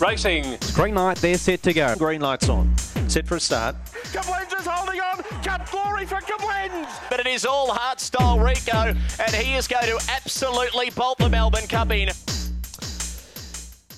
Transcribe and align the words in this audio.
Racing. 0.00 0.58
Green 0.74 0.94
light, 0.94 1.18
they're 1.18 1.38
set 1.38 1.62
to 1.62 1.72
go. 1.72 1.94
Green 1.96 2.20
lights 2.20 2.48
on. 2.48 2.76
Set 3.08 3.26
for 3.26 3.36
a 3.36 3.40
start. 3.40 3.76
Koblenz 4.12 4.58
is 4.58 4.66
holding 4.66 5.00
on. 5.00 5.22
Cup 5.42 5.70
glory 5.70 6.04
for 6.04 6.16
Koblenz. 6.16 6.88
But 7.08 7.20
it 7.20 7.26
is 7.26 7.46
all 7.46 7.72
heart 7.72 8.00
style 8.00 8.38
Rico, 8.38 8.72
and 8.72 9.34
he 9.34 9.54
is 9.54 9.68
going 9.68 9.86
to 9.86 9.98
absolutely 10.10 10.90
bolt 10.90 11.18
the 11.18 11.28
Melbourne 11.28 11.66
Cup 11.68 11.92
in. 11.92 12.08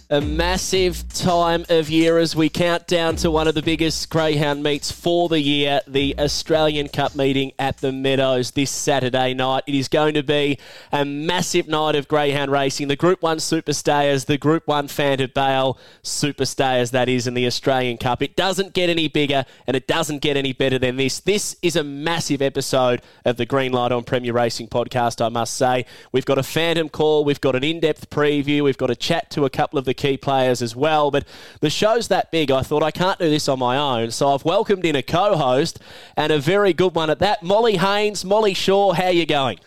A 0.09 0.21
massive 0.21 1.09
time 1.09 1.67
of 1.69 1.91
year 1.91 2.19
as 2.19 2.37
we 2.37 2.49
count 2.49 2.87
down 2.87 3.17
to 3.17 3.29
one 3.29 3.49
of 3.49 3.57
the 3.57 3.63
biggest 3.63 4.09
greyhound 4.09 4.63
meets 4.63 4.89
for 4.93 5.29
the 5.29 5.41
year, 5.41 5.81
the 5.89 6.15
Australian 6.17 6.87
Cup 6.87 7.17
meeting 7.17 7.51
at 7.59 7.79
the 7.79 7.91
Meadows 7.91 8.53
this 8.53 8.71
Saturday 8.71 9.35
night. 9.35 9.65
It 9.67 9.75
is 9.75 9.89
going 9.89 10.15
to 10.15 10.23
be 10.23 10.61
a 10.93 11.05
massive 11.05 11.67
night 11.67 11.97
of 11.97 12.07
greyhound 12.07 12.53
racing. 12.53 12.87
The 12.87 12.95
Group 12.95 13.21
1 13.21 13.39
Superstayers, 13.39 14.27
the 14.27 14.39
Group 14.39 14.69
1 14.69 14.87
Fanta 14.87 15.35
Bale 15.35 15.77
Superstayers, 16.05 16.93
that 16.93 17.09
is, 17.09 17.27
in 17.27 17.35
the 17.35 17.45
Australian 17.45 17.99
Cup. 17.99 18.23
It 18.23 18.37
doesn't 18.37 18.75
get 18.75 18.89
any 18.89 19.09
bigger 19.09 19.45
and 19.67 19.77
it 19.77 19.89
doesn't 19.89 20.23
get 20.23 20.37
any 20.37 20.53
better 20.53 20.79
than 20.79 20.99
this. 20.99 21.19
This 21.19 21.57
is 21.63 21.75
a 21.75 21.83
massive 21.83 22.41
episode 22.41 23.03
of 23.25 23.39
the 23.39 23.47
Green 23.47 23.73
Light 23.73 23.91
on 23.91 24.05
Premier 24.05 24.35
Racing 24.35 24.69
podcast, 24.69 25.21
I 25.21 25.31
must 25.31 25.55
say. 25.55 25.85
We've 26.13 26.25
got 26.25 26.39
a 26.39 26.45
Phantom 26.45 26.89
call, 26.89 27.25
we've 27.25 27.41
got 27.41 27.57
an 27.57 27.65
in 27.65 27.81
depth 27.81 28.09
preview, 28.09 28.63
we've 28.63 28.79
got 28.79 28.91
a 28.91 28.95
chat 28.95 29.31
to 29.31 29.45
a 29.45 29.51
couple 29.51 29.81
of 29.81 29.85
the 29.85 29.96
key 29.97 30.17
players 30.17 30.63
as 30.63 30.77
well. 30.77 31.11
But 31.11 31.27
the 31.61 31.71
show's 31.71 32.09
that 32.09 32.31
big, 32.31 32.51
I 32.51 32.63
thought 32.63 32.83
I 32.83 32.91
can't 32.91 33.19
do 33.19 33.29
this 33.29 33.49
on 33.49 33.59
my 33.59 33.77
own. 33.77 34.11
So 34.11 34.33
I've 34.33 34.45
welcomed 34.45 34.85
in 34.85 34.97
a 34.97 35.03
co 35.03 35.37
host 35.37 35.81
and 36.17 36.33
a 36.33 36.39
very 36.39 36.73
good 36.73 36.95
one 36.95 37.11
at 37.11 37.19
that. 37.21 37.43
Molly 37.43 37.77
Haynes, 37.77 38.25
Molly 38.25 38.55
Shaw, 38.55 38.93
how 38.93 39.09
you 39.09 39.27
going? 39.27 39.59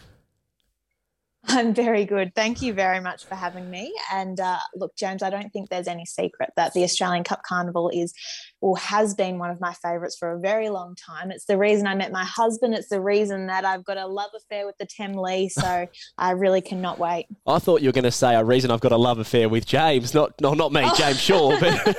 I'm 1.48 1.74
very 1.74 2.06
good. 2.06 2.36
Thank 2.36 2.62
you 2.62 2.74
very 2.74 3.00
much 3.00 3.26
for 3.26 3.36
having 3.36 3.70
me. 3.72 3.94
And 4.12 4.40
uh, 4.40 4.60
look, 4.76 4.96
James, 4.96 5.24
I 5.24 5.30
don't 5.30 5.52
think 5.52 5.70
there's 5.70 5.88
any 5.88 6.06
secret 6.06 6.52
that 6.56 6.74
the 6.74 6.84
Australian 6.84 7.24
Cup 7.24 7.42
Carnival 7.44 7.90
is 7.90 8.14
or 8.62 8.78
has 8.78 9.16
been 9.16 9.38
one 9.38 9.50
of 9.50 9.60
my 9.62 9.74
favourites 9.74 10.18
for 10.18 10.32
a 10.32 10.40
very 10.40 10.70
long 10.70 10.96
time. 10.96 11.32
It's 11.32 11.46
the 11.46 11.58
reason 11.58 11.88
I 11.88 11.96
met 11.96 12.12
my 12.12 12.26
husband. 12.26 12.74
It's 12.74 12.90
the 12.90 13.00
reason 13.00 13.48
that 13.48 13.64
I've 13.64 13.86
got 13.86 13.98
a 13.98 14.06
love 14.06 14.32
affair 14.36 14.66
with 14.66 14.78
the 14.78 14.86
Temlee. 14.86 15.50
So 15.50 15.88
I 16.18 16.32
really 16.32 16.62
cannot 16.62 17.00
wait. 17.00 17.28
I 17.48 17.60
thought 17.60 17.82
you 17.82 17.88
were 17.88 17.94
going 17.94 18.04
to 18.04 18.12
say 18.12 18.36
a 18.36 18.44
reason 18.44 18.72
I've 18.72 18.82
got 18.82 18.92
a 18.92 18.98
love 18.98 19.20
affair 19.20 19.48
with 19.48 19.66
James. 19.66 20.14
Not, 20.14 20.40
no, 20.42 20.54
not 20.54 20.74
me, 20.74 20.90
James 20.98 21.20
Shaw. 21.20 21.58
But 21.60 21.98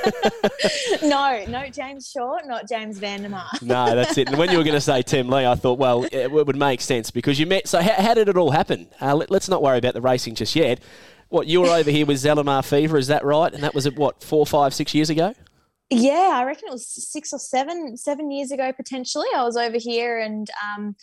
no, 1.02 1.44
no, 1.48 1.68
James 1.70 2.10
Shaw, 2.10 2.38
not 2.44 2.68
James 2.68 2.98
Vandermeer. 2.98 3.42
no, 3.62 3.94
that's 3.94 4.18
it. 4.18 4.28
And 4.28 4.36
when 4.38 4.50
you 4.50 4.58
were 4.58 4.64
going 4.64 4.74
to 4.74 4.80
say 4.80 5.02
Temlee, 5.02 5.46
I 5.46 5.54
thought, 5.54 5.78
well, 5.78 6.06
it 6.12 6.30
would 6.30 6.56
make 6.56 6.80
sense 6.82 7.10
because 7.10 7.40
you 7.40 7.46
met. 7.46 7.68
So 7.68 7.80
how, 7.80 7.94
how 8.02 8.14
did 8.14 8.28
it 8.28 8.36
all 8.36 8.50
happen? 8.50 8.88
Uh, 9.00 9.14
let, 9.14 9.30
let's 9.30 9.48
not 9.48 9.62
worry 9.62 9.78
about 9.78 9.94
the 9.94 10.00
racing 10.02 10.34
just 10.34 10.54
yet. 10.54 10.80
What 11.28 11.46
you 11.46 11.60
were 11.60 11.68
over 11.68 11.90
here 11.90 12.04
with 12.04 12.16
Zellamar 12.16 12.64
Fever, 12.64 12.98
is 12.98 13.06
that 13.06 13.24
right? 13.24 13.52
And 13.54 13.62
that 13.62 13.72
was 13.72 13.86
at 13.86 13.94
what 13.94 14.22
four, 14.22 14.44
five, 14.44 14.74
six 14.74 14.94
years 14.94 15.10
ago. 15.10 15.32
Yeah, 15.90 16.30
I 16.34 16.44
reckon 16.44 16.68
it 16.68 16.72
was 16.72 16.86
six 16.86 17.32
or 17.32 17.38
seven, 17.38 17.96
seven 17.96 18.30
years 18.30 18.52
ago 18.52 18.72
potentially. 18.72 19.26
I 19.34 19.42
was 19.42 19.56
over 19.56 19.76
here 19.76 20.18
and 20.18 20.48
um, 20.64 20.94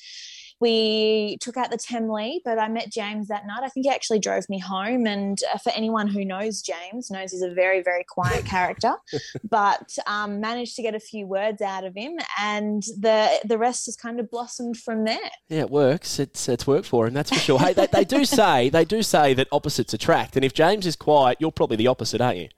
we 0.59 1.37
took 1.39 1.57
out 1.57 1.69
the 1.69 1.77
Temlee, 1.77 2.39
but 2.43 2.57
I 2.57 2.67
met 2.67 2.91
James 2.91 3.27
that 3.27 3.45
night. 3.45 3.61
I 3.63 3.69
think 3.69 3.85
he 3.85 3.91
actually 3.91 4.19
drove 4.19 4.49
me 4.49 4.59
home. 4.59 5.05
And 5.05 5.37
uh, 5.53 5.57
for 5.59 5.71
anyone 5.75 6.07
who 6.07 6.25
knows 6.25 6.61
James, 6.61 7.11
knows 7.11 7.31
he's 7.31 7.43
a 7.43 7.53
very, 7.53 7.81
very 7.81 8.03
quiet 8.03 8.45
character, 8.45 8.93
but 9.47 9.95
um, 10.07 10.39
managed 10.39 10.75
to 10.77 10.81
get 10.81 10.95
a 10.95 10.99
few 10.99 11.27
words 11.27 11.61
out 11.61 11.83
of 11.83 11.95
him, 11.95 12.17
and 12.39 12.83
the 12.99 13.29
the 13.45 13.57
rest 13.57 13.85
has 13.85 13.95
kind 13.95 14.19
of 14.19 14.31
blossomed 14.31 14.77
from 14.77 15.03
there. 15.05 15.29
Yeah, 15.49 15.61
it 15.61 15.69
works. 15.69 16.19
It's 16.19 16.49
it's 16.49 16.65
worked 16.65 16.87
for 16.87 17.07
him, 17.07 17.13
that's 17.13 17.29
for 17.29 17.39
sure. 17.39 17.59
hey, 17.59 17.73
they, 17.73 17.87
they 17.87 18.05
do 18.05 18.25
say 18.39 18.69
they 18.69 18.85
do 18.85 19.03
say 19.03 19.33
that 19.35 19.47
opposites 19.51 19.93
attract, 19.93 20.35
and 20.35 20.43
if 20.43 20.53
James 20.53 20.85
is 20.85 20.95
quiet, 20.95 21.37
you're 21.39 21.51
probably 21.51 21.77
the 21.77 21.87
opposite, 21.87 22.21
aren't 22.21 22.37
you? 22.37 22.49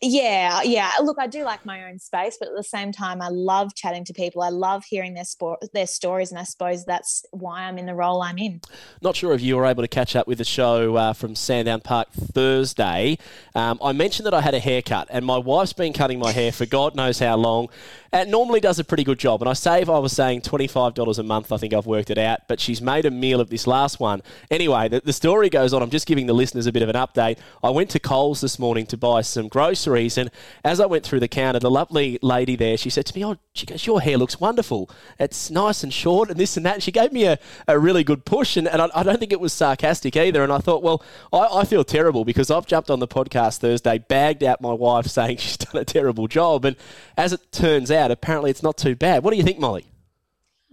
Yeah, 0.00 0.62
yeah. 0.62 0.90
Look, 1.02 1.18
I 1.18 1.26
do 1.26 1.44
like 1.44 1.64
my 1.64 1.88
own 1.88 1.98
space, 1.98 2.36
but 2.38 2.48
at 2.48 2.56
the 2.56 2.64
same 2.64 2.92
time, 2.92 3.22
I 3.22 3.28
love 3.28 3.74
chatting 3.74 4.04
to 4.04 4.12
people. 4.12 4.42
I 4.42 4.50
love 4.50 4.84
hearing 4.84 5.14
their 5.14 5.24
sport, 5.24 5.60
their 5.72 5.86
stories, 5.86 6.30
and 6.30 6.38
I 6.38 6.44
suppose 6.44 6.84
that's 6.84 7.24
why 7.30 7.62
I'm 7.62 7.78
in 7.78 7.86
the 7.86 7.94
role 7.94 8.22
I'm 8.22 8.38
in. 8.38 8.60
Not 9.02 9.16
sure 9.16 9.32
if 9.32 9.40
you 9.40 9.56
were 9.56 9.66
able 9.66 9.82
to 9.82 9.88
catch 9.88 10.14
up 10.14 10.26
with 10.26 10.38
the 10.38 10.44
show 10.44 10.96
uh, 10.96 11.12
from 11.12 11.34
Sandown 11.34 11.80
Park 11.80 12.12
Thursday. 12.12 13.18
Um, 13.54 13.78
I 13.82 13.92
mentioned 13.92 14.26
that 14.26 14.34
I 14.34 14.40
had 14.40 14.54
a 14.54 14.60
haircut, 14.60 15.08
and 15.10 15.24
my 15.24 15.38
wife's 15.38 15.72
been 15.72 15.92
cutting 15.92 16.18
my 16.18 16.32
hair 16.32 16.52
for 16.52 16.66
God 16.66 16.94
knows 16.94 17.18
how 17.18 17.36
long. 17.36 17.68
And 18.12 18.30
normally 18.30 18.60
does 18.60 18.78
a 18.78 18.84
pretty 18.84 19.04
good 19.04 19.18
job, 19.18 19.42
and 19.42 19.48
I 19.48 19.52
save. 19.52 19.90
I 19.90 19.98
was 19.98 20.12
saying 20.12 20.42
twenty 20.42 20.66
five 20.66 20.94
dollars 20.94 21.18
a 21.18 21.22
month. 21.22 21.52
I 21.52 21.56
think 21.56 21.74
I've 21.74 21.86
worked 21.86 22.10
it 22.10 22.18
out, 22.18 22.40
but 22.48 22.60
she's 22.60 22.80
made 22.80 23.04
a 23.04 23.10
meal 23.10 23.40
of 23.40 23.50
this 23.50 23.66
last 23.66 24.00
one. 24.00 24.22
Anyway, 24.50 24.88
the, 24.88 25.00
the 25.00 25.12
story 25.12 25.48
goes 25.48 25.72
on. 25.72 25.82
I'm 25.82 25.90
just 25.90 26.06
giving 26.06 26.26
the 26.26 26.32
listeners 26.32 26.66
a 26.66 26.72
bit 26.72 26.82
of 26.82 26.88
an 26.88 26.96
update. 26.96 27.38
I 27.62 27.70
went 27.70 27.90
to 27.90 27.98
Coles 27.98 28.40
this 28.40 28.58
morning 28.58 28.86
to 28.86 28.96
buy 28.96 29.22
some 29.22 29.48
groceries, 29.48 30.16
and 30.18 30.30
as 30.64 30.80
I 30.80 30.86
went 30.86 31.04
through 31.04 31.20
the 31.20 31.28
counter, 31.28 31.58
the 31.58 31.70
lovely 31.70 32.18
lady 32.22 32.56
there, 32.56 32.76
she 32.76 32.90
said 32.90 33.06
to 33.06 33.18
me, 33.18 33.24
"Oh, 33.24 33.36
she 33.54 33.66
goes, 33.66 33.86
your 33.86 34.00
hair 34.00 34.18
looks 34.18 34.40
wonderful. 34.40 34.90
It's 35.18 35.50
nice 35.50 35.82
and 35.82 35.92
short, 35.92 36.30
and 36.30 36.38
this 36.38 36.56
and 36.56 36.64
that." 36.64 36.74
And 36.74 36.82
she 36.82 36.92
gave 36.92 37.12
me 37.12 37.24
a, 37.24 37.38
a 37.66 37.78
really 37.78 38.04
good 38.04 38.24
push, 38.24 38.56
and, 38.56 38.68
and 38.68 38.80
I, 38.82 38.88
I 38.94 39.02
don't 39.02 39.18
think 39.18 39.32
it 39.32 39.40
was 39.40 39.52
sarcastic 39.52 40.16
either. 40.16 40.42
And 40.42 40.52
I 40.52 40.58
thought, 40.58 40.82
well, 40.82 41.02
I, 41.32 41.60
I 41.60 41.64
feel 41.64 41.84
terrible 41.84 42.24
because 42.24 42.50
I've 42.50 42.66
jumped 42.66 42.90
on 42.90 43.00
the 43.00 43.08
podcast 43.08 43.58
Thursday, 43.58 43.98
bagged 43.98 44.44
out 44.44 44.60
my 44.60 44.72
wife 44.72 45.06
saying 45.06 45.36
she's 45.38 45.56
done 45.56 45.80
a 45.80 45.84
terrible 45.84 46.28
job, 46.28 46.64
and 46.64 46.76
as 47.16 47.32
it 47.32 47.52
turns 47.52 47.90
out, 47.90 47.95
apparently 48.04 48.50
it's 48.50 48.62
not 48.62 48.76
too 48.76 48.94
bad. 48.94 49.24
What 49.24 49.30
do 49.32 49.36
you 49.36 49.42
think, 49.42 49.58
Molly? 49.58 49.86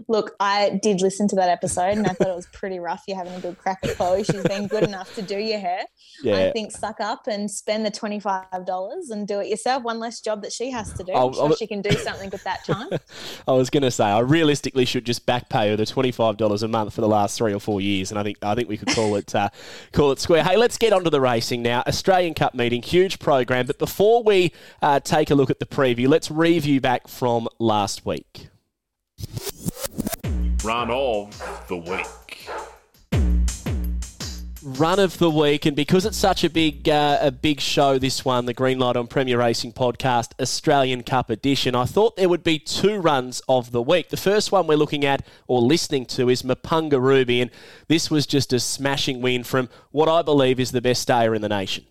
Look, 0.08 0.36
I 0.40 0.80
did 0.82 1.02
listen 1.02 1.28
to 1.30 1.36
that 1.38 1.50
episode 1.50 1.98
and 1.98 2.06
I 2.06 2.14
thought 2.14 2.28
it 2.28 2.36
was 2.36 2.48
pretty 2.48 2.80
rough. 2.80 3.04
You're 3.08 3.18
having 3.18 3.34
a 3.34 3.40
good 3.40 3.58
crack 3.58 3.80
at 3.84 3.96
Chloe. 3.96 4.24
She's 4.24 4.44
been 4.44 4.68
good 4.68 4.84
enough 4.84 5.14
to 5.16 5.22
do 5.22 5.38
your 5.38 5.60
hair. 5.60 5.84
Yeah. 6.24 6.38
I 6.38 6.52
think 6.52 6.72
suck 6.72 7.00
up 7.00 7.28
and 7.28 7.50
spend 7.50 7.86
the 7.86 7.92
$25 7.92 9.10
and 9.10 9.28
do 9.28 9.40
it 9.40 9.48
yourself. 9.48 9.84
One 9.84 10.00
less 10.00 10.22
job 10.22 10.42
that 10.44 10.52
she 10.52 10.72
has 10.72 10.94
to 10.94 11.04
do. 11.04 11.14
I'm 11.14 11.34
sure 11.34 11.50
I'll, 11.50 11.56
she 11.56 11.68
can 11.68 11.82
do 11.82 11.92
something 11.92 12.30
with 12.30 12.44
that 12.44 12.64
time. 12.66 12.90
I 13.48 13.52
was 13.52 13.70
going 13.70 13.84
to 13.84 13.92
say, 13.92 14.06
I 14.06 14.20
realistically 14.20 14.86
should 14.86 15.06
just 15.06 15.26
back 15.26 15.50
pay 15.50 15.70
her 15.70 15.76
the 15.76 15.84
$25 15.84 16.64
a 16.64 16.68
month 16.68 16.94
for 16.94 17.02
the 17.02 17.08
last 17.08 17.38
three 17.38 17.54
or 17.54 17.60
four 17.60 17.82
years. 17.82 18.12
And 18.12 18.20
I 18.20 18.24
think 18.24 18.38
I 18.42 18.56
think 18.56 18.70
we 18.70 18.78
could 18.78 18.90
call 18.90 19.16
it 19.16 19.34
uh, 19.34 19.50
call 19.92 20.12
it 20.12 20.20
square. 20.20 20.44
Hey, 20.44 20.58
let's 20.58 20.78
get 20.78 20.94
on 20.94 21.04
to 21.04 21.10
the 21.10 21.22
racing 21.22 21.62
now. 21.62 21.84
Australian 21.88 22.34
Cup 22.34 22.54
meeting, 22.54 22.82
huge 22.82 23.20
program. 23.20 23.66
But 23.66 23.80
before 23.80 24.24
we 24.24 24.52
uh, 24.82 25.00
take 25.00 25.32
a 25.32 25.36
look 25.36 25.50
at 25.50 25.60
the 25.60 25.66
preview, 25.66 26.08
let's 26.08 26.30
review 26.30 26.82
back 26.82 27.08
from 27.08 27.48
last 27.60 28.06
week 28.06 28.50
run 30.64 30.90
of 30.90 31.66
the 31.68 31.78
week. 31.78 32.48
Run 34.64 34.98
of 34.98 35.18
the 35.18 35.30
week, 35.30 35.66
and 35.66 35.76
because 35.76 36.06
it's 36.06 36.18
such 36.18 36.46
a 36.46 36.50
big 36.50 36.88
uh, 36.88 37.18
a 37.22 37.32
big 37.32 37.60
show, 37.60 38.00
this 38.00 38.24
one, 38.24 38.46
the 38.46 38.54
Green 38.54 38.80
Light 38.80 38.96
on 38.96 39.08
Premier 39.08 39.38
Racing 39.38 39.74
podcast, 39.74 40.32
Australian 40.40 41.04
Cup 41.04 41.30
edition, 41.30 41.76
I 41.76 41.84
thought 41.84 42.16
there 42.16 42.30
would 42.30 42.46
be 42.46 42.60
two 42.60 42.98
runs 42.98 43.42
of 43.50 43.72
the 43.72 43.82
week. 43.82 44.08
The 44.08 44.16
first 44.18 44.54
one 44.54 44.66
we're 44.66 44.78
looking 44.78 45.04
at 45.04 45.28
or 45.48 45.62
listening 45.62 46.06
to 46.08 46.30
is 46.30 46.44
Mapunga 46.44 47.00
Ruby, 47.02 47.42
and 47.42 47.52
this 47.90 48.10
was 48.10 48.26
just 48.26 48.54
a 48.54 48.60
smashing 48.60 49.22
win 49.22 49.44
from 49.44 49.68
what 49.92 50.08
I 50.08 50.22
believe 50.22 50.62
is 50.62 50.72
the 50.72 50.82
best 50.82 51.02
stayer 51.02 51.36
in 51.36 51.42
the 51.42 51.50
nation. 51.50 51.86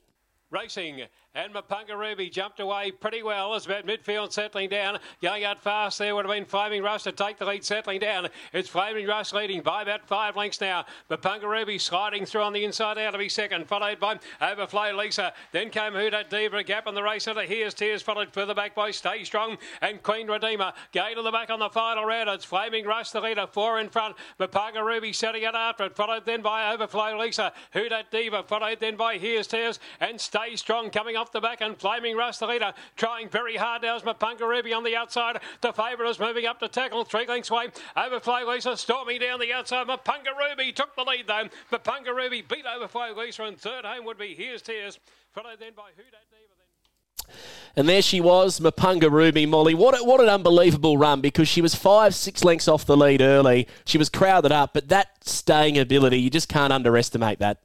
Racing 0.50 1.02
and 1.34 1.54
Mapunga 1.54 1.96
Ruby 1.98 2.28
jumped 2.28 2.60
away 2.60 2.90
pretty 2.90 3.22
well 3.22 3.54
as 3.54 3.64
about 3.64 3.86
midfield 3.86 4.32
settling 4.32 4.68
down. 4.68 4.98
Going 5.22 5.44
out 5.44 5.62
fast 5.62 5.98
there 5.98 6.14
would 6.14 6.26
have 6.26 6.34
been 6.34 6.44
Flaming 6.44 6.82
Rush 6.82 7.04
to 7.04 7.12
take 7.12 7.38
the 7.38 7.46
lead 7.46 7.64
settling 7.64 8.00
down. 8.00 8.28
It's 8.52 8.68
Flaming 8.68 9.06
Rush 9.06 9.32
leading 9.32 9.62
by 9.62 9.82
about 9.82 10.06
five 10.06 10.36
lengths 10.36 10.60
now. 10.60 10.84
Mapunga 11.10 11.44
Ruby 11.44 11.78
sliding 11.78 12.26
through 12.26 12.42
on 12.42 12.52
the 12.52 12.64
inside 12.64 12.98
out 12.98 13.14
of 13.14 13.20
his 13.20 13.32
second, 13.32 13.66
followed 13.66 13.98
by 13.98 14.18
Overflow 14.42 14.92
Lisa. 14.94 15.32
Then 15.52 15.70
came 15.70 15.94
Huda 15.94 16.28
Diva, 16.28 16.62
gap 16.64 16.86
in 16.86 16.94
the 16.94 17.02
race 17.02 17.26
under 17.26 17.42
Here's 17.42 17.72
Tears, 17.72 18.02
followed 18.02 18.32
further 18.32 18.54
back 18.54 18.74
by 18.74 18.90
Stay 18.90 19.24
Strong 19.24 19.56
and 19.80 20.02
Queen 20.02 20.28
Redeemer. 20.28 20.74
Gay 20.92 21.14
to 21.14 21.22
the 21.22 21.30
back 21.30 21.48
on 21.48 21.60
the 21.60 21.70
final 21.70 22.04
round. 22.04 22.28
It's 22.28 22.44
Flaming 22.44 22.84
Rush, 22.84 23.10
the 23.10 23.22
leader, 23.22 23.46
four 23.50 23.80
in 23.80 23.88
front. 23.88 24.16
Mapunga 24.38 24.84
Ruby 24.84 25.14
setting 25.14 25.44
it 25.44 25.54
after 25.54 25.84
it, 25.84 25.96
followed 25.96 26.26
then 26.26 26.42
by 26.42 26.74
Overflow 26.74 27.18
Lisa. 27.18 27.52
Huda 27.74 28.04
Diva, 28.10 28.42
followed 28.42 28.80
then 28.80 28.96
by 28.96 29.16
Here's 29.16 29.46
Tears 29.46 29.80
and 29.98 30.20
Stay 30.20 30.56
Strong 30.56 30.90
coming 30.90 31.16
off 31.22 31.30
the 31.30 31.40
back 31.40 31.60
and 31.60 31.78
Flaming 31.78 32.16
Rush, 32.16 32.38
the 32.38 32.48
leader, 32.48 32.74
trying 32.96 33.28
very 33.28 33.56
hard 33.56 33.82
now 33.82 33.94
as 33.94 34.02
Mapunga 34.02 34.40
Ruby 34.40 34.72
on 34.72 34.82
the 34.82 34.96
outside. 34.96 35.40
The 35.60 35.72
favourite 35.72 36.10
is 36.10 36.18
moving 36.18 36.46
up 36.46 36.58
to 36.58 36.66
tackle 36.66 37.04
three 37.04 37.26
lengths 37.26 37.48
away. 37.48 37.68
Overflow 37.96 38.44
Lisa 38.50 38.76
storming 38.76 39.20
down 39.20 39.38
the 39.38 39.52
outside. 39.52 39.86
Mapunga 39.86 40.36
Ruby 40.36 40.72
took 40.72 40.96
the 40.96 41.04
lead 41.04 41.28
though. 41.28 41.48
Mapunga 41.70 42.12
Ruby 42.14 42.42
beat 42.42 42.64
Overflow 42.66 43.14
Lisa 43.16 43.44
and 43.44 43.56
third 43.56 43.84
home 43.84 44.04
would 44.04 44.18
be 44.18 44.34
Here's 44.34 44.62
Tears. 44.62 44.98
Followed 45.30 45.60
then 45.60 45.74
by 45.76 45.90
Who 45.96 46.02
Diva. 46.02 47.36
And 47.76 47.88
there 47.88 48.02
she 48.02 48.20
was, 48.20 48.58
Mapunga 48.58 49.10
Ruby 49.10 49.46
Molly. 49.46 49.74
What, 49.74 49.98
a, 49.98 50.04
what 50.04 50.20
an 50.20 50.28
unbelievable 50.28 50.98
run 50.98 51.20
because 51.20 51.48
she 51.48 51.62
was 51.62 51.76
five, 51.76 52.16
six 52.16 52.42
lengths 52.42 52.66
off 52.66 52.84
the 52.84 52.96
lead 52.96 53.22
early. 53.22 53.68
She 53.84 53.96
was 53.96 54.08
crowded 54.08 54.50
up, 54.50 54.74
but 54.74 54.88
that 54.88 55.24
staying 55.24 55.78
ability, 55.78 56.18
you 56.20 56.30
just 56.30 56.48
can't 56.48 56.72
underestimate 56.72 57.38
that. 57.38 57.60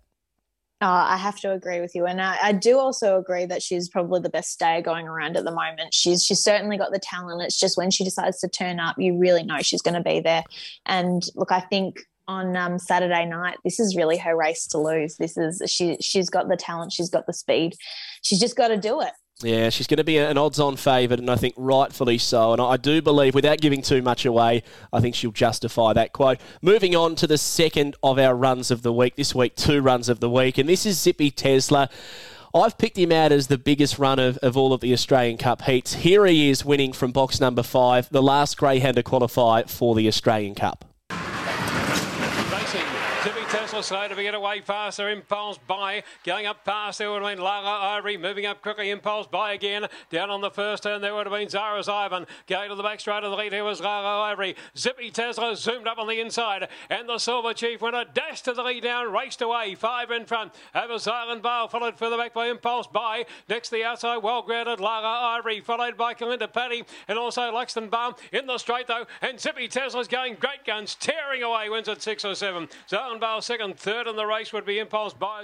Uh, 0.79 1.07
I 1.09 1.18
have 1.18 1.39
to 1.39 1.53
agree 1.53 1.81
with 1.81 1.95
you, 1.95 2.06
and 2.06 2.21
I, 2.21 2.38
I, 2.39 2.51
do 2.51 2.77
also 2.77 3.18
agree 3.18 3.47
that 3.47 3.63
she's 3.63 3.89
probably 3.89 4.21
the 4.21 4.29
best 4.29 4.51
stayer 4.51 4.79
going 4.79 5.07
around 5.07 5.35
at 5.35 5.44
the 5.44 5.51
moment. 5.51 5.91
She's 5.91 6.24
she's 6.24 6.44
certainly 6.44 6.77
got 6.77 6.91
the 6.91 7.00
talent. 7.00 7.41
It's 7.41 7.59
just 7.59 7.77
when 7.77 7.89
she 7.89 8.03
decides 8.03 8.39
to 8.41 8.47
turn 8.47 8.79
up, 8.79 8.95
you 9.00 9.18
really 9.18 9.41
know 9.41 9.57
she's 9.62 9.81
going 9.81 9.95
to 9.95 10.03
be 10.03 10.19
there. 10.19 10.44
And 10.85 11.24
look, 11.33 11.51
I 11.51 11.62
think 11.62 12.01
on 12.27 12.56
um, 12.56 12.77
Saturday 12.77 13.25
night, 13.25 13.57
this 13.63 13.79
is 13.79 13.95
really 13.95 14.18
her 14.18 14.38
race 14.38 14.68
to 14.68 14.77
lose. 14.77 15.18
This 15.18 15.35
is 15.35 15.63
she 15.65 15.97
she's 16.00 16.29
got 16.29 16.47
the 16.47 16.57
talent, 16.57 16.94
she's 16.94 17.09
got 17.09 17.25
the 17.25 17.33
speed, 17.33 17.74
she's 18.21 18.39
just 18.39 18.56
got 18.56 18.68
to 18.68 18.77
do 18.77 19.01
it. 19.01 19.13
Yeah, 19.44 19.69
she's 19.69 19.86
going 19.86 19.98
to 19.98 20.04
be 20.04 20.18
an 20.18 20.36
odds 20.36 20.60
on 20.60 20.78
favourite, 20.78 21.19
and 21.19 21.30
I 21.30 21.36
think 21.36 21.54
rightfully 21.57 22.18
so. 22.18 22.54
And 22.54 22.62
I 22.62 22.75
do 22.75 23.04
believe, 23.04 23.36
without 23.36 23.62
giving 23.62 23.84
too 23.84 24.01
much 24.01 24.25
away, 24.25 24.63
I 24.92 25.00
think 25.00 25.13
she'll 25.13 25.31
justify 25.31 25.94
that 25.94 26.12
quote. 26.12 26.39
Moving 26.63 26.95
on 26.95 27.13
to 27.18 27.28
the 27.28 27.38
second 27.38 27.95
of 28.01 28.18
our 28.18 28.36
runs 28.36 28.72
of 28.72 28.81
the 28.81 28.92
week. 28.92 29.16
This 29.16 29.36
week, 29.36 29.56
two 29.56 29.80
runs 29.81 30.10
of 30.10 30.22
the 30.22 30.30
week, 30.30 30.57
and 30.57 30.68
this 30.68 30.88
is 30.88 31.00
Zippy 31.00 31.30
Tesla. 31.30 31.88
I've 32.51 32.80
picked 32.80 32.98
him 32.98 33.12
out 33.12 33.31
as 33.31 33.45
the 33.45 33.60
biggest 33.60 34.00
run 34.00 34.18
of, 34.18 34.38
of 34.38 34.57
all 34.57 34.74
of 34.74 34.81
the 34.81 34.92
Australian 34.92 35.38
Cup 35.38 35.62
heats. 35.62 35.94
Here 35.94 36.25
he 36.25 36.50
is 36.50 36.66
winning 36.66 36.92
from 36.92 37.12
box 37.12 37.39
number 37.39 37.62
five, 37.62 38.10
the 38.10 38.24
last 38.24 38.57
greyhound 38.57 38.95
to 38.95 39.04
qualify 39.04 39.62
for 39.63 39.94
the 39.94 40.07
Australian 40.07 40.56
Cup. 40.56 40.87
Tesla 43.77 44.07
slow 44.07 44.15
to 44.15 44.24
get 44.24 44.33
away 44.33 44.59
faster. 44.59 45.07
Impulse 45.07 45.59
by 45.68 46.01
going 46.24 46.47
up 46.47 46.65
past 46.65 46.97
there 46.97 47.12
would 47.12 47.21
have 47.21 47.35
been 47.35 47.44
Lara 47.44 47.68
Ivory 47.68 48.18
moving 48.18 48.47
up 48.47 48.63
quickly. 48.63 48.89
Impulse 48.89 49.27
by 49.27 49.53
again 49.53 49.85
down 50.09 50.31
on 50.31 50.41
the 50.41 50.50
first 50.50 50.81
turn. 50.81 51.00
There 51.00 51.13
would 51.13 51.27
have 51.27 51.33
been 51.33 51.47
Zara's 51.47 51.88
Ivan 51.88 52.25
going 52.47 52.69
to 52.69 52.75
the 52.75 52.81
back 52.81 53.00
straight 53.00 53.24
of 53.24 53.29
the 53.29 53.38
lead. 53.38 53.53
Here 53.53 53.63
was 53.63 53.79
Lara 53.79 54.31
Ivory. 54.31 54.56
Zippy 54.75 55.12
Tesla 55.12 55.56
zoomed 55.56 55.88
up 55.88 56.00
on 56.00 56.07
the 56.07 56.19
inside, 56.19 56.69
and 56.89 57.07
the 57.07 57.19
Silver 57.19 57.53
Chief 57.53 57.79
winner 57.79 58.03
dashed 58.03 58.45
to 58.45 58.53
the 58.53 58.63
lead 58.63 58.81
down, 58.81 59.12
raced 59.12 59.44
away 59.44 59.75
five 59.75 60.09
in 60.09 60.25
front 60.25 60.53
over 60.74 60.97
Silent 60.97 61.44
Vale, 61.44 61.68
followed 61.68 62.00
further 62.00 62.18
back 62.18 62.33
by 62.33 62.47
Impulse 62.47 62.88
by 62.88 63.25
next 63.47 63.69
the 63.69 63.83
outside, 63.83 64.18
well 64.18 64.41
grounded 64.41 64.79
Lara 64.79 65.06
Ivory, 65.06 65.62
followed 65.62 65.97
by 65.97 66.15
Kalinda 66.15 66.51
Paddy 66.51 66.83
and 67.07 67.19
also 67.19 67.41
Luxton 67.41 67.91
Balm 67.91 68.15
in 68.31 68.47
the 68.47 68.57
straight 68.57 68.88
though, 68.88 69.06
and 69.21 69.39
Zippy 69.39 69.68
Tesla's 69.68 70.07
going 70.07 70.35
great 70.39 70.65
guns, 70.65 70.95
tearing 70.95 71.44
away, 71.44 71.69
wins 71.69 71.88
at 71.88 72.01
six 72.01 72.25
or 72.25 72.33
seven. 72.33 72.68
Silent 72.88 73.21
second, 73.44 73.67
third 73.74 74.08
in 74.08 74.16
the 74.16 74.25
race 74.25 74.54
would 74.54 74.66
be 74.66 74.80
Impulse 74.80 75.14
by. 75.14 75.44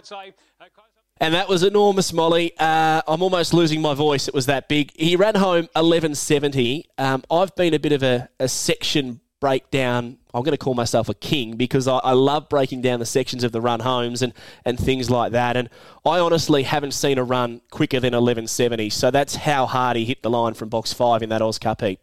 And 1.20 1.34
that 1.34 1.48
was 1.48 1.64
enormous, 1.64 2.12
Molly. 2.12 2.54
Uh, 2.58 3.02
I'm 3.08 3.22
almost 3.22 3.54
losing 3.54 3.82
my 3.82 3.94
voice. 3.94 4.28
It 4.28 4.34
was 4.34 4.48
that 4.48 4.68
big. 4.68 4.92
He 4.96 5.16
ran 5.16 5.36
home 5.36 5.70
1170. 5.74 6.90
Um, 6.98 7.24
I've 7.30 7.56
been 7.56 7.74
a 7.74 7.80
bit 7.80 7.92
of 7.92 8.04
a, 8.04 8.30
a 8.40 8.48
section 8.48 9.22
breakdown. 9.40 10.18
I'm 10.34 10.44
going 10.44 10.54
to 10.54 10.58
call 10.58 10.74
myself 10.74 11.10
a 11.10 11.14
king 11.14 11.56
because 11.56 11.88
I, 11.88 11.98
I, 11.98 12.14
love 12.14 12.48
breaking 12.50 12.82
down 12.82 13.00
the 13.00 13.06
sections 13.06 13.44
of 13.44 13.52
the 13.52 13.60
run 13.60 13.82
homes 13.82 14.22
and, 14.22 14.34
and 14.64 14.80
things 14.80 15.10
like 15.10 15.34
that. 15.34 15.58
And 15.58 15.70
I 16.06 16.20
honestly 16.20 16.64
haven't 16.64 16.94
seen 16.94 17.18
a 17.18 17.24
run 17.24 17.62
quicker 17.70 18.00
than 18.00 18.14
1170. 18.14 18.90
So 18.90 19.12
that's 19.12 19.36
how 19.36 19.66
hard 19.66 19.98
he 19.98 20.06
hit 20.06 20.24
the 20.24 20.30
line 20.30 20.54
from 20.54 20.70
box 20.70 20.94
five 20.94 21.22
in 21.22 21.30
that 21.30 21.42
Oz 21.42 21.60
Cup 21.60 21.82
heat 21.82 22.00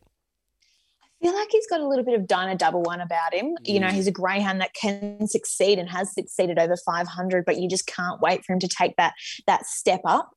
feel 1.20 1.34
like 1.34 1.49
he's 1.50 1.67
got 1.67 1.81
a 1.81 1.87
little 1.87 2.05
bit 2.05 2.19
of 2.19 2.26
Dyna 2.26 2.56
Double 2.56 2.82
One 2.82 3.00
about 3.00 3.34
him. 3.34 3.56
Mm. 3.56 3.56
You 3.64 3.81
know, 3.81 3.88
mm. 3.88 3.93
he's 3.93 4.06
a 4.06 4.12
greyhound 4.12 4.61
that 4.61 4.75
can 4.75 5.26
succeed 5.26 5.78
and 5.78 5.88
has 5.88 6.12
succeeded 6.12 6.58
over 6.58 6.76
500, 6.76 7.44
but 7.44 7.58
you 7.58 7.69
just 7.69 7.87
can't 7.87 8.20
wait 8.20 8.44
for 8.44 8.52
him 8.52 8.58
to 8.61 8.69
take 8.69 8.96
that 8.96 9.14
that 9.46 9.67
step 9.67 10.00
up. 10.05 10.31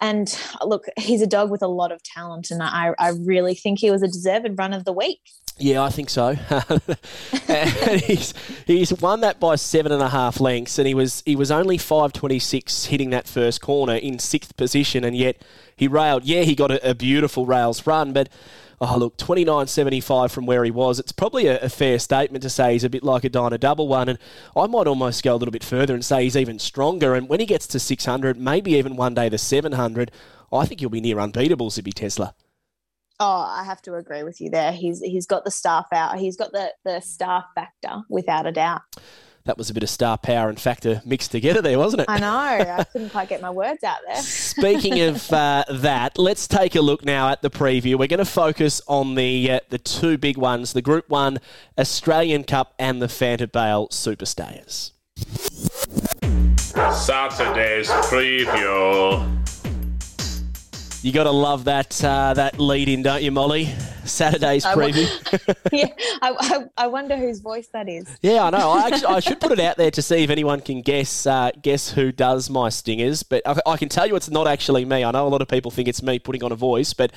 And 0.00 0.38
look, 0.64 0.84
he's 0.98 1.22
a 1.22 1.26
dog 1.26 1.50
with 1.50 1.62
a 1.62 1.68
lot 1.68 1.92
of 1.92 2.02
talent, 2.02 2.50
and 2.50 2.62
I, 2.62 2.92
I 2.98 3.10
really 3.10 3.54
think 3.54 3.78
he 3.78 3.90
was 3.90 4.02
a 4.02 4.08
deserved 4.08 4.58
run 4.58 4.72
of 4.72 4.84
the 4.84 4.92
week. 4.92 5.20
Yeah, 5.58 5.82
I 5.82 5.88
think 5.88 6.10
so. 6.10 6.34
he's 8.06 8.34
he's 8.66 8.92
won 9.00 9.20
that 9.20 9.40
by 9.40 9.56
seven 9.56 9.90
and 9.90 10.02
a 10.02 10.10
half 10.10 10.38
lengths, 10.38 10.78
and 10.78 10.86
he 10.86 10.92
was 10.92 11.22
he 11.24 11.34
was 11.34 11.50
only 11.50 11.78
five 11.78 12.12
twenty 12.12 12.38
six 12.38 12.86
hitting 12.86 13.08
that 13.10 13.26
first 13.26 13.62
corner 13.62 13.94
in 13.94 14.18
sixth 14.18 14.54
position, 14.58 15.02
and 15.02 15.16
yet 15.16 15.40
he 15.74 15.88
railed. 15.88 16.24
Yeah, 16.24 16.42
he 16.42 16.54
got 16.54 16.70
a, 16.70 16.90
a 16.90 16.94
beautiful 16.94 17.46
rails 17.46 17.86
run, 17.86 18.12
but 18.12 18.28
oh, 18.80 18.96
look, 18.98 19.16
29.75 19.16 20.30
from 20.30 20.46
where 20.46 20.64
he 20.64 20.70
was. 20.70 20.98
It's 20.98 21.12
probably 21.12 21.46
a, 21.46 21.60
a, 21.60 21.68
fair 21.68 21.98
statement 21.98 22.42
to 22.42 22.50
say 22.50 22.72
he's 22.72 22.84
a 22.84 22.90
bit 22.90 23.02
like 23.02 23.24
a 23.24 23.28
Dyna 23.28 23.58
double 23.58 23.88
one. 23.88 24.08
And 24.08 24.18
I 24.56 24.66
might 24.66 24.86
almost 24.86 25.22
go 25.22 25.34
a 25.34 25.36
little 25.36 25.52
bit 25.52 25.64
further 25.64 25.94
and 25.94 26.04
say 26.04 26.24
he's 26.24 26.36
even 26.36 26.58
stronger. 26.58 27.14
And 27.14 27.28
when 27.28 27.40
he 27.40 27.46
gets 27.46 27.66
to 27.68 27.80
600, 27.80 28.38
maybe 28.38 28.72
even 28.72 28.96
one 28.96 29.14
day 29.14 29.28
the 29.28 29.38
700, 29.38 30.10
I 30.52 30.66
think 30.66 30.80
he'll 30.80 30.88
be 30.88 31.00
near 31.00 31.18
unbeatable, 31.18 31.70
Zippy 31.70 31.92
Tesla. 31.92 32.34
Oh, 33.18 33.46
I 33.48 33.64
have 33.64 33.80
to 33.82 33.94
agree 33.94 34.22
with 34.24 34.42
you 34.42 34.50
there. 34.50 34.72
He's 34.72 35.00
he's 35.00 35.26
got 35.26 35.46
the 35.46 35.50
staff 35.50 35.86
out. 35.90 36.18
He's 36.18 36.36
got 36.36 36.52
the 36.52 36.74
the 36.84 37.00
staff 37.00 37.44
factor 37.54 38.02
without 38.10 38.46
a 38.46 38.52
doubt 38.52 38.82
that 39.46 39.56
was 39.56 39.70
a 39.70 39.74
bit 39.74 39.82
of 39.82 39.88
star 39.88 40.18
power 40.18 40.48
and 40.48 40.60
factor 40.60 41.00
mixed 41.04 41.30
together 41.30 41.62
there, 41.62 41.78
wasn't 41.78 42.02
it? 42.02 42.06
I 42.08 42.18
know. 42.18 42.28
I 42.28 42.84
couldn't 42.84 43.10
quite 43.10 43.28
get 43.28 43.40
my 43.40 43.50
words 43.50 43.82
out 43.82 43.98
there. 44.06 44.16
Speaking 44.16 45.00
of 45.00 45.32
uh, 45.32 45.64
that, 45.70 46.18
let's 46.18 46.46
take 46.46 46.74
a 46.74 46.80
look 46.80 47.04
now 47.04 47.28
at 47.30 47.42
the 47.42 47.50
preview. 47.50 47.98
We're 47.98 48.08
going 48.08 48.18
to 48.18 48.24
focus 48.24 48.82
on 48.86 49.14
the 49.14 49.50
uh, 49.52 49.60
the 49.70 49.78
two 49.78 50.18
big 50.18 50.36
ones: 50.36 50.72
the 50.72 50.82
Group 50.82 51.08
One 51.08 51.38
Australian 51.78 52.44
Cup 52.44 52.74
and 52.78 53.00
the 53.00 53.06
Fanta 53.06 53.50
Bale 53.50 53.88
Superstayers. 53.88 54.92
Saturday's 56.92 57.88
preview. 57.88 59.32
You 61.02 61.12
got 61.12 61.24
to 61.24 61.30
love 61.30 61.64
that 61.64 62.02
uh, 62.04 62.34
that 62.34 62.58
lead 62.58 62.88
in, 62.88 63.02
don't 63.02 63.22
you, 63.22 63.30
Molly? 63.30 63.72
Saturday's 64.06 64.64
preview. 64.64 65.06
yeah, 65.72 65.88
I, 66.22 66.34
I, 66.38 66.84
I, 66.84 66.86
wonder 66.86 67.16
whose 67.16 67.40
voice 67.40 67.68
that 67.68 67.88
is. 67.88 68.16
Yeah, 68.22 68.44
I 68.44 68.50
know. 68.50 68.70
I, 68.70 68.86
actually, 68.86 69.06
I 69.06 69.20
should 69.20 69.40
put 69.40 69.52
it 69.52 69.60
out 69.60 69.76
there 69.76 69.90
to 69.90 70.02
see 70.02 70.22
if 70.22 70.30
anyone 70.30 70.60
can 70.60 70.82
guess 70.82 71.26
uh, 71.26 71.50
guess 71.60 71.90
who 71.90 72.12
does 72.12 72.48
my 72.50 72.68
stingers. 72.68 73.22
But 73.22 73.42
I, 73.46 73.58
I, 73.66 73.76
can 73.76 73.88
tell 73.88 74.06
you 74.06 74.16
it's 74.16 74.30
not 74.30 74.46
actually 74.46 74.84
me. 74.84 75.04
I 75.04 75.10
know 75.10 75.26
a 75.26 75.28
lot 75.28 75.42
of 75.42 75.48
people 75.48 75.70
think 75.70 75.88
it's 75.88 76.02
me 76.02 76.18
putting 76.18 76.42
on 76.44 76.52
a 76.52 76.56
voice, 76.56 76.92
but 76.92 77.12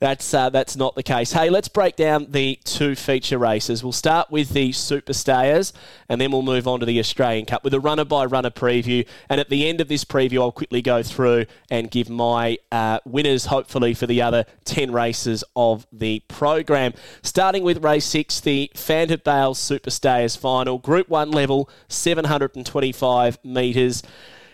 that's 0.00 0.32
uh, 0.34 0.50
that's 0.50 0.76
not 0.76 0.94
the 0.94 1.02
case. 1.02 1.32
Hey, 1.32 1.50
let's 1.50 1.68
break 1.68 1.96
down 1.96 2.26
the 2.30 2.58
two 2.64 2.94
feature 2.94 3.38
races. 3.38 3.82
We'll 3.82 3.92
start 3.92 4.30
with 4.30 4.50
the 4.50 4.70
Superstayers, 4.70 5.72
and 6.08 6.20
then 6.20 6.32
we'll 6.32 6.42
move 6.42 6.68
on 6.68 6.80
to 6.80 6.86
the 6.86 6.98
Australian 6.98 7.46
Cup 7.46 7.64
with 7.64 7.74
a 7.74 7.80
runner 7.80 8.04
by 8.04 8.24
runner 8.24 8.50
preview. 8.50 9.06
And 9.28 9.40
at 9.40 9.48
the 9.48 9.68
end 9.68 9.80
of 9.80 9.88
this 9.88 10.04
preview, 10.04 10.40
I'll 10.40 10.52
quickly 10.52 10.82
go 10.82 11.02
through 11.02 11.46
and 11.70 11.90
give 11.90 12.08
my 12.08 12.58
uh, 12.70 13.00
winners, 13.04 13.46
hopefully, 13.46 13.94
for 13.94 14.06
the 14.06 14.22
other 14.22 14.44
10 14.64 14.92
races 14.92 15.44
of 15.56 15.86
the 15.92 16.22
program. 16.32 16.94
Starting 17.22 17.62
with 17.62 17.84
race 17.84 18.04
six, 18.04 18.40
the 18.40 18.70
Fanta 18.74 19.22
Bale 19.22 19.54
Superstayers 19.54 20.36
final, 20.36 20.78
Group 20.78 21.08
1 21.08 21.30
level, 21.30 21.70
725 21.88 23.38
metres. 23.44 24.02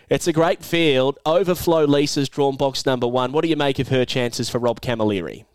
It's 0.09 0.27
a 0.27 0.33
great 0.33 0.63
field. 0.63 1.17
Overflow 1.25 1.85
Lisa's 1.85 2.29
drawn 2.29 2.57
box 2.57 2.85
number 2.85 3.07
one. 3.07 3.31
What 3.31 3.43
do 3.43 3.47
you 3.47 3.55
make 3.55 3.79
of 3.79 3.89
her 3.89 4.05
chances 4.05 4.49
for 4.49 4.59
Rob 4.59 4.81
Camilleri? 4.81 5.45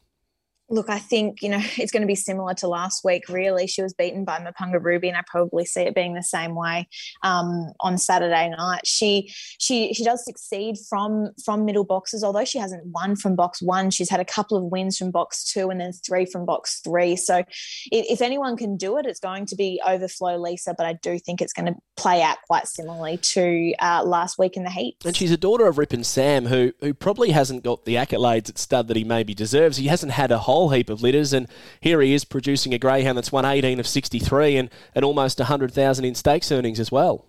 Look, 0.75 0.91
I 0.91 0.99
think, 0.99 1.41
you 1.41 1.49
know, 1.49 1.61
it's 1.79 1.93
going 1.93 2.03
to 2.03 2.07
be 2.07 2.15
similar 2.15 2.55
to 2.55 2.69
last 2.69 3.05
week, 3.05 3.29
really. 3.29 3.67
She 3.67 3.83
was 3.83 3.95
beaten 3.95 4.25
by 4.25 4.39
Mapunga 4.39 4.83
Ruby, 4.83 5.09
and 5.09 5.17
I 5.17 5.23
probably 5.27 5.65
see 5.65 5.83
it 5.83 5.95
being 5.95 6.15
the 6.15 6.23
same 6.23 6.55
way 6.55 6.89
um, 7.23 7.73
on 7.81 7.97
Saturday 7.97 8.51
night. 8.51 8.81
She 8.85 9.33
she 9.59 9.95
she 9.95 10.05
does 10.05 10.25
succeed 10.25 10.77
from 10.89 11.31
from 11.45 11.65
middle 11.65 11.85
boxes, 11.85 12.25
although 12.25 12.45
she 12.45 12.59
hasn't 12.59 12.87
won 12.87 13.17
from 13.17 13.37
box 13.37 13.63
one. 13.63 13.91
She's 13.91 14.11
had 14.11 14.21
a 14.21 14.25
couple 14.25 14.59
of 14.59 14.65
wins 14.65 14.99
from 14.99 15.11
box 15.11 15.45
two 15.45 15.71
and 15.71 15.81
then 15.81 15.93
three 15.93 16.27
from 16.27 16.45
box 16.45 16.81
three. 16.83 17.17
So 17.17 17.39
if, 17.39 17.47
if 17.91 18.21
anyone 18.21 18.57
can 18.57 18.77
do 18.77 18.99
it, 18.99 19.07
it's 19.07 19.21
going 19.21 19.47
to 19.47 19.57
be 19.57 19.81
Overflow 19.87 20.37
Lisa, 20.37 20.75
but 20.77 20.87
I 20.87 20.95
do 20.95 21.19
think 21.19 21.41
it's 21.41 21.53
going 21.53 21.73
to 21.73 21.75
play 21.97 22.23
out 22.23 22.39
quite 22.47 22.67
similarly 22.67 23.19
to 23.19 23.75
uh, 23.81 24.03
last 24.05 24.39
week 24.39 24.57
in 24.57 24.65
the 24.65 24.71
heat. 24.71 24.97
And 25.05 25.17
she's 25.17 25.31
a 25.31 25.37
daughter 25.37 25.67
of 25.67 25.79
Rip 25.79 25.93
and 25.93 26.05
Sam, 26.05 26.47
who 26.47 26.73
who 26.81 26.93
probably 26.93 27.31
hasn't 27.31 27.63
got 27.63 27.85
the 27.85 27.95
accolades 27.95 28.49
at 28.49 28.59
stud 28.59 28.89
that 28.89 28.97
he 28.97 29.05
maybe 29.05 29.35
deserves. 29.35 29.77
He 29.77 29.87
hasn't 29.87 30.13
had 30.13 30.33
a 30.33 30.39
whole 30.39 30.64
whole 30.65 30.71
heap 30.71 30.89
of 30.89 31.03
litters, 31.03 31.33
and 31.33 31.47
here 31.81 32.01
he 32.01 32.15
is 32.15 32.25
producing 32.25 32.73
a 32.73 32.79
greyhound 32.79 33.19
that's 33.19 33.33
won 33.33 33.45
18 33.45 33.79
of 33.79 33.87
63 33.87 34.57
and, 34.57 34.71
and 34.95 35.05
almost 35.05 35.39
100,000 35.39 36.05
in 36.05 36.15
stakes 36.15 36.51
earnings 36.51 36.81
as 36.81 36.91
well. 36.91 37.27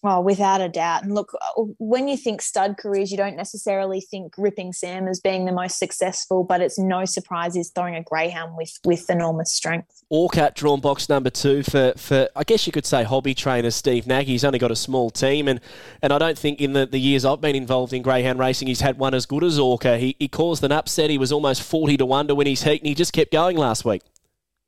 Well, 0.00 0.22
without 0.22 0.60
a 0.60 0.68
doubt. 0.68 1.02
And 1.02 1.14
look, 1.14 1.32
uh, 1.34 1.62
when 1.78 2.06
you 2.06 2.16
think 2.16 2.40
stud 2.40 2.76
careers, 2.78 3.10
you 3.10 3.16
don't 3.16 3.36
necessarily 3.36 4.00
think 4.00 4.32
Ripping 4.38 4.72
Sam 4.72 5.08
as 5.08 5.18
being 5.18 5.44
the 5.44 5.52
most 5.52 5.76
successful, 5.76 6.44
but 6.44 6.60
it's 6.60 6.78
no 6.78 7.04
surprise 7.04 7.56
he's 7.56 7.70
throwing 7.70 7.96
a 7.96 8.02
greyhound 8.02 8.56
with 8.56 8.78
with 8.84 9.10
enormous 9.10 9.52
strength. 9.52 10.04
Orcat 10.12 10.54
drawn 10.54 10.80
box 10.80 11.08
number 11.08 11.30
two 11.30 11.64
for, 11.64 11.94
for 11.96 12.28
I 12.36 12.44
guess 12.44 12.66
you 12.66 12.72
could 12.72 12.86
say 12.86 13.02
hobby 13.02 13.34
trainer 13.34 13.72
Steve 13.72 14.06
Nagy. 14.06 14.32
He's 14.32 14.44
only 14.44 14.60
got 14.60 14.70
a 14.70 14.76
small 14.76 15.10
team, 15.10 15.48
and, 15.48 15.60
and 16.00 16.12
I 16.12 16.18
don't 16.18 16.38
think 16.38 16.60
in 16.60 16.74
the, 16.74 16.86
the 16.86 17.00
years 17.00 17.24
I've 17.24 17.40
been 17.40 17.56
involved 17.56 17.92
in 17.92 18.02
greyhound 18.02 18.38
racing, 18.38 18.68
he's 18.68 18.80
had 18.80 18.98
one 18.98 19.14
as 19.14 19.26
good 19.26 19.42
as 19.42 19.58
Orca. 19.58 19.98
He, 19.98 20.14
he 20.20 20.28
caused 20.28 20.62
an 20.62 20.70
upset. 20.70 21.10
He 21.10 21.18
was 21.18 21.32
almost 21.32 21.62
40 21.62 21.96
to 21.96 22.06
1 22.06 22.28
to 22.28 22.34
win 22.36 22.46
his 22.46 22.62
heat, 22.62 22.80
and 22.82 22.88
he 22.88 22.94
just 22.94 23.12
kept 23.12 23.32
going 23.32 23.56
last 23.56 23.84
week. 23.84 24.02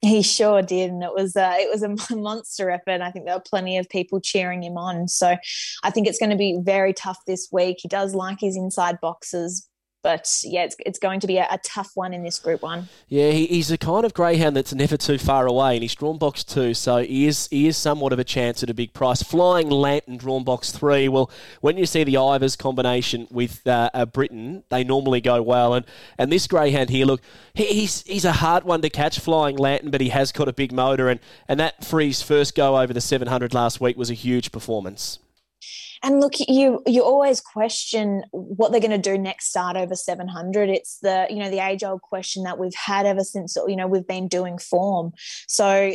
He 0.03 0.23
sure 0.23 0.63
did, 0.63 0.91
and 0.91 1.03
it 1.03 1.13
was 1.13 1.37
uh, 1.37 1.57
it 1.59 1.71
was 1.71 1.83
a 1.83 2.15
monster 2.17 2.71
effort. 2.71 3.03
I 3.03 3.11
think 3.11 3.27
there 3.27 3.35
were 3.35 3.43
plenty 3.43 3.77
of 3.77 3.89
people 3.89 4.21
cheering 4.21 4.63
him 4.63 4.79
on. 4.79 5.09
So 5.09 5.37
I 5.83 5.91
think 5.91 6.07
it's 6.07 6.19
going 6.19 6.31
to 6.31 6.37
be 6.37 6.59
very 6.63 6.95
tough 6.95 7.19
this 7.27 7.49
week. 7.53 7.79
He 7.81 7.89
does 7.89 8.15
like 8.15 8.41
his 8.41 8.57
inside 8.57 8.99
boxes, 9.01 9.69
but 10.03 10.41
yeah, 10.45 10.65
it's, 10.65 10.77
it's 10.81 10.99
going 10.99 11.21
to 11.21 11.27
be 11.27 11.37
a, 11.37 11.47
a, 11.51 11.59
tough 11.59 11.91
one 11.95 12.15
in 12.15 12.23
this 12.23 12.39
group 12.39 12.63
one. 12.63 12.89
Yeah, 13.09 13.31
he, 13.31 13.47
he's 13.47 13.71
a 13.71 13.77
kind 13.77 14.05
of 14.05 14.15
greyhound 14.15 14.57
that's 14.57 14.73
never 14.73 14.97
too 14.97 15.19
far 15.19 15.47
away, 15.47 15.75
and 15.75 15.83
he's 15.83 15.95
drawn 15.95 16.19
box 16.19 16.43
two, 16.43 16.75
so 16.75 16.99
he 17.03 17.27
is 17.27 17.49
he 17.49 17.67
is 17.67 17.77
somewhat 17.77 18.13
of 18.13 18.19
a 18.19 18.25
chance 18.25 18.63
at 18.63 18.71
a 18.71 18.75
big 18.75 18.95
price. 18.95 19.23
Flying 19.23 19.69
Lantern 19.69 20.17
drawn 20.17 20.45
box 20.45 20.73
three. 20.73 21.09
Well, 21.09 21.31
when 21.61 21.77
you 21.77 21.87
see 21.87 22.05
the 22.05 22.15
Ivers 22.15 22.57
combination 22.57 23.27
with 23.31 23.67
uh, 23.67 23.91
a 23.93 24.07
Britton, 24.07 24.65
they 24.71 24.85
normally 24.85 25.21
go 25.21 25.43
well, 25.43 25.75
and 25.75 25.85
and 26.19 26.33
this 26.33 26.47
greyhound 26.47 26.91
here, 26.91 27.05
look, 27.05 27.21
he, 27.55 27.67
he's 27.67 28.03
he's 28.03 28.25
a 28.25 28.33
hard 28.33 28.65
one 28.65 28.81
to 28.83 28.91
catch, 28.91 29.19
Flying 29.19 29.57
Lantern, 29.57 29.91
but 29.91 30.01
he 30.01 30.09
has 30.09 30.33
got 30.33 30.49
a 30.49 30.53
big 30.53 30.73
motor, 30.73 31.09
and 31.09 31.21
and 31.47 31.61
that 31.61 31.85
for 31.85 32.01
his 32.01 32.23
first 32.23 32.55
go 32.55 32.79
over 32.79 32.93
the 32.93 33.01
700 33.01 33.53
last 33.53 33.81
week 33.81 33.97
was 33.97 34.11
a 34.11 34.15
huge 34.15 34.51
performance. 34.51 35.19
And 36.03 36.21
look, 36.21 36.35
you 36.39 36.83
you 36.87 37.05
always 37.05 37.41
question 37.41 38.25
what 38.31 38.73
they're 38.73 38.81
going 38.81 38.91
to 38.91 38.99
do 38.99 39.19
next 39.19 39.51
start 39.51 39.77
over 39.77 39.95
700. 39.95 40.71
It's 40.71 40.99
the 40.99 41.27
you 41.29 41.37
know 41.37 41.51
the 41.51 41.59
age 41.59 41.85
old 41.85 42.01
question 42.01 42.45
that 42.45 42.59
we've 42.59 42.75
had 42.75 43.05
ever 43.05 43.23
since 43.23 43.57
you 43.69 43.77
know 43.77 43.87
we've 43.87 44.07
been 44.07 44.27
doing 44.27 44.59
form. 44.59 45.13
So 45.47 45.91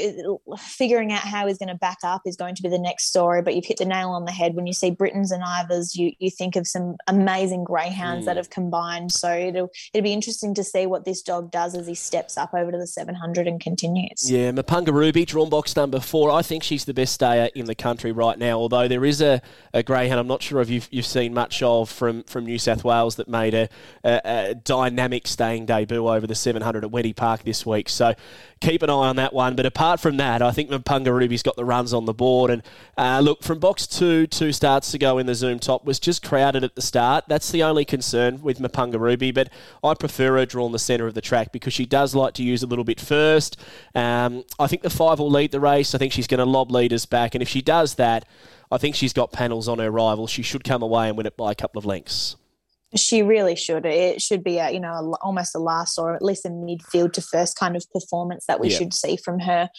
figuring 0.60 1.12
out 1.12 1.22
how 1.22 1.48
he's 1.48 1.58
going 1.58 1.70
to 1.70 1.76
back 1.76 1.98
up 2.04 2.22
is 2.26 2.36
going 2.36 2.54
to 2.56 2.62
be 2.62 2.70
the 2.70 2.78
next 2.78 3.06
story. 3.06 3.42
But 3.42 3.56
you've 3.56 3.66
hit 3.66 3.78
the 3.78 3.86
nail 3.86 4.10
on 4.12 4.26
the 4.26 4.32
head 4.32 4.54
when 4.54 4.68
you 4.68 4.74
see 4.74 4.92
Brittons 4.92 5.32
and 5.32 5.44
Ivors. 5.44 5.96
You 5.96 6.12
you 6.20 6.30
think 6.30 6.56
of 6.56 6.68
some 6.68 6.98
amazing 7.08 7.64
greyhounds 7.64 8.24
mm. 8.24 8.26
that 8.28 8.38
have 8.38 8.52
combined. 8.52 9.12
So 9.12 9.32
it'll 9.32 9.72
it'll 9.94 10.04
be 10.04 10.14
interesting 10.14 10.54
to 10.54 10.64
see 10.64 10.86
what 10.86 11.06
this 11.06 11.24
dog 11.24 11.52
does 11.52 11.74
as 11.74 11.88
he 11.88 11.96
steps 11.96 12.38
up 12.38 12.54
over 12.54 12.72
to 12.72 12.78
the 12.78 12.88
700 12.88 13.48
and 13.48 13.60
continues. 13.60 14.30
Yeah, 14.30 14.52
Mapunga 14.52 14.94
Ruby, 14.94 15.26
drawn 15.26 15.50
box 15.50 15.76
number 15.76 16.00
four. 16.00 16.30
I 16.30 16.44
think 16.44 16.62
she's 16.62 16.86
the 16.86 16.94
best 16.94 17.14
stayer 17.14 17.50
in 17.56 17.66
the 17.66 17.76
country 17.76 18.12
right 18.12 18.38
now. 18.38 18.60
Although 18.60 18.88
there 18.88 19.06
is 19.06 19.22
a, 19.22 19.42
a 19.74 19.82
greyhound 19.96 20.20
I'm 20.20 20.28
not 20.28 20.44
sure 20.44 20.60
if 20.60 20.70
you've, 20.70 20.90
you've 20.92 21.06
seen 21.06 21.34
much 21.34 21.64
of 21.64 21.90
from, 21.90 22.24
from 22.24 22.46
New 22.46 22.60
South 22.60 22.84
Wales 22.84 23.16
that 23.16 23.30
made 23.30 23.54
a, 23.54 23.70
a, 24.04 24.22
a 24.26 24.56
dynamic 24.56 25.26
staying 25.26 25.66
debut 25.66 26.06
over 26.06 26.28
the 26.28 26.36
700 26.36 26.84
at 26.84 26.92
Wendy 26.92 27.14
Park 27.14 27.44
this 27.44 27.66
week. 27.66 27.88
So 27.88 28.14
keep 28.60 28.82
an 28.82 28.90
eye 28.90 28.94
on 28.94 29.16
that 29.16 29.34
one. 29.34 29.56
But 29.56 29.66
apart 29.66 30.02
from 30.02 30.18
that, 30.18 30.42
I 30.42 30.52
think 30.52 30.70
Mapunga 30.70 31.18
Ruby's 31.18 31.44
got 31.44 31.56
the 31.56 31.64
runs 31.64 31.94
on 31.94 32.04
the 32.04 32.14
board. 32.14 32.52
And 32.52 32.62
uh, 32.98 33.22
look, 33.24 33.42
from 33.42 33.60
box 33.60 33.88
two, 33.88 34.28
two 34.28 34.52
starts 34.52 34.92
to 34.92 34.98
go 34.98 35.18
in 35.18 35.28
the 35.28 35.36
Zoom 35.36 35.60
top 35.60 35.86
was 35.86 35.98
just 35.98 36.22
crowded 36.22 36.66
at 36.66 36.76
the 36.76 36.82
start. 36.82 37.24
That's 37.30 37.50
the 37.52 37.64
only 37.64 37.86
concern 37.86 38.42
with 38.42 38.60
Mapunga 38.60 39.00
Ruby. 39.00 39.32
But 39.32 39.50
I 39.82 39.94
prefer 39.94 40.38
her 40.38 40.46
drawn 40.46 40.74
the 40.74 40.80
centre 40.80 41.08
of 41.08 41.14
the 41.14 41.22
track 41.22 41.54
because 41.54 41.72
she 41.72 41.86
does 41.86 42.14
like 42.14 42.34
to 42.34 42.44
use 42.44 42.64
a 42.64 42.68
little 42.68 42.84
bit 42.84 43.00
first. 43.00 43.58
Um, 43.94 44.44
I 44.60 44.68
think 44.68 44.82
the 44.82 44.90
five 44.90 45.20
will 45.20 45.32
lead 45.32 45.52
the 45.52 45.62
race. 45.62 45.96
I 45.96 46.00
think 46.00 46.12
she's 46.12 46.28
going 46.28 46.40
to 46.40 46.46
lob 46.46 46.70
leaders 46.70 47.06
back. 47.06 47.34
And 47.34 47.42
if 47.42 47.48
she 47.48 47.62
does 47.62 47.96
that, 47.96 48.26
I 48.72 48.78
think 48.78 48.96
she's 48.96 49.14
got 49.14 49.32
panels 49.32 49.68
on 49.68 49.80
her 49.80 49.92
rival. 49.92 50.28
She 50.28 50.42
should 50.42 50.64
come 50.64 50.82
away 50.82 51.08
and 51.08 51.18
win 51.18 51.26
it 51.26 51.38
by 51.38 51.52
a 51.52 51.56
couple 51.56 51.80
of 51.80 51.86
lengths. 51.86 52.36
She 52.96 53.24
really 53.24 53.56
should. 53.56 53.86
It 53.86 54.22
should 54.22 54.44
be 54.44 54.58
a 54.58 54.72
you 54.72 54.80
know 54.80 54.94
a, 54.94 55.12
almost 55.22 55.56
a 55.56 55.60
last 55.60 55.98
or 55.98 56.16
at 56.16 56.22
least 56.22 56.46
a 56.46 56.50
midfield 56.50 57.14
to 57.14 57.22
first 57.22 57.58
kind 57.58 57.76
of 57.76 57.86
performance 57.92 58.46
that 58.48 58.60
we 58.60 58.70
yeah. 58.70 58.78
should 58.78 58.94
see 58.94 59.18
from 59.18 59.40
her. 59.40 59.70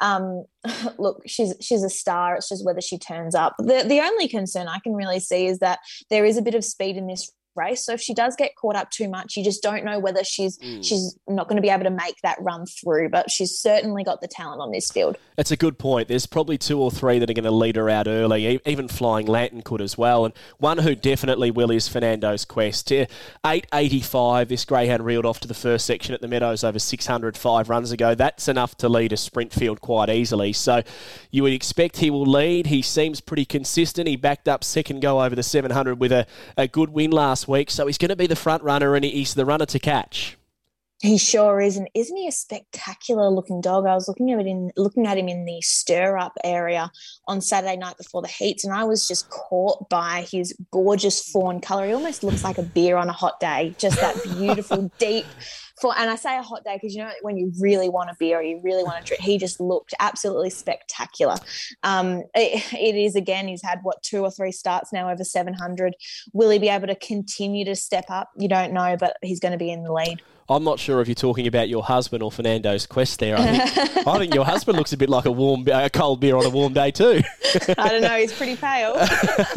Um, 0.00 0.44
look, 0.98 1.22
she's 1.26 1.54
she's 1.60 1.84
a 1.84 1.90
star. 1.90 2.36
It's 2.36 2.48
just 2.48 2.64
whether 2.64 2.80
she 2.80 2.98
turns 2.98 3.34
up. 3.34 3.54
The 3.58 3.84
the 3.86 4.00
only 4.00 4.26
concern 4.26 4.68
I 4.68 4.80
can 4.80 4.94
really 4.94 5.20
see 5.20 5.46
is 5.46 5.60
that 5.60 5.78
there 6.10 6.24
is 6.24 6.36
a 6.36 6.42
bit 6.42 6.54
of 6.54 6.64
speed 6.64 6.96
in 6.96 7.06
this 7.06 7.30
race. 7.56 7.84
So 7.84 7.94
if 7.94 8.00
she 8.00 8.14
does 8.14 8.36
get 8.36 8.56
caught 8.56 8.76
up 8.76 8.90
too 8.90 9.08
much, 9.08 9.36
you 9.36 9.44
just 9.44 9.62
don't 9.62 9.84
know 9.84 9.98
whether 9.98 10.24
she's 10.24 10.58
mm. 10.58 10.84
she's 10.84 11.18
not 11.28 11.48
going 11.48 11.56
to 11.56 11.62
be 11.62 11.70
able 11.70 11.84
to 11.84 11.90
make 11.90 12.20
that 12.22 12.38
run 12.40 12.66
through. 12.66 13.08
But 13.10 13.30
she's 13.30 13.58
certainly 13.58 14.04
got 14.04 14.20
the 14.20 14.28
talent 14.28 14.60
on 14.60 14.72
this 14.72 14.90
field. 14.90 15.16
That's 15.36 15.50
a 15.50 15.56
good 15.56 15.78
point. 15.78 16.08
There's 16.08 16.26
probably 16.26 16.58
two 16.58 16.80
or 16.80 16.90
three 16.90 17.18
that 17.18 17.28
are 17.28 17.34
going 17.34 17.44
to 17.44 17.50
lead 17.50 17.76
her 17.76 17.90
out 17.90 18.08
early. 18.08 18.60
Even 18.64 18.88
Flying 18.88 19.26
Lantern 19.26 19.62
could 19.62 19.80
as 19.80 19.98
well. 19.98 20.24
And 20.24 20.34
one 20.58 20.78
who 20.78 20.94
definitely 20.94 21.50
will 21.50 21.70
is 21.70 21.88
Fernando's 21.88 22.44
Quest. 22.44 22.90
885, 22.90 24.48
this 24.48 24.64
greyhound 24.64 25.04
reeled 25.04 25.26
off 25.26 25.40
to 25.40 25.48
the 25.48 25.54
first 25.54 25.86
section 25.86 26.14
at 26.14 26.20
the 26.20 26.28
Meadows 26.28 26.64
over 26.64 26.78
605 26.78 27.68
runs 27.68 27.92
ago. 27.92 28.14
That's 28.14 28.48
enough 28.48 28.76
to 28.78 28.88
lead 28.88 29.12
a 29.12 29.16
sprint 29.16 29.52
field 29.52 29.80
quite 29.80 30.08
easily. 30.08 30.52
So 30.52 30.82
you 31.30 31.42
would 31.42 31.52
expect 31.52 31.98
he 31.98 32.10
will 32.10 32.26
lead. 32.26 32.66
He 32.66 32.82
seems 32.82 33.20
pretty 33.20 33.44
consistent. 33.44 34.08
He 34.08 34.16
backed 34.16 34.48
up 34.48 34.64
second 34.64 35.00
go 35.00 35.22
over 35.22 35.34
the 35.34 35.42
700 35.42 36.00
with 36.00 36.12
a, 36.12 36.26
a 36.56 36.68
good 36.68 36.90
win 36.90 37.10
last 37.10 37.45
week, 37.48 37.70
so 37.70 37.86
he's 37.86 37.98
going 37.98 38.08
to 38.10 38.16
be 38.16 38.26
the 38.26 38.36
front 38.36 38.62
runner 38.62 38.94
and 38.94 39.04
he's 39.04 39.34
the 39.34 39.44
runner 39.44 39.66
to 39.66 39.78
catch. 39.78 40.36
He 41.02 41.18
sure 41.18 41.60
is, 41.60 41.76
and 41.76 41.90
isn't 41.94 42.16
he 42.16 42.26
a 42.26 42.32
spectacular 42.32 43.28
looking 43.28 43.60
dog? 43.60 43.86
I 43.86 43.94
was 43.94 44.08
looking 44.08 44.32
at 44.32 44.40
it 44.40 44.46
in 44.46 44.70
looking 44.78 45.06
at 45.06 45.18
him 45.18 45.28
in 45.28 45.44
the 45.44 45.60
stir 45.60 46.16
up 46.16 46.32
area 46.42 46.90
on 47.28 47.42
Saturday 47.42 47.76
night 47.76 47.98
before 47.98 48.22
the 48.22 48.28
heats, 48.28 48.64
and 48.64 48.72
I 48.72 48.84
was 48.84 49.06
just 49.06 49.28
caught 49.28 49.90
by 49.90 50.26
his 50.30 50.56
gorgeous 50.70 51.22
fawn 51.30 51.60
colour. 51.60 51.86
He 51.86 51.92
almost 51.92 52.24
looks 52.24 52.42
like 52.42 52.56
a 52.56 52.62
beer 52.62 52.96
on 52.96 53.10
a 53.10 53.12
hot 53.12 53.38
day, 53.40 53.74
just 53.76 54.00
that 54.00 54.22
beautiful, 54.38 54.90
deep 54.98 55.26
for 55.80 55.96
and 55.96 56.10
I 56.10 56.16
say 56.16 56.36
a 56.38 56.42
hot 56.42 56.64
day 56.64 56.76
because 56.76 56.94
you 56.94 57.02
know 57.02 57.10
when 57.22 57.36
you 57.36 57.52
really 57.60 57.88
want 57.88 58.10
a 58.10 58.16
beer 58.18 58.38
or 58.38 58.42
you 58.42 58.60
really 58.62 58.82
want 58.82 58.98
to 58.98 59.04
drink, 59.04 59.22
he 59.22 59.38
just 59.38 59.60
looked 59.60 59.94
absolutely 60.00 60.50
spectacular. 60.50 61.36
Um, 61.82 62.22
it, 62.34 62.72
it 62.72 62.94
is 62.94 63.16
again, 63.16 63.48
he's 63.48 63.62
had 63.62 63.80
what 63.82 64.02
two 64.02 64.22
or 64.22 64.30
three 64.30 64.52
starts 64.52 64.92
now 64.92 65.10
over 65.10 65.24
700. 65.24 65.94
Will 66.32 66.50
he 66.50 66.58
be 66.58 66.68
able 66.68 66.86
to 66.86 66.96
continue 66.96 67.64
to 67.64 67.76
step 67.76 68.06
up? 68.08 68.30
You 68.36 68.48
don't 68.48 68.72
know, 68.72 68.96
but 68.98 69.16
he's 69.22 69.40
going 69.40 69.52
to 69.52 69.58
be 69.58 69.70
in 69.70 69.82
the 69.82 69.92
lead. 69.92 70.22
I'm 70.48 70.62
not 70.62 70.78
sure 70.78 71.00
if 71.00 71.08
you're 71.08 71.16
talking 71.16 71.48
about 71.48 71.68
your 71.68 71.82
husband 71.82 72.22
or 72.22 72.30
Fernando's 72.30 72.86
quest 72.86 73.18
there. 73.18 73.36
I 73.36 73.58
think, 73.58 74.06
I 74.06 74.18
think 74.18 74.34
your 74.34 74.44
husband 74.44 74.78
looks 74.78 74.92
a 74.92 74.96
bit 74.96 75.08
like 75.08 75.24
a 75.24 75.32
warm, 75.32 75.66
a 75.72 75.90
cold 75.90 76.20
beer 76.20 76.36
on 76.36 76.44
a 76.44 76.50
warm 76.50 76.72
day 76.72 76.92
too. 76.92 77.20
I 77.78 77.88
don't 77.88 78.02
know. 78.02 78.16
He's 78.16 78.32
pretty 78.32 78.54
pale. 78.54 78.94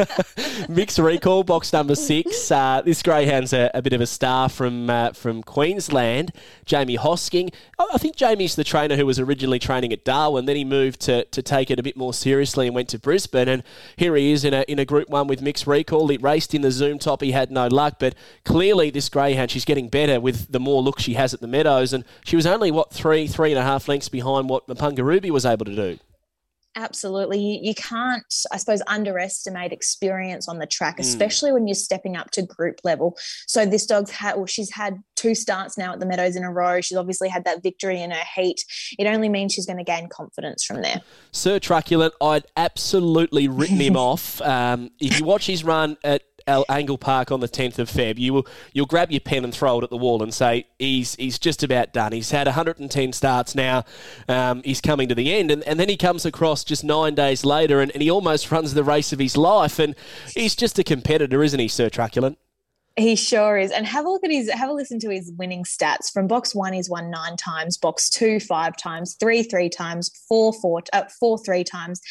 Mixed 0.69 0.97
recall, 0.97 1.43
box 1.43 1.71
number 1.73 1.93
six. 1.93 2.49
Uh, 2.51 2.81
this 2.83 3.03
greyhound's 3.03 3.53
a, 3.53 3.69
a, 3.75 3.83
bit 3.83 3.93
of 3.93 4.01
a 4.01 4.07
star 4.07 4.49
from 4.49 4.89
uh, 4.89 5.11
from 5.11 5.43
Queensland. 5.43 6.31
Jamie 6.65 6.97
Hosking. 6.97 7.53
I 7.77 7.97
think 7.99 8.15
Jamie's 8.15 8.55
the 8.55 8.63
trainer 8.63 8.95
who 8.95 9.05
was 9.05 9.19
originally 9.19 9.59
training 9.59 9.93
at 9.93 10.03
Darwin. 10.03 10.45
Then 10.45 10.55
he 10.55 10.65
moved 10.65 11.01
to, 11.01 11.25
to 11.25 11.41
take 11.41 11.69
it 11.69 11.79
a 11.79 11.83
bit 11.83 11.97
more 11.97 12.13
seriously 12.13 12.65
and 12.65 12.75
went 12.75 12.89
to 12.89 12.99
Brisbane. 12.99 13.47
And 13.47 13.63
here 13.95 14.15
he 14.15 14.31
is 14.31 14.43
in 14.43 14.53
a 14.55 14.63
in 14.67 14.79
a 14.79 14.85
Group 14.85 15.09
One 15.09 15.27
with 15.27 15.41
mixed 15.41 15.67
recall. 15.67 16.07
He 16.07 16.17
raced 16.17 16.55
in 16.55 16.63
the 16.63 16.71
Zoom 16.71 16.97
top. 16.97 17.21
He 17.21 17.31
had 17.31 17.51
no 17.51 17.67
luck, 17.67 17.95
but 17.99 18.15
clearly 18.43 18.89
this 18.89 19.07
greyhound 19.07 19.51
she's 19.51 19.65
getting 19.65 19.87
better 19.87 20.19
with 20.19 20.51
the 20.51 20.59
more 20.59 20.78
more 20.79 20.85
look 20.85 20.99
she 20.99 21.13
has 21.13 21.33
at 21.33 21.41
the 21.41 21.47
Meadows. 21.47 21.93
And 21.93 22.03
she 22.25 22.35
was 22.35 22.45
only, 22.45 22.71
what, 22.71 22.91
three, 22.91 23.27
three 23.27 23.51
and 23.51 23.59
a 23.59 23.63
half 23.63 23.87
lengths 23.87 24.09
behind 24.09 24.49
what 24.49 24.67
Mapunga 24.67 25.03
Ruby 25.03 25.31
was 25.31 25.45
able 25.45 25.65
to 25.65 25.75
do. 25.75 25.99
Absolutely. 26.75 27.39
You, 27.39 27.59
you 27.61 27.75
can't, 27.75 28.23
I 28.51 28.57
suppose, 28.57 28.81
underestimate 28.87 29.73
experience 29.73 30.47
on 30.47 30.59
the 30.59 30.67
track, 30.67 30.97
mm. 30.97 30.99
especially 30.99 31.51
when 31.51 31.67
you're 31.67 31.75
stepping 31.75 32.15
up 32.15 32.29
to 32.31 32.43
group 32.43 32.79
level. 32.83 33.17
So 33.47 33.65
this 33.65 33.85
dog's 33.85 34.11
had, 34.11 34.35
well, 34.35 34.45
she's 34.45 34.71
had 34.71 34.99
two 35.15 35.33
starts 35.33 35.77
now 35.77 35.93
at 35.93 35.99
the 35.99 36.05
Meadows 36.05 36.35
in 36.35 36.43
a 36.43 36.51
row. 36.51 36.79
She's 36.79 36.97
obviously 36.97 37.27
had 37.27 37.43
that 37.45 37.63
victory 37.63 38.01
in 38.01 38.11
her 38.11 38.23
heat. 38.35 38.63
It 38.97 39.07
only 39.07 39.29
means 39.29 39.53
she's 39.53 39.65
going 39.65 39.79
to 39.79 39.83
gain 39.83 40.07
confidence 40.09 40.63
from 40.63 40.81
there. 40.83 41.01
Sir 41.31 41.59
Truculent, 41.59 42.13
I'd 42.21 42.45
absolutely 42.55 43.47
written 43.47 43.81
him 43.81 43.97
off. 43.97 44.39
Um, 44.41 44.91
if 45.01 45.19
you 45.19 45.25
watch 45.25 45.47
his 45.47 45.63
run 45.63 45.97
at 46.03 46.21
Angle 46.69 46.97
Park 46.97 47.31
on 47.31 47.39
the 47.39 47.47
10th 47.47 47.79
of 47.79 47.89
Feb, 47.89 48.17
you 48.17 48.33
will 48.33 48.47
you'll 48.73 48.85
grab 48.85 49.11
your 49.11 49.21
pen 49.21 49.43
and 49.43 49.53
throw 49.53 49.79
it 49.79 49.83
at 49.83 49.89
the 49.89 49.97
wall 49.97 50.23
and 50.23 50.33
say 50.33 50.67
he's 50.77 51.15
he's 51.15 51.39
just 51.39 51.63
about 51.63 51.93
done. 51.93 52.11
He's 52.11 52.31
had 52.31 52.47
110 52.47 53.13
starts 53.13 53.55
now. 53.55 53.85
Um, 54.27 54.61
he's 54.63 54.81
coming 54.81 55.07
to 55.09 55.15
the 55.15 55.33
end, 55.33 55.51
and, 55.51 55.63
and 55.63 55.79
then 55.79 55.89
he 55.89 55.97
comes 55.97 56.25
across 56.25 56.63
just 56.63 56.83
nine 56.83 57.15
days 57.15 57.45
later, 57.45 57.81
and, 57.81 57.91
and 57.91 58.01
he 58.01 58.09
almost 58.09 58.51
runs 58.51 58.73
the 58.73 58.83
race 58.83 59.13
of 59.13 59.19
his 59.19 59.37
life. 59.37 59.79
And 59.79 59.95
he's 60.33 60.55
just 60.55 60.79
a 60.79 60.83
competitor, 60.83 61.43
isn't 61.43 61.59
he, 61.59 61.67
Sir 61.67 61.89
Truculent? 61.89 62.37
He 62.99 63.15
sure 63.15 63.57
is. 63.57 63.71
And 63.71 63.85
have 63.85 64.05
a 64.05 64.09
look 64.09 64.25
at 64.25 64.31
his, 64.31 64.51
have 64.51 64.69
a 64.69 64.73
listen 64.73 64.99
to 64.99 65.09
his 65.09 65.31
winning 65.37 65.63
stats. 65.63 66.11
From 66.11 66.27
box 66.27 66.53
one, 66.53 66.73
he's 66.73 66.89
won 66.89 67.09
nine 67.09 67.37
times, 67.37 67.77
box 67.77 68.09
two, 68.09 68.39
five 68.41 68.75
times, 68.75 69.15
three, 69.19 69.41
three 69.41 69.69
times, 69.69 70.11
four, 70.27 70.51
four, 70.51 70.81
uh, 70.91 71.03
four, 71.19 71.37
three 71.37 71.63
times, 71.63 72.01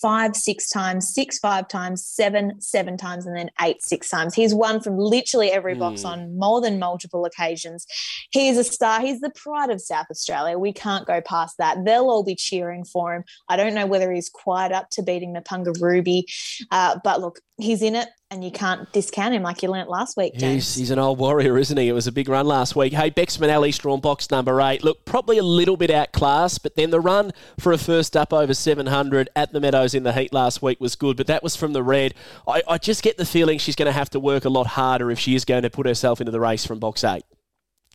five, 0.00 0.36
six 0.36 0.68
times, 0.68 1.12
six, 1.12 1.38
five 1.38 1.68
times, 1.68 2.04
seven, 2.04 2.60
seven 2.60 2.96
times, 2.96 3.26
and 3.26 3.36
then 3.36 3.50
eight, 3.60 3.82
six 3.82 4.10
times. 4.10 4.34
He's 4.34 4.54
won 4.54 4.80
from 4.80 4.98
literally 4.98 5.50
every 5.50 5.74
box 5.74 6.02
mm. 6.02 6.10
on 6.10 6.38
more 6.38 6.60
than 6.60 6.78
multiple 6.78 7.24
occasions. 7.24 7.86
He 8.30 8.48
is 8.48 8.58
a 8.58 8.64
star. 8.64 9.00
He's 9.00 9.20
the 9.20 9.30
pride 9.30 9.70
of 9.70 9.80
South 9.80 10.06
Australia. 10.10 10.58
We 10.58 10.72
can't 10.72 11.06
go 11.06 11.20
past 11.20 11.56
that. 11.58 11.84
They'll 11.84 12.10
all 12.10 12.24
be 12.24 12.36
cheering 12.36 12.84
for 12.84 13.14
him. 13.14 13.24
I 13.48 13.56
don't 13.56 13.74
know 13.74 13.86
whether 13.86 14.12
he's 14.12 14.28
quite 14.28 14.72
up 14.72 14.90
to 14.90 15.02
beating 15.02 15.34
Mapunga 15.34 15.80
Ruby, 15.80 16.26
uh, 16.70 16.98
but 17.02 17.20
look, 17.20 17.40
he's 17.58 17.82
in 17.82 17.94
it 17.94 18.08
and 18.34 18.42
you 18.42 18.50
can't 18.50 18.90
discount 18.92 19.32
him 19.32 19.42
like 19.44 19.62
you 19.62 19.70
learnt 19.70 19.88
last 19.88 20.16
week, 20.16 20.34
James. 20.34 20.64
He's, 20.64 20.74
he's 20.74 20.90
an 20.90 20.98
old 20.98 21.20
warrior, 21.20 21.56
isn't 21.56 21.76
he? 21.76 21.88
It 21.88 21.92
was 21.92 22.08
a 22.08 22.12
big 22.12 22.28
run 22.28 22.46
last 22.46 22.74
week. 22.74 22.92
Hey, 22.92 23.08
Bex 23.08 23.38
Manelli, 23.38 23.70
drawn 23.78 24.00
box 24.00 24.28
number 24.28 24.60
eight. 24.60 24.82
Look, 24.82 25.04
probably 25.04 25.38
a 25.38 25.44
little 25.44 25.76
bit 25.76 25.88
outclassed, 25.88 26.64
but 26.64 26.74
then 26.74 26.90
the 26.90 27.00
run 27.00 27.30
for 27.60 27.72
a 27.72 27.78
first 27.78 28.16
up 28.16 28.32
over 28.32 28.52
700 28.52 29.30
at 29.36 29.52
the 29.52 29.60
Meadows 29.60 29.94
in 29.94 30.02
the 30.02 30.12
heat 30.12 30.32
last 30.32 30.62
week 30.62 30.80
was 30.80 30.96
good, 30.96 31.16
but 31.16 31.28
that 31.28 31.44
was 31.44 31.54
from 31.54 31.74
the 31.74 31.82
red. 31.84 32.12
I, 32.48 32.62
I 32.68 32.78
just 32.78 33.04
get 33.04 33.18
the 33.18 33.24
feeling 33.24 33.58
she's 33.58 33.76
going 33.76 33.86
to 33.86 33.92
have 33.92 34.10
to 34.10 34.20
work 34.20 34.44
a 34.44 34.50
lot 34.50 34.66
harder 34.66 35.12
if 35.12 35.20
she 35.20 35.36
is 35.36 35.44
going 35.44 35.62
to 35.62 35.70
put 35.70 35.86
herself 35.86 36.20
into 36.20 36.32
the 36.32 36.40
race 36.40 36.66
from 36.66 36.80
box 36.80 37.04
eight. 37.04 37.22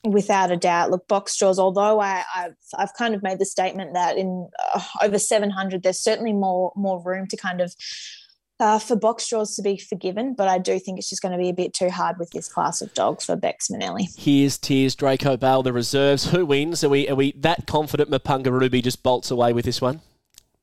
Without 0.05 0.49
a 0.49 0.55
doubt, 0.55 0.89
look, 0.89 1.05
box 1.09 1.37
draws. 1.37 1.59
Although 1.59 1.99
I, 1.99 2.23
have 2.33 2.53
I've 2.77 2.93
kind 2.93 3.13
of 3.13 3.21
made 3.21 3.39
the 3.39 3.45
statement 3.45 3.93
that 3.93 4.17
in 4.17 4.49
uh, 4.73 4.81
over 5.03 5.19
700, 5.19 5.83
there's 5.83 6.01
certainly 6.01 6.31
more 6.31 6.71
more 6.77 7.03
room 7.03 7.27
to 7.27 7.35
kind 7.35 7.59
of 7.59 7.75
uh, 8.59 8.79
for 8.79 8.95
box 8.95 9.27
draws 9.27 9.55
to 9.55 9.61
be 9.61 9.77
forgiven, 9.77 10.33
but 10.33 10.47
I 10.47 10.57
do 10.57 10.79
think 10.79 10.99
it's 10.99 11.09
just 11.09 11.21
going 11.21 11.31
to 11.31 11.37
be 11.37 11.49
a 11.49 11.53
bit 11.53 11.73
too 11.73 11.89
hard 11.89 12.17
with 12.17 12.31
this 12.31 12.47
class 12.51 12.81
of 12.81 12.93
dogs 12.93 13.25
for 13.25 13.35
Bex 13.35 13.69
Manelli. 13.69 14.07
Here's 14.17 14.57
Tears, 14.57 14.95
Draco 14.95 15.37
Bale, 15.37 15.63
the 15.63 15.73
reserves. 15.73 16.31
Who 16.31 16.45
wins? 16.45 16.83
Are 16.83 16.89
we 16.89 17.07
are 17.09 17.15
we 17.15 17.33
that 17.37 17.67
confident 17.67 18.09
Mapunga 18.09 18.51
Ruby 18.51 18.81
just 18.81 19.03
bolts 19.03 19.31
away 19.31 19.53
with 19.53 19.65
this 19.65 19.81
one? 19.81 20.01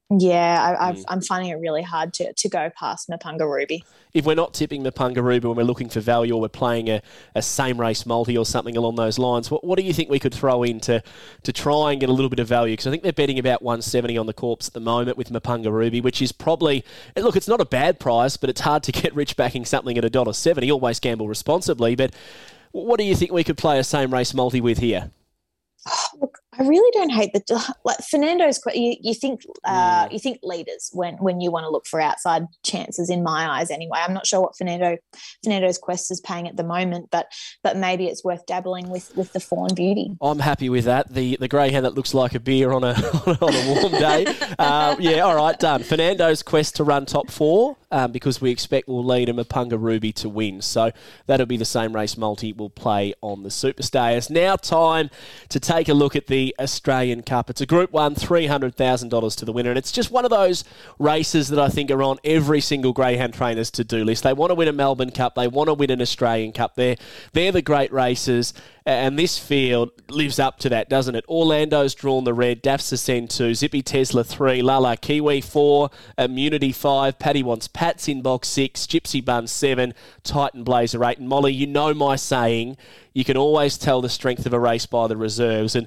Yeah, 0.09 0.77
I, 0.79 0.91
I've, 0.91 0.97
mm. 0.97 1.05
I'm 1.09 1.21
finding 1.21 1.51
it 1.51 1.57
really 1.57 1.83
hard 1.83 2.15
to, 2.15 2.33
to 2.33 2.49
go 2.49 2.71
past 2.79 3.09
Mapunga 3.09 3.41
Ruby. 3.41 3.85
If 4.15 4.25
we're 4.25 4.37
not 4.37 4.55
tipping 4.55 4.85
Mapunga 4.85 5.21
Ruby 5.21 5.49
when 5.49 5.57
we're 5.57 5.65
looking 5.65 5.89
for 5.89 5.99
value 5.99 6.35
or 6.35 6.41
we're 6.41 6.49
playing 6.49 6.89
a, 6.89 7.03
a 7.35 7.43
same 7.43 7.81
race 7.81 8.07
multi 8.07 8.39
or 8.39 8.47
something 8.47 8.77
along 8.77 8.95
those 8.95 9.19
lines, 9.19 9.51
what, 9.51 9.65
what 9.65 9.77
do 9.77 9.85
you 9.85 9.93
think 9.93 10.09
we 10.09 10.21
could 10.21 10.33
throw 10.33 10.63
in 10.63 10.79
to, 10.81 11.03
to 11.43 11.53
try 11.53 11.91
and 11.91 12.01
get 12.01 12.09
a 12.09 12.13
little 12.13 12.29
bit 12.29 12.39
of 12.39 12.47
value? 12.47 12.73
Because 12.73 12.87
I 12.87 12.91
think 12.93 13.03
they're 13.03 13.13
betting 13.13 13.41
about 13.41 13.63
170 13.63 14.17
on 14.17 14.27
the 14.27 14.33
corpse 14.33 14.69
at 14.69 14.75
the 14.75 14.81
moment 14.81 15.19
with 15.19 15.31
Mapunga 15.31 15.73
Ruby, 15.73 16.01
which 16.01 16.23
is 16.23 16.31
probably, 16.31 16.85
look, 17.17 17.35
it's 17.35 17.49
not 17.49 17.61
a 17.61 17.67
bad 17.67 17.99
price, 17.99 18.37
but 18.37 18.49
it's 18.49 18.61
hard 18.61 18.85
to 18.85 18.93
get 18.93 19.13
rich 19.13 19.37
backing 19.37 19.65
something 19.65 19.99
at 19.99 20.05
$1.70. 20.05 20.73
Always 20.73 21.01
gamble 21.01 21.27
responsibly, 21.27 21.97
but 21.97 22.15
what 22.71 22.99
do 22.99 23.05
you 23.05 23.17
think 23.17 23.33
we 23.33 23.43
could 23.43 23.59
play 23.59 23.81
a 23.81 23.85
same 23.85 24.15
race 24.15 24.33
multi 24.35 24.61
with 24.61 24.79
here? 24.79 25.11
I 26.59 26.67
really 26.67 26.91
don't 26.93 27.11
hate 27.11 27.33
the 27.33 27.75
like 27.85 27.99
Fernando's. 27.99 28.61
You, 28.75 28.97
you 29.01 29.15
think 29.15 29.43
uh, 29.65 30.07
mm. 30.07 30.13
you 30.13 30.19
think 30.19 30.39
leaders 30.43 30.91
when 30.93 31.15
when 31.15 31.41
you 31.41 31.51
want 31.51 31.65
to 31.65 31.71
look 31.71 31.87
for 31.87 32.01
outside 32.01 32.47
chances. 32.65 33.11
In 33.11 33.23
my 33.23 33.49
eyes, 33.49 33.71
anyway. 33.71 33.99
I'm 34.03 34.15
not 34.15 34.27
sure 34.27 34.41
what 34.41 34.57
Fernando 34.57 34.97
Fernando's 35.45 35.79
quest 35.79 36.11
is 36.11 36.21
paying 36.21 36.49
at 36.49 36.57
the 36.57 36.65
moment, 36.65 37.09
but 37.11 37.27
but 37.63 37.77
maybe 37.77 38.07
it's 38.07 38.25
worth 38.25 38.45
dabbling 38.47 38.91
with 38.91 39.15
with 39.17 39.33
the 39.33 39.41
Fawn 39.41 39.75
Beauty. 39.75 40.11
I'm 40.21 40.39
happy 40.39 40.69
with 40.69 40.85
that. 40.85 41.13
The 41.13 41.37
the 41.39 41.49
grey 41.49 41.71
hair 41.71 41.83
that 41.83 41.95
looks 41.95 42.15
like 42.15 42.35
a 42.35 42.41
beer 42.41 42.73
on 42.73 42.85
a 42.85 42.95
on 43.41 43.55
a 43.55 43.81
warm 43.81 43.93
day. 43.93 44.27
uh, 44.59 44.97
yeah, 44.99 45.21
all 45.21 45.37
right, 45.37 45.59
done. 45.59 45.83
Fernando's 45.83 46.43
quest 46.43 46.77
to 46.77 46.85
run 46.85 47.07
top 47.07 47.31
four 47.31 47.77
um, 47.90 48.12
because 48.12 48.40
we 48.40 48.50
expect 48.50 48.88
we'll 48.88 49.05
lead 49.05 49.28
a 49.28 49.33
Mapunga 49.33 49.81
Ruby 49.81 50.12
to 50.14 50.28
win. 50.28 50.61
So 50.62 50.93
that'll 51.26 51.47
be 51.47 51.57
the 51.57 51.64
same 51.64 51.95
race 51.95 52.16
multi 52.16 52.52
we'll 52.52 52.71
play 52.71 53.14
on 53.21 53.43
the 53.43 53.49
Superstar. 53.49 54.16
It's 54.16 54.31
now 54.31 54.57
time 54.57 55.11
to 55.49 55.61
take 55.61 55.88
a 55.88 55.95
look 55.95 56.16
at 56.16 56.26
the 56.26 56.55
Australian 56.59 57.23
Cup. 57.23 57.50
It's 57.50 57.61
a 57.61 57.66
Group 57.66 57.93
1, 57.93 58.14
$300,000 58.14 59.37
to 59.37 59.45
the 59.45 59.52
winner. 59.52 59.71
And 59.71 59.78
it's 59.78 59.93
just 59.93 60.11
one 60.11 60.25
of 60.25 60.31
those 60.31 60.64
races 60.99 61.49
that 61.49 61.59
I 61.59 61.69
think 61.69 61.90
are 61.90 62.02
on 62.02 62.19
every 62.25 62.61
single 62.61 62.93
Greyhound 62.93 63.35
trainer's 63.35 63.71
to 63.73 63.85
do 63.85 64.05
list. 64.05 64.23
They 64.23 64.33
want 64.33 64.50
to 64.50 64.55
win 64.55 64.69
a 64.69 64.73
Melbourne 64.73 65.11
Cup, 65.11 65.35
they 65.35 65.49
want 65.49 65.69
to 65.69 65.75
win 65.75 65.90
an 65.90 66.00
Australian 66.00 66.52
Cup. 66.52 66.75
They're, 66.75 66.97
they're 67.33 67.52
the 67.52 67.62
great 67.62 67.93
races. 67.93 68.52
And 68.87 69.19
this 69.19 69.37
field 69.37 69.90
lives 70.09 70.38
up 70.38 70.61
to 70.61 70.69
that, 70.69 70.88
doesn't 70.88 71.16
it? 71.16 71.25
Orlando's 71.28 71.93
drawn 71.93 72.23
the 72.23 72.33
red, 72.33 72.62
Daffs 72.62 72.93
Ascend 72.93 73.31
2, 73.31 73.52
Zippy 73.57 73.83
Tesla 73.83 74.23
3, 74.23 74.62
Lala 74.62 74.97
Kiwi 74.97 75.40
4, 75.40 75.90
Immunity 76.19 76.71
5, 76.71 77.19
Paddy 77.19 77.43
wants 77.43 77.66
Pats 77.76 78.09
in 78.09 78.23
box 78.23 78.49
6, 78.49 78.87
Gypsy 78.87 79.23
Bun 79.23 79.47
7, 79.47 79.92
Titan 80.23 80.64
Blazer 80.64 81.04
8. 81.04 81.18
And 81.18 81.28
Molly, 81.28 81.52
you 81.52 81.66
know 81.66 81.92
my 81.92 82.16
saying, 82.16 82.78
you 83.12 83.23
can 83.23 83.37
always 83.37 83.76
tell 83.76 84.00
the 84.00 84.09
strength 84.09 84.47
of 84.47 84.54
a 84.54 84.59
race 84.59 84.87
by 84.87 85.06
the 85.06 85.16
reserves. 85.16 85.76
And 85.76 85.87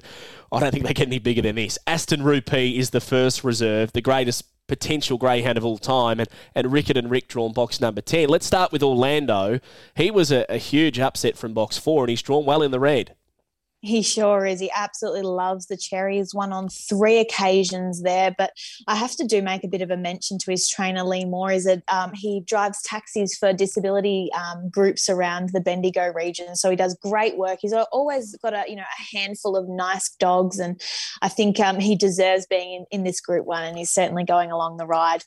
I 0.52 0.60
don't 0.60 0.70
think 0.70 0.86
they 0.86 0.94
get 0.94 1.08
any 1.08 1.18
bigger 1.18 1.42
than 1.42 1.56
this. 1.56 1.80
Aston 1.88 2.22
Rupee 2.22 2.78
is 2.78 2.90
the 2.90 3.00
first 3.00 3.42
reserve, 3.42 3.90
the 3.92 4.00
greatest 4.00 4.44
potential 4.68 5.18
greyhound 5.18 5.58
of 5.58 5.64
all 5.64 5.78
time, 5.78 6.20
and, 6.20 6.28
and 6.54 6.70
Rickett 6.70 6.96
and 6.96 7.10
Rick 7.10 7.26
drawn 7.26 7.52
box 7.52 7.80
number 7.80 8.00
10. 8.00 8.28
Let's 8.28 8.46
start 8.46 8.70
with 8.70 8.84
Orlando. 8.84 9.58
He 9.96 10.12
was 10.12 10.30
a, 10.30 10.46
a 10.48 10.58
huge 10.58 11.00
upset 11.00 11.36
from 11.36 11.54
box 11.54 11.76
four, 11.76 12.04
and 12.04 12.10
he's 12.10 12.22
drawn 12.22 12.44
well 12.44 12.62
in 12.62 12.70
the 12.70 12.78
red. 12.78 13.16
He 13.82 14.02
sure 14.02 14.44
is. 14.44 14.60
He 14.60 14.70
absolutely 14.74 15.22
loves 15.22 15.66
the 15.66 15.76
cherries. 15.76 16.34
Won 16.34 16.52
on 16.52 16.68
three 16.68 17.18
occasions 17.18 18.02
there, 18.02 18.34
but 18.36 18.52
I 18.86 18.94
have 18.94 19.16
to 19.16 19.24
do 19.24 19.40
make 19.40 19.64
a 19.64 19.68
bit 19.68 19.80
of 19.80 19.90
a 19.90 19.96
mention 19.96 20.36
to 20.38 20.50
his 20.50 20.68
trainer 20.68 21.02
Lee 21.02 21.24
Moore. 21.24 21.52
Is 21.52 21.64
that 21.64 21.82
um, 21.88 22.12
he 22.12 22.40
drives 22.40 22.82
taxis 22.82 23.34
for 23.34 23.54
disability 23.54 24.28
um, 24.34 24.68
groups 24.68 25.08
around 25.08 25.50
the 25.52 25.62
Bendigo 25.62 26.12
region, 26.12 26.56
so 26.56 26.68
he 26.68 26.76
does 26.76 26.94
great 27.00 27.38
work. 27.38 27.60
He's 27.62 27.72
always 27.72 28.36
got 28.36 28.52
a 28.52 28.64
you 28.68 28.76
know 28.76 28.82
a 28.82 29.16
handful 29.16 29.56
of 29.56 29.66
nice 29.66 30.10
dogs, 30.10 30.58
and 30.58 30.78
I 31.22 31.28
think 31.28 31.58
um, 31.58 31.80
he 31.80 31.96
deserves 31.96 32.46
being 32.46 32.74
in, 32.74 32.98
in 32.98 33.04
this 33.04 33.20
Group 33.20 33.46
One, 33.46 33.64
and 33.64 33.78
he's 33.78 33.90
certainly 33.90 34.24
going 34.24 34.52
along 34.52 34.76
the 34.76 34.86
ride. 34.86 35.24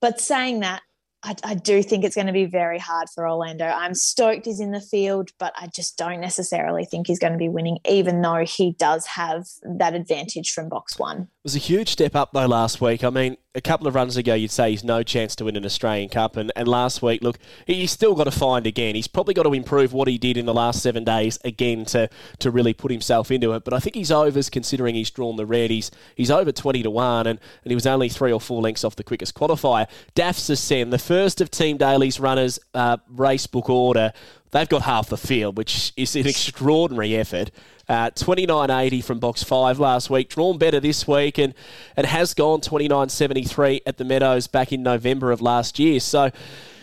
But 0.00 0.20
saying 0.20 0.60
that, 0.60 0.82
I, 1.26 1.34
I, 1.42 1.54
do 1.54 1.82
think 1.82 2.04
it's 2.04 2.14
going 2.14 2.28
to 2.28 2.32
be 2.32 2.46
very 2.46 2.78
hard 2.78 3.08
for 3.12 3.28
Orlando. 3.28 3.66
I'm 3.66 3.94
stoked 3.94 4.46
he's 4.46 4.60
in 4.60 4.70
the 4.70 4.80
field, 4.80 5.30
but 5.40 5.52
I 5.56 5.66
just 5.66 5.98
don't 5.98 6.20
necessarily 6.20 6.84
think 6.84 7.08
he's 7.08 7.18
going 7.18 7.32
to 7.32 7.38
be 7.38 7.48
winning, 7.48 7.78
even 7.88 8.22
though 8.22 8.44
he 8.46 8.72
does 8.78 9.04
have 9.06 9.44
that 9.78 9.94
advantage 9.94 10.52
from 10.52 10.68
box 10.68 10.98
one. 10.98 11.22
It 11.22 11.28
was 11.42 11.56
a 11.56 11.58
huge 11.58 11.88
step 11.90 12.14
up, 12.14 12.30
though, 12.32 12.46
last 12.46 12.80
week. 12.80 13.02
I 13.02 13.10
mean, 13.10 13.36
a 13.56 13.60
couple 13.62 13.86
of 13.86 13.94
runs 13.94 14.18
ago, 14.18 14.34
you'd 14.34 14.50
say 14.50 14.70
he's 14.70 14.84
no 14.84 15.02
chance 15.02 15.34
to 15.34 15.46
win 15.46 15.56
an 15.56 15.64
Australian 15.64 16.10
Cup. 16.10 16.36
And, 16.36 16.52
and 16.54 16.68
last 16.68 17.00
week, 17.00 17.22
look, 17.22 17.38
he's 17.66 17.90
still 17.90 18.14
got 18.14 18.24
to 18.24 18.30
find 18.30 18.66
again. 18.66 18.94
He's 18.94 19.08
probably 19.08 19.32
got 19.32 19.44
to 19.44 19.54
improve 19.54 19.94
what 19.94 20.08
he 20.08 20.18
did 20.18 20.36
in 20.36 20.44
the 20.44 20.52
last 20.52 20.82
seven 20.82 21.04
days 21.04 21.38
again 21.42 21.86
to, 21.86 22.10
to 22.40 22.50
really 22.50 22.74
put 22.74 22.90
himself 22.90 23.30
into 23.30 23.54
it. 23.54 23.64
But 23.64 23.72
I 23.72 23.80
think 23.80 23.96
he's 23.96 24.12
overs 24.12 24.50
considering 24.50 24.94
he's 24.94 25.10
drawn 25.10 25.36
the 25.36 25.46
red. 25.46 25.70
He's, 25.70 25.90
he's 26.14 26.30
over 26.30 26.52
20 26.52 26.82
to 26.82 26.90
1, 26.90 27.26
and, 27.26 27.40
and 27.64 27.70
he 27.70 27.74
was 27.74 27.86
only 27.86 28.10
three 28.10 28.30
or 28.30 28.40
four 28.40 28.60
lengths 28.60 28.84
off 28.84 28.94
the 28.94 29.04
quickest 29.04 29.34
qualifier. 29.34 29.88
Daffs 30.14 30.50
Ascend, 30.50 30.92
the 30.92 30.98
first 30.98 31.40
of 31.40 31.50
Team 31.50 31.78
Daly's 31.78 32.20
runners' 32.20 32.58
uh, 32.74 32.98
race 33.08 33.46
book 33.46 33.70
order, 33.70 34.12
they've 34.50 34.68
got 34.68 34.82
half 34.82 35.08
the 35.08 35.16
field, 35.16 35.56
which 35.56 35.92
is 35.96 36.16
an 36.16 36.26
extraordinary 36.26 37.16
effort. 37.16 37.50
Uh, 37.88 38.10
29.80 38.10 39.04
from 39.04 39.18
box 39.20 39.44
five 39.44 39.78
last 39.78 40.10
week, 40.10 40.28
drawn 40.28 40.58
better 40.58 40.80
this 40.80 41.06
week, 41.06 41.38
and 41.38 41.54
it 41.96 42.04
has 42.04 42.34
gone 42.34 42.60
29.73 42.60 43.80
at 43.86 43.96
the 43.96 44.04
Meadows 44.04 44.48
back 44.48 44.72
in 44.72 44.82
November 44.82 45.30
of 45.30 45.40
last 45.40 45.78
year. 45.78 46.00
So 46.00 46.30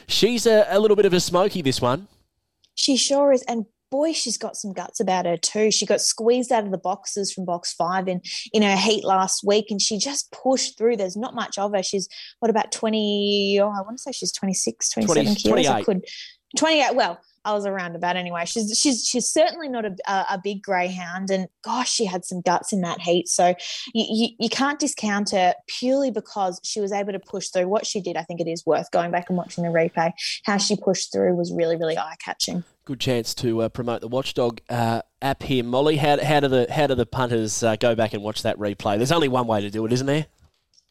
she's 0.08 0.46
a, 0.46 0.66
a 0.70 0.80
little 0.80 0.96
bit 0.96 1.06
of 1.06 1.14
a 1.14 1.20
smoky, 1.20 1.62
this 1.62 1.82
one. 1.82 2.08
She 2.76 2.96
sure 2.96 3.34
is. 3.34 3.44
And 3.44 3.66
boy, 3.94 4.12
she's 4.12 4.40
got 4.40 4.56
some 4.56 4.74
guts 4.74 5.00
about 5.00 5.26
her 5.28 5.38
too. 5.38 5.70
She 5.70 5.86
got 5.86 6.02
squeezed 6.02 6.52
out 6.52 6.64
of 6.64 6.72
the 6.72 6.80
boxes 6.80 7.32
from 7.32 7.46
box 7.46 7.74
five 7.74 8.08
in, 8.08 8.22
in 8.52 8.64
her 8.64 8.76
heat 8.76 9.04
last 9.04 9.44
week 9.46 9.66
and 9.70 9.80
she 9.80 10.00
just 10.00 10.32
pushed 10.32 10.80
through. 10.80 10.98
There's 10.98 11.16
not 11.16 11.36
much 11.36 11.60
of 11.60 11.74
her. 11.76 11.84
She's 11.84 12.10
what 12.40 12.50
about 12.50 12.72
20? 12.72 13.60
Oh, 13.62 13.68
I 13.68 13.82
want 13.82 13.98
to 13.98 14.02
say 14.02 14.12
she's 14.12 14.32
26, 14.32 14.90
27 14.90 15.26
20, 15.26 15.36
kilos. 15.36 15.66
28. 15.66 15.70
I 15.70 15.84
could, 15.84 16.06
28. 16.58 16.96
Well, 16.96 17.20
I 17.46 17.54
was 17.54 17.66
around 17.66 17.96
about 17.96 18.16
anyway. 18.16 18.46
She's 18.46 18.78
she's 18.78 19.06
she's 19.06 19.30
certainly 19.30 19.68
not 19.68 19.86
a, 19.86 19.96
a, 20.08 20.40
big 20.44 20.62
greyhound, 20.62 21.30
and 21.30 21.48
gosh, 21.62 21.92
she 21.92 22.06
had 22.06 22.26
some 22.26 22.42
guts 22.42 22.72
in 22.72 22.82
that 22.82 23.02
heat. 23.02 23.28
So 23.28 23.56
you, 23.94 24.06
you, 24.10 24.28
you 24.40 24.50
can't 24.50 24.80
discount 24.80 25.32
her 25.32 25.54
purely 25.68 26.12
because 26.12 26.60
she 26.64 26.80
was 26.80 26.92
able 26.92 27.12
to 27.14 27.20
push 27.20 27.50
through. 27.50 27.68
What 27.68 27.86
she 27.86 28.02
did, 28.02 28.18
I 28.18 28.24
think 28.24 28.40
it 28.40 28.48
is 28.48 28.66
worth 28.66 28.92
going 28.92 29.12
back 29.12 29.30
and 29.30 29.38
watching 29.38 29.64
the 29.64 29.70
replay. 29.70 30.12
How 30.46 30.58
she 30.58 30.76
pushed 30.76 31.12
through 31.12 31.36
was 31.36 31.52
really 31.52 31.76
really 31.76 31.98
eye 31.98 32.16
catching. 32.24 32.64
Good 32.86 33.00
chance 33.00 33.34
to 33.36 33.62
uh, 33.62 33.70
promote 33.70 34.02
the 34.02 34.10
Watchdog 34.10 34.60
uh, 34.70 35.04
app 35.22 35.44
here, 35.44 35.64
Molly. 35.64 35.96
How, 35.96 36.22
how 36.22 36.42
do 36.42 36.50
the 36.50 36.68
how 36.70 36.88
do 36.88 36.96
the 36.96 37.06
punters 37.06 37.64
uh, 37.64 37.78
go 37.78 37.96
back 37.96 38.14
and 38.14 38.22
watch 38.22 38.44
that 38.44 38.58
replay? 38.58 38.98
There's 38.98 39.12
only 39.12 39.30
one 39.30 39.48
way 39.48 39.62
to 39.62 39.70
do 39.70 39.86
it, 39.86 39.94
isn't 39.94 40.08
there? 40.08 40.26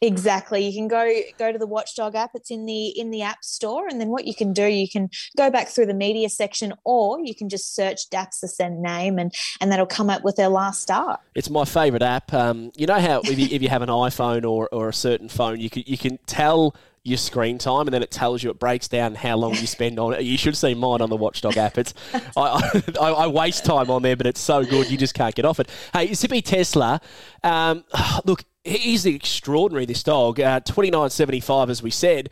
Exactly. 0.03 0.65
You 0.65 0.73
can 0.73 0.87
go 0.87 1.09
go 1.37 1.51
to 1.51 1.57
the 1.57 1.67
Watchdog 1.67 2.15
app. 2.15 2.31
It's 2.33 2.51
in 2.51 2.65
the 2.65 2.87
in 2.87 3.11
the 3.11 3.21
app 3.21 3.43
store, 3.43 3.87
and 3.87 4.01
then 4.01 4.09
what 4.09 4.25
you 4.25 4.35
can 4.35 4.51
do, 4.51 4.65
you 4.65 4.89
can 4.89 5.09
go 5.37 5.49
back 5.49 5.69
through 5.69 5.85
the 5.85 5.93
media 5.93 6.29
section, 6.29 6.73
or 6.83 7.19
you 7.21 7.33
can 7.33 7.47
just 7.47 7.73
search 7.73 8.09
Daffs 8.09 8.43
Ascend 8.43 8.81
name, 8.81 9.17
and 9.17 9.33
and 9.61 9.71
that'll 9.71 9.85
come 9.85 10.09
up 10.09 10.23
with 10.23 10.35
their 10.35 10.49
last 10.49 10.81
start. 10.81 11.21
It's 11.35 11.49
my 11.49 11.65
favourite 11.65 12.03
app. 12.03 12.33
Um, 12.33 12.71
you 12.75 12.85
know 12.85 12.99
how 12.99 13.21
if 13.21 13.39
you, 13.39 13.47
if 13.49 13.61
you 13.61 13.69
have 13.69 13.81
an 13.81 13.89
iPhone 13.89 14.49
or, 14.49 14.67
or 14.71 14.89
a 14.89 14.93
certain 14.93 15.29
phone, 15.29 15.59
you 15.59 15.69
can 15.69 15.83
you 15.85 15.97
can 15.97 16.19
tell 16.25 16.75
your 17.03 17.17
screen 17.17 17.57
time, 17.57 17.85
and 17.87 17.93
then 17.93 18.01
it 18.01 18.11
tells 18.11 18.41
you 18.41 18.49
it 18.49 18.59
breaks 18.59 18.87
down 18.87 19.15
how 19.15 19.35
long 19.35 19.53
you 19.55 19.67
spend 19.67 19.99
on 19.99 20.13
it. 20.13 20.21
You 20.21 20.37
should 20.37 20.55
see 20.55 20.73
mine 20.73 21.01
on 21.01 21.09
the 21.09 21.17
Watchdog 21.17 21.57
app. 21.57 21.77
It's 21.77 21.93
I, 22.37 22.81
I, 22.99 23.09
I, 23.09 23.27
waste 23.27 23.65
time 23.65 23.89
on 23.91 24.03
there, 24.03 24.15
but 24.15 24.25
it's 24.25 24.39
so 24.39 24.63
good 24.63 24.89
you 24.89 24.97
just 24.97 25.13
can't 25.13 25.35
get 25.35 25.43
off 25.43 25.59
it. 25.59 25.69
Hey, 25.91 26.13
Zippy 26.13 26.41
Tesla, 26.41 27.01
um, 27.43 27.83
look, 28.25 28.45
he's 28.63 29.05
extraordinary. 29.05 29.85
This 29.85 30.03
dog, 30.03 30.39
uh, 30.39 30.61
twenty 30.61 30.91
nine 30.91 31.09
seventy 31.09 31.41
five, 31.41 31.69
as 31.69 31.83
we 31.83 31.91
said. 31.91 32.29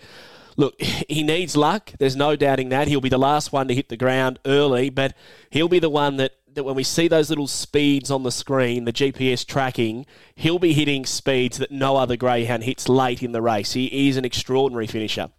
Look, 0.57 0.79
he 0.81 1.23
needs 1.23 1.55
luck. 1.55 1.93
There's 1.97 2.15
no 2.15 2.35
doubting 2.35 2.69
that. 2.69 2.87
He'll 2.87 3.01
be 3.01 3.09
the 3.09 3.17
last 3.17 3.53
one 3.53 3.69
to 3.69 3.73
hit 3.73 3.87
the 3.87 3.95
ground 3.95 4.37
early, 4.45 4.89
but 4.89 5.15
he'll 5.49 5.69
be 5.69 5.79
the 5.79 5.89
one 5.89 6.17
that 6.17 6.33
that 6.53 6.63
when 6.63 6.75
we 6.75 6.83
see 6.83 7.07
those 7.07 7.29
little 7.29 7.47
speeds 7.47 8.11
on 8.11 8.23
the 8.23 8.31
screen, 8.31 8.83
the 8.85 8.93
GPS 8.93 9.45
tracking, 9.45 10.05
he'll 10.35 10.59
be 10.59 10.73
hitting 10.73 11.05
speeds 11.05 11.57
that 11.57 11.71
no 11.71 11.95
other 11.95 12.17
greyhound 12.17 12.63
hits 12.63 12.89
late 12.89 13.23
in 13.23 13.31
the 13.31 13.41
race. 13.41 13.73
He 13.73 14.09
is 14.09 14.17
an 14.17 14.25
extraordinary 14.25 14.87
finisher. 14.87 15.29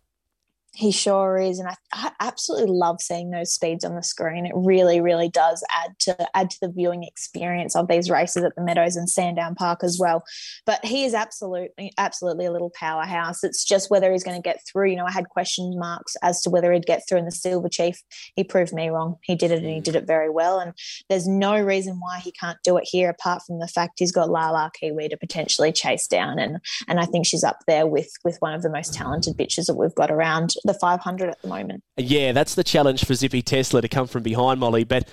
He 0.75 0.91
sure 0.91 1.37
is, 1.37 1.59
and 1.59 1.69
I, 1.69 1.77
I, 1.93 2.13
absolutely 2.21 2.71
love 2.71 3.03
seeing 3.03 3.31
those 3.31 3.53
speeds 3.53 3.85
on 3.85 3.95
the 3.95 4.03
screen. 4.03 4.47
It 4.47 4.55
really, 4.55 5.03
really 5.03 5.29
does 5.29 5.63
add 5.85 5.99
to 6.01 6.29
add 6.35 6.49
to 6.49 6.57
the 6.63 6.71
viewing 6.71 7.05
experience 7.05 7.77
of 7.77 7.89
these 7.89 8.09
races 8.09 8.43
at 8.43 8.55
the 8.57 8.63
Meadows 8.63 8.97
and 8.97 9.09
Sandown 9.09 9.55
Park 9.55 9.81
as 9.85 9.99
well. 10.01 10.25
But 10.65 10.83
he 10.83 11.05
is 11.05 11.13
absolutely, 11.13 11.93
absolutely 11.99 12.47
a 12.47 12.53
little 12.53 12.73
powerhouse. 12.75 13.45
It's 13.45 13.65
just 13.65 13.91
whether 13.91 14.11
he's 14.11 14.25
going 14.25 14.41
to 14.41 14.43
get 14.43 14.61
through. 14.67 14.89
You 14.89 14.97
know, 14.97 15.05
I 15.05 15.11
had 15.11 15.29
question 15.29 15.79
marks 15.79 16.17
as 16.23 16.41
to 16.43 16.51
whether 16.51 16.73
he'd 16.73 16.87
get 16.87 17.03
through 17.07 17.19
in 17.19 17.27
the 17.27 17.33
Silver 17.33 17.69
Chief. 17.69 18.03
He 18.35 18.43
proved 18.43 18.73
me 18.73 18.89
wrong. 18.89 19.17
He 19.25 19.35
did 19.35 19.51
it, 19.51 19.59
and 19.59 19.69
he 19.69 19.81
mm. 19.81 19.85
did 19.85 19.95
it 19.95 20.07
very 20.07 20.31
well. 20.31 20.59
And 20.59 20.73
there's 21.11 21.29
no 21.29 21.61
reason 21.61 22.01
why 22.01 22.19
he 22.21 22.33
can't 22.33 22.59
do 22.65 22.79
it 22.79 22.89
here, 22.91 23.11
apart 23.11 23.43
from 23.47 23.59
the 23.59 23.69
fact 23.69 23.99
he's 23.99 24.13
got 24.13 24.31
Lala 24.31 24.71
Kiwi 24.81 25.11
to 25.11 25.19
potentially 25.19 25.71
chase 25.71 26.07
down. 26.07 26.39
And 26.39 26.61
and 26.89 26.99
I 26.99 27.05
think 27.05 27.27
she's 27.27 27.45
up 27.45 27.59
there 27.67 27.87
with 27.87 28.11
with 28.25 28.39
one 28.39 28.55
of 28.55 28.63
the 28.63 28.71
most 28.71 28.95
talented 28.95 29.37
bitches 29.37 29.67
that 29.67 29.75
we've 29.75 29.95
got 29.95 30.11
around 30.11 30.55
the 30.65 30.75
500 30.75 31.31
at 31.31 31.43
the 31.43 31.49
moment. 31.49 31.83
Yeah, 31.97 32.33
that's 32.33 32.55
the 32.55 32.65
challenge 32.65 33.05
for 33.05 33.15
Zippy 33.15 33.43
Tesla 33.43 33.81
to 33.83 33.89
come 33.89 34.07
from 34.07 34.23
behind, 34.23 34.61
Molly. 34.61 34.85
But 34.85 35.09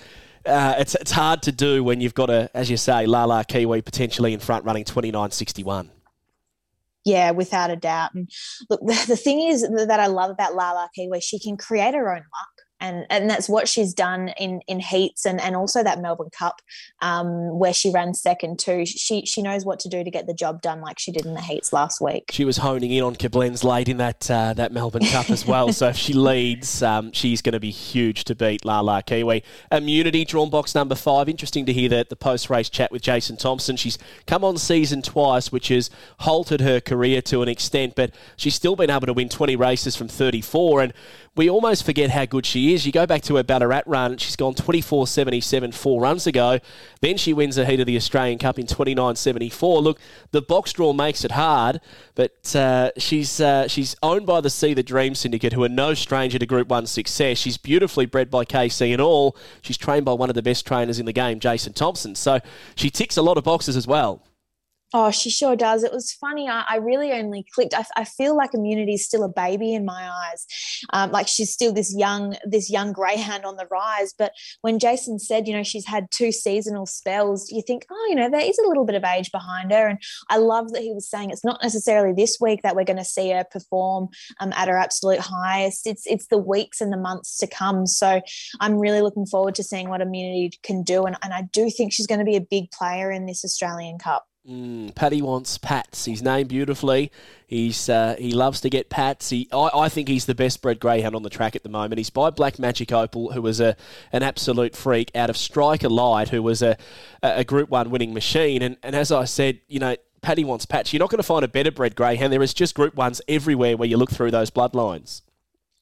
uh, 0.46 0.76
it's 0.78 0.96
it's 0.96 1.12
hard 1.12 1.42
to 1.44 1.52
do 1.52 1.84
when 1.84 2.02
you've 2.02 2.14
got 2.14 2.30
a, 2.30 2.50
as 2.54 2.70
you 2.70 2.78
say, 2.78 3.06
Lala 3.06 3.44
Kiwi 3.46 3.82
potentially 3.82 4.34
in 4.34 4.40
front 4.40 4.66
running 4.66 4.84
29.61. 4.84 5.90
Yeah, 7.06 7.32
without 7.32 7.72
a 7.72 7.76
doubt. 7.76 8.14
And 8.14 8.30
look, 8.70 8.82
the, 8.82 9.04
the 9.08 9.16
thing 9.16 9.42
is 9.42 9.62
that 9.62 10.00
I 10.00 10.08
love 10.08 10.32
about 10.32 10.56
Lala 10.56 10.90
Kiwi, 10.96 11.22
she 11.22 11.40
can 11.40 11.58
create 11.58 11.94
her 11.94 12.12
own 12.12 12.22
luck 12.22 12.59
and 12.80 13.06
and 13.10 13.30
that's 13.30 13.50
what 13.50 13.68
she's 13.68 13.94
done 13.94 14.30
in 14.38 14.62
in 14.68 14.80
heats 14.80 15.26
and 15.26 15.40
and 15.42 15.56
also 15.56 15.84
that 15.84 16.02
Melbourne 16.02 16.30
Cup 16.32 16.62
um, 17.02 17.58
where 17.58 17.74
she 17.74 17.92
ran 17.92 18.14
second 18.14 18.60
too. 18.60 18.86
She 18.86 19.26
she 19.26 19.42
knows 19.42 19.66
what 19.66 19.80
to 19.82 19.90
do 19.90 20.04
to 20.04 20.12
get 20.12 20.28
the 20.28 20.34
job 20.34 20.62
done, 20.62 20.82
like 20.82 21.00
she 21.00 21.12
did 21.12 21.26
in 21.26 21.34
the 21.34 21.42
heats 21.42 21.74
last 21.74 22.02
week. 22.02 22.30
She 22.32 22.46
was 22.46 22.58
honing 22.58 22.92
in 22.92 23.04
on 23.04 23.16
Koblenz 23.16 23.64
late 23.64 23.90
in 23.90 23.98
that 23.98 24.30
uh, 24.30 24.54
that 24.54 24.72
Melbourne 24.72 25.06
Cup 25.06 25.30
as 25.30 25.46
well. 25.46 25.72
so 25.74 25.88
if 25.90 25.96
she 25.96 26.14
leads, 26.14 26.82
um, 26.84 27.12
she's 27.12 27.42
going 27.42 27.54
to 27.54 27.60
be 27.60 27.72
huge 27.72 28.24
to 28.26 28.36
beat 28.36 28.66
Lala 28.66 29.04
Kiwi. 29.04 29.44
Immunity 29.72 30.26
drawn 30.26 30.50
box 30.50 30.76
number 30.76 30.96
five. 30.96 31.30
Interesting 31.30 31.66
to 31.66 31.74
hear 31.74 31.90
that 31.90 32.10
the 32.10 32.16
post 32.16 32.50
race 32.50 32.70
chat 32.70 32.92
with 32.92 33.02
Jason 33.02 33.38
Thompson. 33.38 33.76
She's 33.76 33.98
come 34.26 34.44
on 34.44 34.58
season 34.58 35.02
twice, 35.02 35.52
which 35.52 35.70
has 35.70 35.90
halted 36.20 36.62
her 36.62 36.80
career 36.80 37.22
to 37.24 37.42
an 37.42 37.50
extent, 37.50 37.96
but 37.96 38.14
she's 38.36 38.56
still 38.56 38.76
been 38.76 38.90
able 38.90 39.08
to 39.08 39.14
win 39.14 39.30
20 39.30 39.56
races 39.56 39.96
from 39.96 40.08
34. 40.08 40.82
And 40.82 40.94
we 41.36 41.50
almost 41.50 41.86
forget 41.86 42.10
how 42.10 42.26
good 42.26 42.46
she 42.46 42.74
is. 42.74 42.86
You 42.86 42.92
go 42.92 43.06
back 43.06 43.22
to 43.24 43.36
her 43.36 43.44
Ballarat 43.44 43.84
run, 43.86 44.18
she's 44.18 44.36
gone 44.36 44.54
24 44.54 45.08
77 45.08 45.72
four 45.72 46.02
runs 46.02 46.28
ago. 46.28 46.60
Then 47.02 47.18
she 47.18 47.34
wins 47.34 47.56
the 47.56 47.66
heat 47.66 47.80
of 47.80 47.86
the 47.86 47.96
Australian 47.96 48.40
Cup 48.40 48.60
in 48.60 48.68
29 48.68 49.16
74. 49.16 49.82
Look, 49.82 50.00
the 50.32 50.42
box 50.42 50.74
draw 50.74 50.94
makes 50.94 51.24
it 51.24 51.32
hard, 51.32 51.82
but 52.16 52.56
uh, 52.56 52.92
she's 52.98 53.40
uh, 53.40 53.68
she's 53.68 53.96
owned 54.04 54.26
by 54.26 54.42
the 54.42 54.50
See 54.50 54.74
the 54.74 54.84
Dream 54.84 55.16
Syndicate, 55.16 55.54
who 55.54 55.64
are 55.64 55.70
no 55.70 55.94
stranger 55.94 56.40
to 56.40 56.46
Group 56.46 56.68
1 56.68 56.86
success. 56.88 57.38
She's 57.38 57.58
beautifully 57.58 58.06
bred 58.06 58.30
by 58.30 58.46
KC 58.46 58.92
and 58.92 59.02
all. 59.02 59.38
She's 59.62 59.78
trained 59.78 60.06
by 60.06 60.14
one 60.14 60.30
of 60.30 60.36
the 60.36 60.42
best 60.42 60.66
trainers 60.66 61.00
in 61.00 61.06
the 61.06 61.14
game, 61.14 61.40
Jason 61.40 61.74
Thompson. 61.74 62.16
So 62.16 62.40
she 62.76 62.90
ticks 62.90 63.18
a 63.18 63.22
lot 63.22 63.38
of 63.38 63.44
boxes 63.44 63.78
as 63.78 63.88
well. 63.88 64.24
Oh, 64.92 65.12
she 65.12 65.30
sure 65.30 65.56
does. 65.56 65.84
It 65.84 65.92
was 65.92 66.12
funny. 66.12 66.50
I, 66.50 66.66
I 66.68 66.76
really 66.78 67.12
only 67.12 67.46
clicked. 67.54 67.76
I, 67.76 67.86
I, 67.96 68.06
feel 68.06 68.36
like 68.36 68.56
Immunity 68.56 68.96
is 68.96 69.06
still 69.06 69.24
a 69.24 69.30
baby 69.30 69.76
in 69.76 69.86
my 69.86 70.10
eyes, 70.10 70.48
um, 70.94 71.12
like 71.12 71.28
she's 71.28 71.54
still 71.54 71.72
this 71.72 71.94
young, 71.96 72.36
this 72.44 72.72
young 72.72 72.92
greyhound 72.92 73.46
on 73.46 73.56
the 73.56 73.68
rise. 73.70 74.16
But 74.18 74.34
when 74.62 74.80
Jason 74.80 75.20
said, 75.20 75.48
you 75.48 75.56
know, 75.56 75.62
she's 75.62 75.86
had 75.86 76.10
two 76.10 76.32
seasonal 76.32 76.88
spells, 76.88 77.52
you 77.52 77.62
think, 77.62 77.86
oh, 77.92 78.08
you 78.10 78.16
know, 78.16 78.32
there 78.32 78.42
is 78.42 78.58
a 78.58 78.68
little 78.68 78.84
bit 78.84 78.96
of 78.96 79.04
age 79.04 79.32
behind 79.32 79.72
her. 79.72 79.88
And 79.90 80.00
I 80.28 80.38
love 80.38 80.72
that 80.72 80.82
he 80.82 80.92
was 80.92 81.08
saying 81.08 81.30
it's 81.30 81.46
not 81.46 81.62
necessarily 81.62 82.16
this 82.16 82.38
week 82.42 82.62
that 82.64 82.76
we're 82.76 82.84
going 82.84 82.98
to 82.98 83.06
see 83.06 83.30
her 83.30 83.44
perform 83.44 84.08
um, 84.40 84.52
at 84.56 84.68
her 84.68 84.78
absolute 84.78 85.20
highest. 85.20 85.86
It's 85.86 86.08
it's 86.08 86.28
the 86.28 86.38
weeks 86.40 86.82
and 86.82 86.92
the 86.92 86.98
months 86.98 87.38
to 87.38 87.48
come. 87.48 87.86
So 87.86 88.22
I'm 88.60 88.80
really 88.80 89.02
looking 89.02 89.28
forward 89.28 89.54
to 89.56 89.64
seeing 89.64 89.90
what 89.90 90.02
Immunity 90.02 90.58
can 90.64 90.82
do, 90.82 91.04
and, 91.04 91.16
and 91.22 91.34
I 91.34 91.44
do 91.54 91.70
think 91.70 91.94
she's 91.94 92.08
going 92.08 92.20
to 92.20 92.26
be 92.26 92.36
a 92.36 92.42
big 92.42 92.72
player 92.72 93.12
in 93.12 93.28
this 93.28 93.46
Australian 93.46 94.00
Cup. 94.00 94.29
Mm, 94.48 94.96
Paddy 94.96 95.22
wants 95.22 95.58
pats. 95.58 96.06
He's 96.06 96.22
named 96.22 96.50
beautifully. 96.50 97.12
He's 97.46 97.90
uh, 97.90 98.16
he 98.18 98.32
loves 98.32 98.62
to 98.62 98.70
get 98.70 98.90
pats. 98.90 99.30
He, 99.30 99.50
I, 99.52 99.70
I, 99.74 99.90
think 99.90 100.08
he's 100.08 100.26
the 100.26 100.36
best 100.36 100.62
bred 100.62 100.80
greyhound 100.80 101.14
on 101.14 101.24
the 101.24 101.30
track 101.30 101.56
at 101.56 101.64
the 101.64 101.70
moment. 101.70 101.98
He's 101.98 102.10
by 102.10 102.30
Black 102.30 102.58
Magic 102.58 102.92
Opal, 102.92 103.34
who 103.34 103.42
was 103.42 103.60
a 103.60 103.76
an 104.14 104.24
absolute 104.24 104.76
freak, 104.76 105.12
out 105.14 105.30
of 105.30 105.36
Striker 105.36 105.90
Light, 105.90 106.30
who 106.30 106.42
was 106.42 106.62
a 106.62 106.78
a 107.22 107.44
Group 107.44 107.70
One 107.70 107.90
winning 107.90 108.14
machine. 108.14 108.62
And 108.62 108.78
and 108.82 108.96
as 108.96 109.12
I 109.12 109.26
said, 109.26 109.60
you 109.68 109.80
know, 109.80 109.98
Paddy 110.22 110.46
wants 110.46 110.66
pats. 110.66 110.94
You're 110.94 111.00
not 111.00 111.10
going 111.10 111.18
to 111.18 111.24
find 111.24 111.44
a 111.44 111.50
better 111.50 111.72
bred 111.72 111.96
greyhound. 111.96 112.32
There 112.32 112.42
is 112.42 112.54
just 112.54 112.76
Group 112.76 112.96
Ones 112.96 113.22
everywhere 113.28 113.76
where 113.76 113.90
you 113.90 113.98
look 113.98 114.12
through 114.12 114.32
those 114.32 114.52
bloodlines. 114.52 115.22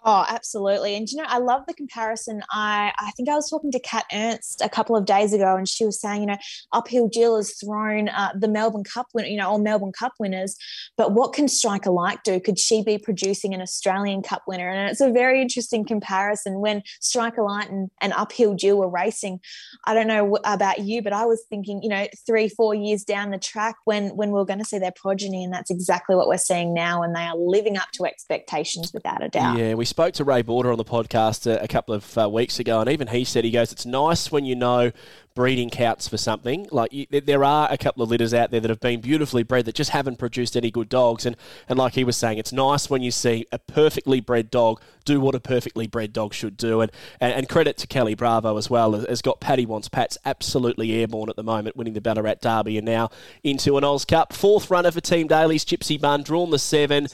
Oh, 0.05 0.25
absolutely. 0.27 0.95
And 0.95 1.09
you 1.09 1.17
know, 1.17 1.25
I 1.27 1.39
love 1.39 1.63
the 1.67 1.73
comparison. 1.73 2.41
I 2.51 2.93
I 2.97 3.11
think 3.17 3.29
I 3.29 3.35
was 3.35 3.49
talking 3.49 3.71
to 3.71 3.79
Kat 3.79 4.05
Ernst 4.13 4.61
a 4.61 4.69
couple 4.69 4.95
of 4.95 5.05
days 5.05 5.33
ago, 5.33 5.55
and 5.55 5.67
she 5.67 5.85
was 5.85 5.99
saying, 5.99 6.21
you 6.21 6.27
know, 6.27 6.37
Uphill 6.71 7.09
Jill 7.09 7.35
has 7.35 7.53
thrown 7.55 8.09
uh, 8.09 8.31
the 8.35 8.47
Melbourne 8.47 8.83
Cup 8.83 9.07
winner, 9.13 9.27
you 9.27 9.37
know, 9.37 9.49
all 9.49 9.59
Melbourne 9.59 9.91
Cup 9.91 10.13
winners, 10.19 10.55
but 10.97 11.13
what 11.13 11.33
can 11.33 11.47
Striker 11.47 11.89
Light 11.89 12.19
do? 12.23 12.39
Could 12.39 12.59
she 12.59 12.83
be 12.83 12.97
producing 12.97 13.53
an 13.53 13.61
Australian 13.61 14.21
Cup 14.21 14.43
winner? 14.47 14.69
And 14.69 14.89
it's 14.89 15.01
a 15.01 15.11
very 15.11 15.41
interesting 15.41 15.83
comparison. 15.83 16.61
When 16.61 16.83
Striker 17.01 17.43
Light 17.43 17.69
and, 17.69 17.89
and 17.99 18.13
Uphill 18.13 18.55
Jill 18.55 18.77
were 18.77 18.89
racing, 18.89 19.39
I 19.85 19.93
don't 19.93 20.07
know 20.07 20.37
about 20.43 20.79
you, 20.79 21.01
but 21.01 21.11
I 21.11 21.25
was 21.25 21.43
thinking, 21.49 21.81
you 21.81 21.89
know, 21.89 22.07
three, 22.25 22.49
four 22.49 22.75
years 22.75 23.03
down 23.03 23.31
the 23.31 23.39
track 23.39 23.75
when 23.85 24.09
when 24.09 24.31
we 24.31 24.39
are 24.39 24.45
going 24.45 24.59
to 24.59 24.65
see 24.65 24.79
their 24.79 24.93
progeny, 24.95 25.43
and 25.43 25.51
that's 25.51 25.71
exactly 25.71 26.15
what 26.15 26.27
we're 26.27 26.37
seeing 26.37 26.73
now, 26.73 27.01
and 27.01 27.15
they 27.15 27.21
are 27.21 27.35
living 27.35 27.77
up 27.77 27.89
to 27.93 28.05
expectations 28.05 28.93
without 28.93 29.23
a 29.23 29.29
doubt. 29.29 29.57
Yeah, 29.57 29.73
we 29.73 29.86
spoke 29.87 30.13
to 30.15 30.23
Ray 30.23 30.41
Border 30.41 30.71
on 30.71 30.77
the 30.77 30.85
podcast 30.85 31.47
a, 31.47 31.63
a 31.63 31.67
couple 31.67 31.95
of 31.95 32.17
uh, 32.17 32.29
weeks 32.29 32.59
ago, 32.59 32.79
and 32.81 32.89
even 32.89 33.07
he 33.07 33.23
said 33.23 33.43
he 33.43 33.51
goes, 33.51 33.71
"It's 33.71 33.85
nice 33.85 34.31
when 34.31 34.45
you 34.45 34.55
know 34.55 34.91
breeding 35.37 35.69
counts 35.69 36.07
for 36.07 36.17
something. 36.17 36.67
Like 36.71 36.91
you, 36.91 37.05
there 37.11 37.43
are 37.43 37.67
a 37.71 37.77
couple 37.77 38.01
of 38.01 38.09
litters 38.09 38.33
out 38.33 38.49
there 38.49 38.59
that 38.59 38.71
have 38.71 38.79
been 38.79 39.01
beautifully 39.01 39.43
bred 39.43 39.65
that 39.65 39.75
just 39.75 39.91
haven't 39.91 40.17
produced 40.17 40.57
any 40.57 40.71
good 40.71 40.89
dogs. 40.89 41.27
And 41.27 41.37
and 41.69 41.77
like 41.77 41.93
he 41.93 42.03
was 42.03 42.17
saying, 42.17 42.39
it's 42.39 42.51
nice 42.51 42.89
when 42.89 43.03
you 43.03 43.11
see 43.11 43.45
a 43.51 43.59
perfectly 43.59 44.19
bred 44.19 44.49
dog 44.49 44.81
do 45.05 45.21
what 45.21 45.35
a 45.35 45.39
perfectly 45.39 45.85
bred 45.85 46.11
dog 46.11 46.33
should 46.33 46.57
do. 46.57 46.81
And 46.81 46.91
and, 47.21 47.33
and 47.33 47.47
credit 47.47 47.77
to 47.77 47.87
Kelly 47.87 48.15
Bravo 48.15 48.57
as 48.57 48.67
well 48.67 48.93
has 48.93 49.21
got 49.21 49.39
Paddy 49.39 49.67
wants 49.67 49.87
Pats 49.87 50.17
absolutely 50.25 50.91
airborne 50.93 51.29
at 51.29 51.35
the 51.35 51.43
moment, 51.43 51.77
winning 51.77 51.93
the 51.93 52.01
Ballarat 52.01 52.41
Derby 52.41 52.79
and 52.79 52.85
now 52.87 53.11
into 53.43 53.77
an 53.77 53.83
Oz 53.83 54.05
Cup. 54.05 54.33
Fourth 54.33 54.71
runner 54.71 54.89
for 54.89 55.01
Team 55.01 55.27
Daly's 55.27 55.63
Gypsy 55.63 56.01
Bun, 56.01 56.23
drawn 56.23 56.49
the 56.49 56.57
seven. 56.57 57.09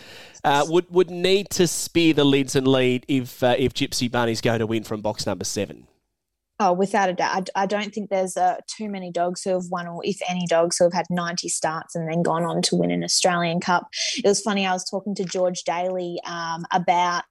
Uh, 0.45 0.65
would 0.69 0.89
would 0.89 1.09
need 1.09 1.49
to 1.49 1.67
spear 1.67 2.13
the 2.13 2.23
lids 2.23 2.55
and 2.55 2.65
lead 2.69 3.03
if 3.09 3.43
uh, 3.43 3.55
if 3.59 3.73
Gypsy 3.73 4.09
Bun 4.09 4.29
is 4.29 4.39
going 4.39 4.59
to 4.59 4.65
win 4.65 4.85
from 4.85 5.01
box 5.01 5.25
number 5.25 5.43
seven. 5.43 5.87
Oh, 6.65 6.71
without 6.71 7.09
a 7.09 7.13
doubt. 7.13 7.49
I, 7.55 7.63
I 7.63 7.65
don't 7.65 7.93
think 7.93 8.09
there's 8.09 8.37
uh, 8.37 8.55
too 8.67 8.87
many 8.87 9.11
dogs 9.11 9.43
who 9.43 9.49
have 9.49 9.65
won, 9.69 9.85
or 9.85 9.99
if 10.05 10.17
any 10.29 10.47
dogs 10.47 10.77
who 10.77 10.85
have 10.85 10.93
had 10.93 11.07
90 11.09 11.49
starts 11.49 11.93
and 11.93 12.09
then 12.09 12.23
gone 12.23 12.45
on 12.45 12.61
to 12.61 12.77
win 12.77 12.89
an 12.89 13.03
Australian 13.03 13.59
Cup. 13.59 13.89
It 14.15 14.25
was 14.25 14.39
funny, 14.39 14.65
I 14.65 14.71
was 14.71 14.89
talking 14.89 15.13
to 15.15 15.25
George 15.25 15.63
Daly 15.63 16.21
um, 16.25 16.65
about 16.71 17.25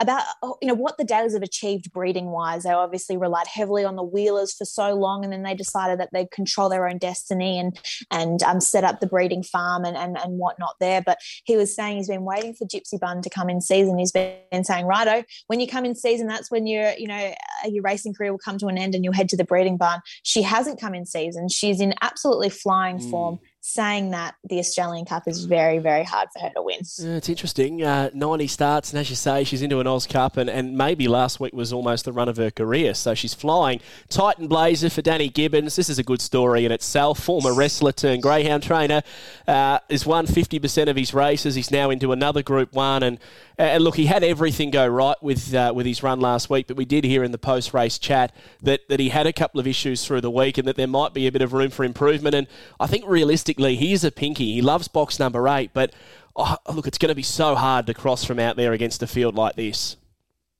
about 0.00 0.22
oh, 0.42 0.56
you 0.60 0.68
know 0.68 0.74
what 0.74 0.98
the 0.98 1.04
Dalys 1.04 1.34
have 1.34 1.42
achieved 1.42 1.92
breeding 1.92 2.26
wise. 2.30 2.62
They 2.62 2.70
obviously 2.70 3.16
relied 3.16 3.46
heavily 3.46 3.84
on 3.84 3.96
the 3.96 4.02
wheelers 4.02 4.54
for 4.54 4.64
so 4.64 4.94
long, 4.94 5.24
and 5.24 5.32
then 5.32 5.42
they 5.42 5.54
decided 5.54 6.00
that 6.00 6.10
they'd 6.12 6.30
control 6.30 6.68
their 6.68 6.88
own 6.88 6.98
destiny 6.98 7.58
and 7.58 7.78
and 8.10 8.42
um, 8.42 8.60
set 8.60 8.84
up 8.84 9.00
the 9.00 9.06
breeding 9.06 9.42
farm 9.42 9.84
and, 9.84 9.96
and 9.96 10.16
and 10.18 10.38
whatnot 10.38 10.76
there. 10.80 11.02
But 11.02 11.18
he 11.44 11.56
was 11.56 11.74
saying 11.74 11.98
he's 11.98 12.08
been 12.08 12.24
waiting 12.24 12.54
for 12.54 12.66
Gypsy 12.66 12.98
Bun 12.98 13.22
to 13.22 13.30
come 13.30 13.48
in 13.48 13.60
season. 13.60 13.98
He's 13.98 14.12
been 14.12 14.64
saying, 14.64 14.86
righto, 14.86 15.24
when 15.46 15.60
you 15.60 15.66
come 15.66 15.84
in 15.84 15.94
season, 15.94 16.26
that's 16.26 16.50
when 16.50 16.66
your 16.66 16.92
you 16.98 17.08
know 17.08 17.34
uh, 17.64 17.68
your 17.68 17.82
racing 17.82 18.14
career 18.14 18.32
will 18.32 18.38
come 18.38 18.58
to 18.58 18.66
an 18.66 18.78
end 18.78 18.94
and 18.94 19.04
you'll 19.04 19.14
head 19.14 19.28
to 19.30 19.36
the 19.36 19.44
breeding 19.44 19.76
barn. 19.76 20.00
She 20.22 20.42
hasn't 20.42 20.80
come 20.80 20.94
in 20.94 21.06
season. 21.06 21.48
She's 21.48 21.80
in 21.80 21.94
absolutely 22.02 22.50
flying 22.50 22.98
mm. 22.98 23.10
form 23.10 23.38
saying 23.68 24.10
that 24.10 24.34
the 24.48 24.58
Australian 24.58 25.04
Cup 25.04 25.28
is 25.28 25.44
very, 25.44 25.78
very 25.78 26.04
hard 26.04 26.28
for 26.32 26.40
her 26.40 26.50
to 26.56 26.62
win. 26.62 26.78
Yeah, 26.98 27.16
it's 27.16 27.28
interesting. 27.28 27.82
Uh, 27.82 28.10
90 28.14 28.46
starts, 28.46 28.90
and 28.90 28.98
as 28.98 29.10
you 29.10 29.16
say, 29.16 29.44
she's 29.44 29.62
into 29.62 29.80
an 29.80 29.86
Oz 29.86 30.06
Cup, 30.06 30.36
and, 30.36 30.48
and 30.48 30.76
maybe 30.76 31.06
last 31.06 31.38
week 31.38 31.52
was 31.52 31.72
almost 31.72 32.04
the 32.04 32.12
run 32.12 32.28
of 32.28 32.38
her 32.38 32.50
career. 32.50 32.94
So 32.94 33.14
she's 33.14 33.34
flying. 33.34 33.80
Titan 34.08 34.48
Blazer 34.48 34.90
for 34.90 35.02
Danny 35.02 35.28
Gibbons. 35.28 35.76
This 35.76 35.88
is 35.88 35.98
a 35.98 36.02
good 36.02 36.22
story 36.22 36.64
in 36.64 36.72
itself. 36.72 37.20
Former 37.20 37.52
wrestler 37.52 37.92
turned 37.92 38.22
greyhound 38.22 38.62
trainer. 38.62 39.02
Uh, 39.46 39.78
has 39.90 40.06
won 40.06 40.26
50% 40.26 40.88
of 40.88 40.96
his 40.96 41.12
races. 41.12 41.54
He's 41.54 41.70
now 41.70 41.90
into 41.90 42.12
another 42.12 42.42
Group 42.42 42.72
1. 42.72 43.02
And, 43.02 43.18
and 43.58 43.82
look, 43.82 43.96
he 43.96 44.06
had 44.06 44.22
everything 44.22 44.70
go 44.70 44.86
right 44.86 45.20
with 45.22 45.54
uh, 45.54 45.72
with 45.74 45.86
his 45.86 46.02
run 46.02 46.20
last 46.20 46.48
week, 46.48 46.66
but 46.66 46.76
we 46.76 46.84
did 46.84 47.04
hear 47.04 47.24
in 47.24 47.32
the 47.32 47.38
post 47.38 47.74
race 47.74 47.98
chat 47.98 48.34
that, 48.62 48.88
that 48.88 49.00
he 49.00 49.08
had 49.08 49.26
a 49.26 49.32
couple 49.32 49.58
of 49.58 49.66
issues 49.66 50.04
through 50.04 50.20
the 50.20 50.30
week 50.30 50.58
and 50.58 50.68
that 50.68 50.76
there 50.76 50.86
might 50.86 51.12
be 51.12 51.26
a 51.26 51.32
bit 51.32 51.42
of 51.42 51.52
room 51.52 51.70
for 51.70 51.84
improvement. 51.84 52.34
And 52.34 52.46
I 52.78 52.86
think 52.86 53.04
realistically, 53.06 53.38
realistically, 53.58 53.76
he's 53.76 54.04
a 54.04 54.10
pinky. 54.10 54.54
He 54.54 54.62
loves 54.62 54.88
box 54.88 55.18
number 55.18 55.48
eight, 55.48 55.70
but 55.72 55.92
oh, 56.36 56.56
look, 56.72 56.86
it's 56.86 56.98
going 56.98 57.10
to 57.10 57.14
be 57.14 57.22
so 57.22 57.54
hard 57.54 57.86
to 57.86 57.94
cross 57.94 58.24
from 58.24 58.38
out 58.38 58.56
there 58.56 58.72
against 58.72 59.02
a 59.02 59.06
field 59.06 59.34
like 59.34 59.56
this. 59.56 59.96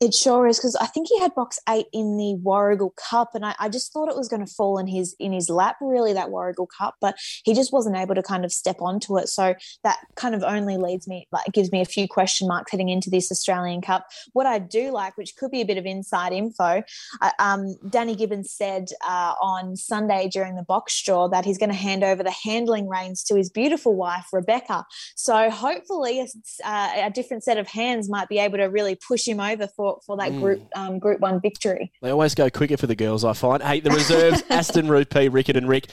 It 0.00 0.14
sure 0.14 0.46
is 0.46 0.58
because 0.58 0.76
I 0.76 0.86
think 0.86 1.08
he 1.08 1.18
had 1.18 1.34
box 1.34 1.58
eight 1.68 1.86
in 1.92 2.16
the 2.16 2.38
Warragul 2.40 2.94
Cup, 2.94 3.30
and 3.34 3.44
I, 3.44 3.56
I 3.58 3.68
just 3.68 3.92
thought 3.92 4.08
it 4.08 4.16
was 4.16 4.28
going 4.28 4.44
to 4.46 4.52
fall 4.52 4.78
in 4.78 4.86
his 4.86 5.16
in 5.18 5.32
his 5.32 5.50
lap, 5.50 5.76
really, 5.80 6.12
that 6.12 6.28
Warragul 6.28 6.68
Cup, 6.78 6.94
but 7.00 7.16
he 7.42 7.52
just 7.52 7.72
wasn't 7.72 7.96
able 7.96 8.14
to 8.14 8.22
kind 8.22 8.44
of 8.44 8.52
step 8.52 8.76
onto 8.80 9.18
it. 9.18 9.28
So 9.28 9.56
that 9.82 9.98
kind 10.14 10.36
of 10.36 10.44
only 10.44 10.76
leads 10.76 11.08
me, 11.08 11.26
like, 11.32 11.46
gives 11.52 11.72
me 11.72 11.80
a 11.80 11.84
few 11.84 12.06
question 12.06 12.46
marks 12.46 12.70
heading 12.70 12.90
into 12.90 13.10
this 13.10 13.32
Australian 13.32 13.80
Cup. 13.80 14.06
What 14.34 14.46
I 14.46 14.60
do 14.60 14.92
like, 14.92 15.16
which 15.16 15.34
could 15.36 15.50
be 15.50 15.62
a 15.62 15.66
bit 15.66 15.78
of 15.78 15.84
inside 15.84 16.32
info, 16.32 16.84
uh, 17.20 17.30
um, 17.40 17.76
Danny 17.90 18.14
Gibbons 18.14 18.52
said 18.52 18.90
uh, 19.04 19.34
on 19.42 19.74
Sunday 19.74 20.28
during 20.32 20.54
the 20.54 20.62
box 20.62 21.02
draw 21.02 21.26
that 21.28 21.44
he's 21.44 21.58
going 21.58 21.70
to 21.70 21.76
hand 21.76 22.04
over 22.04 22.22
the 22.22 22.30
handling 22.44 22.88
reins 22.88 23.24
to 23.24 23.34
his 23.34 23.50
beautiful 23.50 23.96
wife 23.96 24.26
Rebecca. 24.32 24.84
So 25.16 25.50
hopefully, 25.50 26.20
a, 26.20 26.26
uh, 26.64 27.06
a 27.06 27.10
different 27.10 27.42
set 27.42 27.58
of 27.58 27.66
hands 27.66 28.08
might 28.08 28.28
be 28.28 28.38
able 28.38 28.58
to 28.58 28.66
really 28.66 28.94
push 28.94 29.26
him 29.26 29.40
over 29.40 29.66
for 29.66 29.87
for, 29.88 30.00
for 30.04 30.16
that 30.18 30.32
mm. 30.32 30.40
group 30.40 30.62
um, 30.74 30.98
group 30.98 31.20
one 31.20 31.40
victory. 31.40 31.90
They 32.02 32.10
always 32.10 32.34
go 32.34 32.50
quicker 32.50 32.76
for 32.76 32.86
the 32.86 32.96
girls, 32.96 33.24
I 33.24 33.32
find. 33.32 33.62
Hey, 33.62 33.80
the 33.80 33.90
reserves, 33.90 34.42
Aston 34.50 34.88
Rupee, 34.88 35.28
Rickett 35.28 35.56
and 35.56 35.68
Rick. 35.68 35.88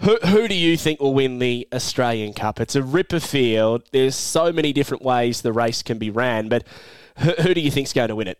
Who, 0.00 0.16
who 0.16 0.48
do 0.48 0.54
you 0.54 0.76
think 0.76 1.00
will 1.00 1.14
win 1.14 1.38
the 1.38 1.68
Australian 1.72 2.32
Cup? 2.32 2.60
It's 2.60 2.74
a 2.74 2.82
ripper 2.82 3.20
field. 3.20 3.84
There's 3.92 4.16
so 4.16 4.52
many 4.52 4.72
different 4.72 5.02
ways 5.02 5.42
the 5.42 5.52
race 5.52 5.82
can 5.82 5.98
be 5.98 6.10
ran, 6.10 6.48
but 6.48 6.66
who, 7.18 7.30
who 7.32 7.54
do 7.54 7.60
you 7.60 7.70
think's 7.70 7.92
going 7.92 8.08
to 8.08 8.16
win 8.16 8.26
it? 8.26 8.38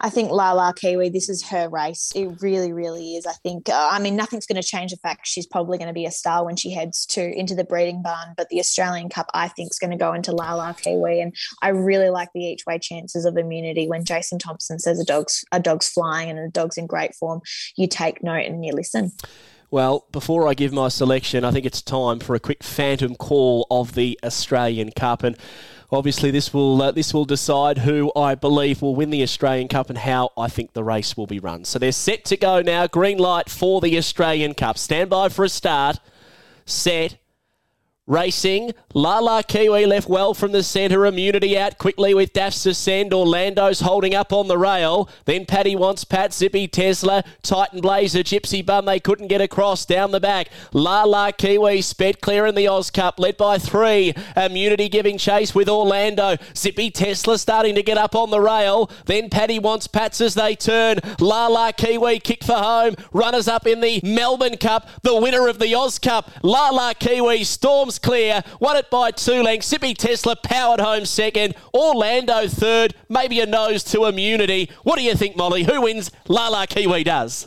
I 0.00 0.10
think 0.10 0.30
Lala 0.30 0.74
Kiwi, 0.74 1.10
this 1.10 1.28
is 1.28 1.42
her 1.48 1.68
race. 1.68 2.12
It 2.14 2.40
really, 2.40 2.72
really 2.72 3.16
is. 3.16 3.26
I 3.26 3.32
think. 3.42 3.68
Uh, 3.68 3.88
I 3.90 3.98
mean, 3.98 4.16
nothing's 4.16 4.46
going 4.46 4.60
to 4.60 4.66
change 4.66 4.90
the 4.90 4.96
fact 4.98 5.26
she's 5.26 5.46
probably 5.46 5.78
going 5.78 5.88
to 5.88 5.94
be 5.94 6.06
a 6.06 6.10
star 6.10 6.44
when 6.44 6.56
she 6.56 6.72
heads 6.72 7.06
to 7.06 7.38
into 7.38 7.54
the 7.54 7.64
breeding 7.64 8.02
barn. 8.02 8.34
But 8.36 8.48
the 8.48 8.58
Australian 8.58 9.08
Cup, 9.08 9.26
I 9.34 9.48
think, 9.48 9.70
is 9.70 9.78
going 9.78 9.90
to 9.90 9.96
go 9.96 10.12
into 10.12 10.32
Lala 10.32 10.74
Kiwi, 10.74 11.20
and 11.20 11.34
I 11.62 11.68
really 11.68 12.10
like 12.10 12.30
the 12.34 12.44
each 12.44 12.66
way 12.66 12.78
chances 12.78 13.24
of 13.24 13.36
immunity. 13.36 13.88
When 13.88 14.04
Jason 14.04 14.38
Thompson 14.38 14.78
says 14.78 14.98
a 14.98 15.04
dog's 15.04 15.44
a 15.52 15.60
dog's 15.60 15.88
flying 15.88 16.30
and 16.30 16.38
a 16.38 16.48
dog's 16.48 16.78
in 16.78 16.86
great 16.86 17.14
form, 17.14 17.40
you 17.76 17.86
take 17.86 18.22
note 18.22 18.46
and 18.46 18.64
you 18.64 18.72
listen. 18.72 19.12
Well, 19.70 20.06
before 20.10 20.48
I 20.48 20.54
give 20.54 20.72
my 20.72 20.88
selection, 20.88 21.44
I 21.44 21.52
think 21.52 21.64
it's 21.64 21.80
time 21.80 22.18
for 22.18 22.34
a 22.34 22.40
quick 22.40 22.64
phantom 22.64 23.14
call 23.14 23.68
of 23.70 23.94
the 23.94 24.18
Australian 24.24 24.90
Cup 24.92 25.22
and. 25.22 25.36
Obviously, 25.92 26.30
this 26.30 26.54
will 26.54 26.80
uh, 26.80 26.90
this 26.92 27.12
will 27.12 27.24
decide 27.24 27.78
who 27.78 28.12
I 28.14 28.36
believe 28.36 28.80
will 28.80 28.94
win 28.94 29.10
the 29.10 29.22
Australian 29.22 29.66
Cup 29.66 29.90
and 29.90 29.98
how 29.98 30.30
I 30.38 30.48
think 30.48 30.72
the 30.72 30.84
race 30.84 31.16
will 31.16 31.26
be 31.26 31.40
run. 31.40 31.64
So 31.64 31.80
they're 31.80 31.90
set 31.90 32.24
to 32.26 32.36
go 32.36 32.62
now. 32.62 32.86
Green 32.86 33.18
light 33.18 33.50
for 33.50 33.80
the 33.80 33.98
Australian 33.98 34.54
Cup. 34.54 34.78
Stand 34.78 35.10
by 35.10 35.28
for 35.28 35.44
a 35.44 35.48
start. 35.48 35.98
Set. 36.64 37.19
Racing, 38.10 38.72
Lala 38.92 39.44
Kiwi 39.44 39.86
left 39.86 40.08
well 40.08 40.34
from 40.34 40.50
the 40.50 40.64
centre. 40.64 41.06
Immunity 41.06 41.56
out 41.56 41.78
quickly 41.78 42.12
with 42.12 42.32
Daff's 42.32 42.66
Ascend. 42.66 43.14
Orlando's 43.14 43.82
holding 43.82 44.16
up 44.16 44.32
on 44.32 44.48
the 44.48 44.58
rail. 44.58 45.08
Then 45.26 45.46
Paddy 45.46 45.76
wants 45.76 46.02
Pat, 46.02 46.34
Zippy 46.34 46.66
Tesla, 46.66 47.22
Titan 47.42 47.80
Blazer, 47.80 48.24
Gypsy 48.24 48.66
Bun. 48.66 48.84
They 48.84 48.98
couldn't 48.98 49.28
get 49.28 49.40
across 49.40 49.86
down 49.86 50.10
the 50.10 50.18
back. 50.18 50.48
Lala 50.72 51.30
Kiwi 51.30 51.82
sped 51.82 52.20
clear 52.20 52.46
in 52.46 52.56
the 52.56 52.66
Oz 52.66 52.90
Cup, 52.90 53.20
led 53.20 53.36
by 53.36 53.58
three. 53.58 54.12
Immunity 54.36 54.88
giving 54.88 55.16
chase 55.16 55.54
with 55.54 55.68
Orlando. 55.68 56.36
Zippy 56.56 56.90
Tesla 56.90 57.38
starting 57.38 57.76
to 57.76 57.82
get 57.84 57.96
up 57.96 58.16
on 58.16 58.30
the 58.30 58.40
rail. 58.40 58.90
Then 59.06 59.30
Paddy 59.30 59.60
wants 59.60 59.86
Pats 59.86 60.20
as 60.20 60.34
they 60.34 60.56
turn. 60.56 60.98
Lala 61.20 61.72
Kiwi 61.72 62.18
kick 62.18 62.42
for 62.42 62.54
home. 62.54 62.96
Runners 63.12 63.46
up 63.46 63.68
in 63.68 63.80
the 63.80 64.00
Melbourne 64.02 64.56
Cup. 64.56 64.88
The 65.02 65.14
winner 65.14 65.46
of 65.46 65.60
the 65.60 65.76
Oz 65.76 66.00
Cup. 66.00 66.28
Lala 66.42 66.92
Kiwi 66.98 67.44
storms 67.44 67.99
clear. 68.00 68.42
Won 68.58 68.76
it 68.76 68.90
by 68.90 69.12
two 69.12 69.42
lengths. 69.42 69.68
Zippy 69.68 69.94
Tesla 69.94 70.34
powered 70.36 70.80
home 70.80 71.04
second. 71.04 71.54
Orlando 71.72 72.48
third. 72.48 72.94
Maybe 73.08 73.40
a 73.40 73.46
nose 73.46 73.84
to 73.84 74.06
immunity. 74.06 74.70
What 74.82 74.96
do 74.96 75.02
you 75.02 75.14
think, 75.14 75.36
Molly? 75.36 75.62
Who 75.62 75.82
wins? 75.82 76.10
Lala 76.26 76.66
Kiwi 76.66 77.04
does. 77.04 77.46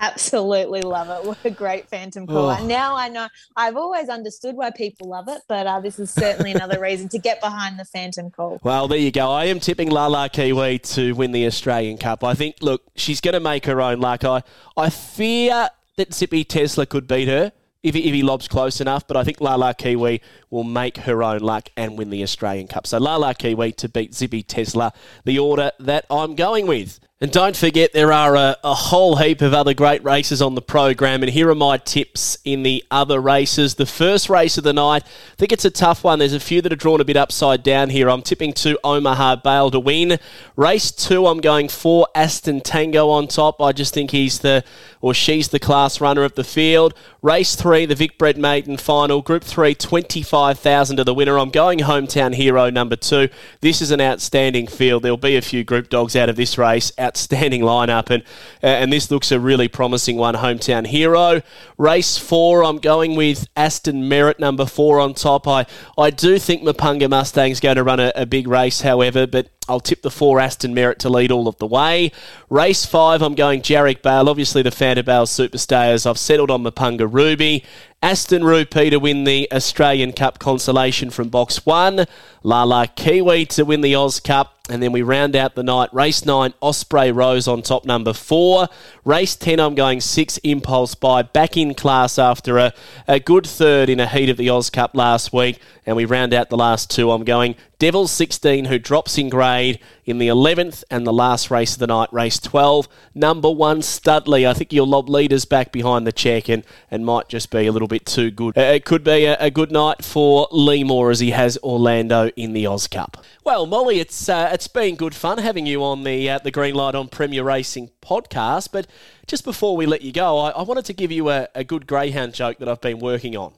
Absolutely 0.00 0.82
love 0.82 1.08
it. 1.08 1.26
What 1.26 1.38
a 1.44 1.50
great 1.50 1.88
phantom 1.88 2.26
call. 2.26 2.50
Oh. 2.50 2.66
Now 2.66 2.96
I 2.96 3.08
know 3.08 3.28
I've 3.56 3.76
always 3.76 4.08
understood 4.08 4.56
why 4.56 4.70
people 4.70 5.08
love 5.08 5.28
it, 5.28 5.40
but 5.48 5.66
uh, 5.66 5.80
this 5.80 5.98
is 5.98 6.10
certainly 6.10 6.50
another 6.52 6.80
reason 6.80 7.08
to 7.10 7.18
get 7.18 7.40
behind 7.40 7.78
the 7.78 7.84
phantom 7.84 8.30
call. 8.30 8.58
Well, 8.62 8.88
there 8.88 8.98
you 8.98 9.12
go. 9.12 9.30
I 9.30 9.44
am 9.46 9.60
tipping 9.60 9.90
Lala 9.90 10.28
Kiwi 10.28 10.80
to 10.80 11.12
win 11.12 11.30
the 11.32 11.46
Australian 11.46 11.96
Cup. 11.98 12.24
I 12.24 12.34
think, 12.34 12.56
look, 12.60 12.82
she's 12.96 13.20
going 13.20 13.34
to 13.34 13.40
make 13.40 13.66
her 13.66 13.80
own 13.80 14.00
luck. 14.00 14.24
I, 14.24 14.42
I 14.76 14.90
fear 14.90 15.68
that 15.96 16.12
Zippy 16.12 16.44
Tesla 16.44 16.86
could 16.86 17.06
beat 17.06 17.28
her 17.28 17.52
if 17.84 17.94
he, 17.94 18.08
if 18.08 18.14
he 18.14 18.22
lobs 18.22 18.48
close 18.48 18.80
enough. 18.80 19.06
But 19.06 19.16
I 19.16 19.22
think 19.22 19.40
Lala 19.40 19.74
Kiwi 19.74 20.20
will 20.50 20.64
make 20.64 20.96
her 20.98 21.22
own 21.22 21.40
luck 21.40 21.68
and 21.76 21.96
win 21.96 22.10
the 22.10 22.24
Australian 22.24 22.66
Cup. 22.66 22.86
So 22.88 22.98
Lala 22.98 23.34
Kiwi 23.34 23.70
to 23.72 23.88
beat 23.88 24.14
Zippy 24.14 24.42
Tesla, 24.42 24.92
the 25.24 25.38
order 25.38 25.70
that 25.78 26.06
I'm 26.10 26.34
going 26.34 26.66
with. 26.66 26.98
And 27.24 27.32
don't 27.32 27.56
forget, 27.56 27.94
there 27.94 28.12
are 28.12 28.36
a, 28.36 28.54
a, 28.62 28.74
whole 28.74 29.16
heap 29.16 29.40
of 29.40 29.54
other 29.54 29.72
great 29.72 30.04
races 30.04 30.42
on 30.42 30.54
the 30.54 30.60
program. 30.60 31.22
And 31.22 31.32
here 31.32 31.48
are 31.48 31.54
my 31.54 31.78
tips 31.78 32.36
in 32.44 32.64
the 32.64 32.84
other 32.90 33.18
races. 33.18 33.76
The 33.76 33.86
first 33.86 34.28
race 34.28 34.58
of 34.58 34.64
the 34.64 34.74
night, 34.74 35.04
I 35.04 35.36
think 35.38 35.50
it's 35.50 35.64
a 35.64 35.70
tough 35.70 36.04
one. 36.04 36.18
There's 36.18 36.34
a 36.34 36.38
few 36.38 36.60
that 36.60 36.70
are 36.70 36.76
drawn 36.76 37.00
a 37.00 37.04
bit 37.04 37.16
upside 37.16 37.62
down 37.62 37.88
here. 37.88 38.10
I'm 38.10 38.20
tipping 38.20 38.52
to 38.52 38.78
Omaha 38.84 39.36
Bale 39.36 39.70
to 39.70 39.80
win. 39.80 40.18
Race 40.54 40.90
two, 40.90 41.26
I'm 41.26 41.40
going 41.40 41.70
for 41.70 42.06
Aston 42.14 42.60
Tango 42.60 43.08
on 43.08 43.26
top. 43.26 43.58
I 43.58 43.72
just 43.72 43.94
think 43.94 44.10
he's 44.10 44.40
the, 44.40 44.62
or 45.00 45.14
she's 45.14 45.48
the 45.48 45.58
class 45.58 46.02
runner 46.02 46.24
of 46.24 46.34
the 46.34 46.44
field. 46.44 46.92
Race 47.22 47.56
three, 47.56 47.86
the 47.86 47.94
Vic 47.94 48.18
Bred 48.18 48.36
Maiden 48.36 48.76
final. 48.76 49.22
Group 49.22 49.44
three, 49.44 49.74
25,000 49.74 50.98
to 50.98 51.04
the 51.04 51.14
winner. 51.14 51.38
I'm 51.38 51.48
going 51.48 51.78
hometown 51.78 52.34
hero 52.34 52.68
number 52.68 52.96
two. 52.96 53.30
This 53.62 53.80
is 53.80 53.90
an 53.90 54.02
outstanding 54.02 54.66
field. 54.66 55.02
There'll 55.02 55.16
be 55.16 55.36
a 55.36 55.40
few 55.40 55.64
group 55.64 55.88
dogs 55.88 56.14
out 56.16 56.28
of 56.28 56.36
this 56.36 56.58
race 56.58 56.92
outstanding 57.24 57.62
lineup, 57.62 58.10
and 58.10 58.22
uh, 58.62 58.66
and 58.66 58.92
this 58.92 59.10
looks 59.10 59.30
a 59.30 59.38
really 59.38 59.68
promising 59.68 60.16
one. 60.16 60.34
Hometown 60.34 60.86
hero 60.86 61.42
race 61.78 62.18
four. 62.18 62.64
I'm 62.64 62.78
going 62.78 63.14
with 63.14 63.46
Aston 63.56 64.08
Merit 64.08 64.40
number 64.40 64.66
four 64.66 64.98
on 64.98 65.14
top. 65.14 65.46
I 65.46 65.66
I 65.96 66.10
do 66.10 66.38
think 66.38 66.62
Mapunga 66.62 67.08
Mustang's 67.08 67.60
going 67.60 67.76
to 67.76 67.84
run 67.84 68.00
a, 68.00 68.12
a 68.16 68.26
big 68.26 68.48
race, 68.48 68.80
however, 68.80 69.26
but 69.26 69.48
I'll 69.68 69.80
tip 69.80 70.02
the 70.02 70.10
four 70.10 70.40
Aston 70.40 70.74
Merit 70.74 70.98
to 71.00 71.08
lead 71.08 71.30
all 71.30 71.48
of 71.48 71.56
the 71.58 71.66
way. 71.66 72.10
Race 72.50 72.84
five, 72.84 73.22
I'm 73.22 73.34
going 73.34 73.62
Jarek 73.62 74.02
Bale. 74.02 74.28
Obviously, 74.28 74.62
the 74.62 74.70
Fanta 74.70 75.04
Bale 75.04 75.26
Superstayers. 75.26 76.06
I've 76.06 76.18
settled 76.18 76.50
on 76.50 76.64
Mapunga 76.64 77.08
Ruby. 77.10 77.64
Aston 78.02 78.44
Rupee 78.44 78.90
to 78.90 78.98
win 78.98 79.24
the 79.24 79.48
Australian 79.50 80.12
Cup 80.12 80.38
consolation 80.38 81.10
from 81.10 81.30
box 81.30 81.64
one. 81.64 82.06
Lala 82.42 82.88
Kiwi 82.88 83.46
to 83.46 83.64
win 83.64 83.80
the 83.80 83.94
Oz 83.94 84.20
Cup. 84.20 84.53
And 84.70 84.82
then 84.82 84.92
we 84.92 85.02
round 85.02 85.36
out 85.36 85.54
the 85.54 85.62
night. 85.62 85.92
Race 85.92 86.24
9, 86.24 86.54
Osprey 86.62 87.12
Rose 87.12 87.46
on 87.46 87.60
top 87.60 87.84
number 87.84 88.14
4. 88.14 88.66
Race 89.04 89.36
10, 89.36 89.60
I'm 89.60 89.74
going 89.74 90.00
6, 90.00 90.38
Impulse 90.38 90.94
by 90.94 91.20
back 91.20 91.58
in 91.58 91.74
class 91.74 92.18
after 92.18 92.56
a, 92.56 92.72
a 93.06 93.20
good 93.20 93.46
third 93.46 93.90
in 93.90 94.00
a 94.00 94.06
heat 94.06 94.30
of 94.30 94.38
the 94.38 94.48
Oz 94.48 94.70
Cup 94.70 94.92
last 94.94 95.34
week. 95.34 95.60
And 95.84 95.96
we 95.96 96.06
round 96.06 96.32
out 96.32 96.48
the 96.48 96.56
last 96.56 96.90
two. 96.90 97.10
I'm 97.10 97.24
going 97.24 97.56
Devil 97.78 98.06
16, 98.06 98.66
who 98.66 98.78
drops 98.78 99.18
in 99.18 99.28
grade 99.28 99.80
in 100.04 100.18
the 100.18 100.28
11th 100.28 100.84
and 100.90 101.06
the 101.06 101.12
last 101.12 101.50
race 101.50 101.74
of 101.74 101.80
the 101.80 101.86
night, 101.86 102.12
race 102.12 102.38
12. 102.38 102.88
Number 103.14 103.50
1, 103.50 103.82
Studley. 103.82 104.46
I 104.46 104.54
think 104.54 104.72
your 104.72 104.86
lob 104.86 105.08
leader's 105.08 105.44
back 105.44 105.72
behind 105.72 106.06
the 106.06 106.12
check 106.12 106.48
and, 106.48 106.64
and 106.90 107.04
might 107.04 107.28
just 107.28 107.50
be 107.50 107.66
a 107.66 107.72
little 107.72 107.88
bit 107.88 108.06
too 108.06 108.30
good. 108.30 108.56
Uh, 108.56 108.62
it 108.62 108.84
could 108.84 109.02
be 109.02 109.24
a, 109.24 109.36
a 109.38 109.50
good 109.50 109.72
night 109.72 110.04
for 110.04 110.48
Lee 110.52 110.84
Moore 110.84 111.10
as 111.10 111.20
he 111.20 111.30
has 111.30 111.58
Orlando 111.62 112.28
in 112.36 112.52
the 112.52 112.66
Oz 112.66 112.86
Cup. 112.86 113.24
Well, 113.44 113.66
Molly, 113.66 113.98
it's 114.00 114.28
uh, 114.28 114.50
it's 114.52 114.68
been 114.68 114.96
good 114.96 115.14
fun 115.14 115.38
having 115.38 115.66
you 115.66 115.84
on 115.84 116.04
the 116.04 116.30
uh, 116.30 116.38
the 116.38 116.50
Green 116.50 116.74
Light 116.74 116.94
on 116.94 117.08
Premier 117.08 117.44
Racing 117.44 117.90
podcast. 118.00 118.70
But 118.72 118.86
just 119.26 119.44
before 119.44 119.76
we 119.76 119.86
let 119.86 120.02
you 120.02 120.12
go, 120.12 120.38
I, 120.38 120.50
I 120.50 120.62
wanted 120.62 120.84
to 120.86 120.92
give 120.92 121.12
you 121.12 121.28
a, 121.28 121.48
a 121.54 121.64
good 121.64 121.86
greyhound 121.86 122.34
joke 122.34 122.58
that 122.58 122.68
I've 122.68 122.80
been 122.80 123.00
working 123.00 123.36
on. 123.36 123.52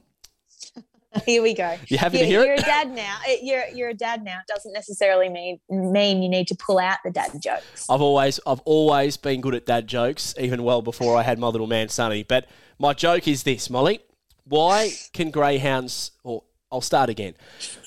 Here 1.24 1.42
we 1.42 1.55
go. 1.55 1.76
You 1.88 1.98
happy 1.98 2.18
you're, 2.18 2.26
to 2.26 2.31
hear 2.31 2.44
you're 2.44 2.55
it? 2.55 2.61
a 2.61 2.64
dad 2.64 2.90
now. 2.94 3.16
You're 3.42 3.66
you're 3.68 3.88
a 3.90 3.94
dad 3.94 4.22
now. 4.22 4.38
It 4.38 4.52
doesn't 4.52 4.72
necessarily 4.72 5.29
mean 5.29 5.61
mean 5.68 6.22
you 6.22 6.29
need 6.29 6.48
to 6.48 6.55
pull 6.55 6.79
out 6.79 6.98
the 7.05 7.11
dad 7.11 7.31
jokes. 7.42 7.87
I've 7.88 8.00
always 8.00 8.40
I've 8.46 8.61
always 8.61 9.16
been 9.16 9.40
good 9.40 9.55
at 9.55 9.66
dad 9.66 9.87
jokes, 9.87 10.35
even 10.38 10.62
well 10.62 10.83
before 10.83 11.16
I 11.16 11.22
had 11.22 11.38
my 11.38 11.48
little 11.48 11.66
man 11.66 11.88
Sonny. 11.88 12.22
But 12.22 12.46
my 12.79 12.92
joke 12.92 13.26
is 13.29 13.42
this, 13.42 13.70
Molly: 13.70 14.00
Why 14.44 14.92
can 15.12 15.31
greyhounds? 15.31 16.12
Or 16.24 16.42
I'll 16.70 16.81
start 16.81 17.09
again. 17.11 17.35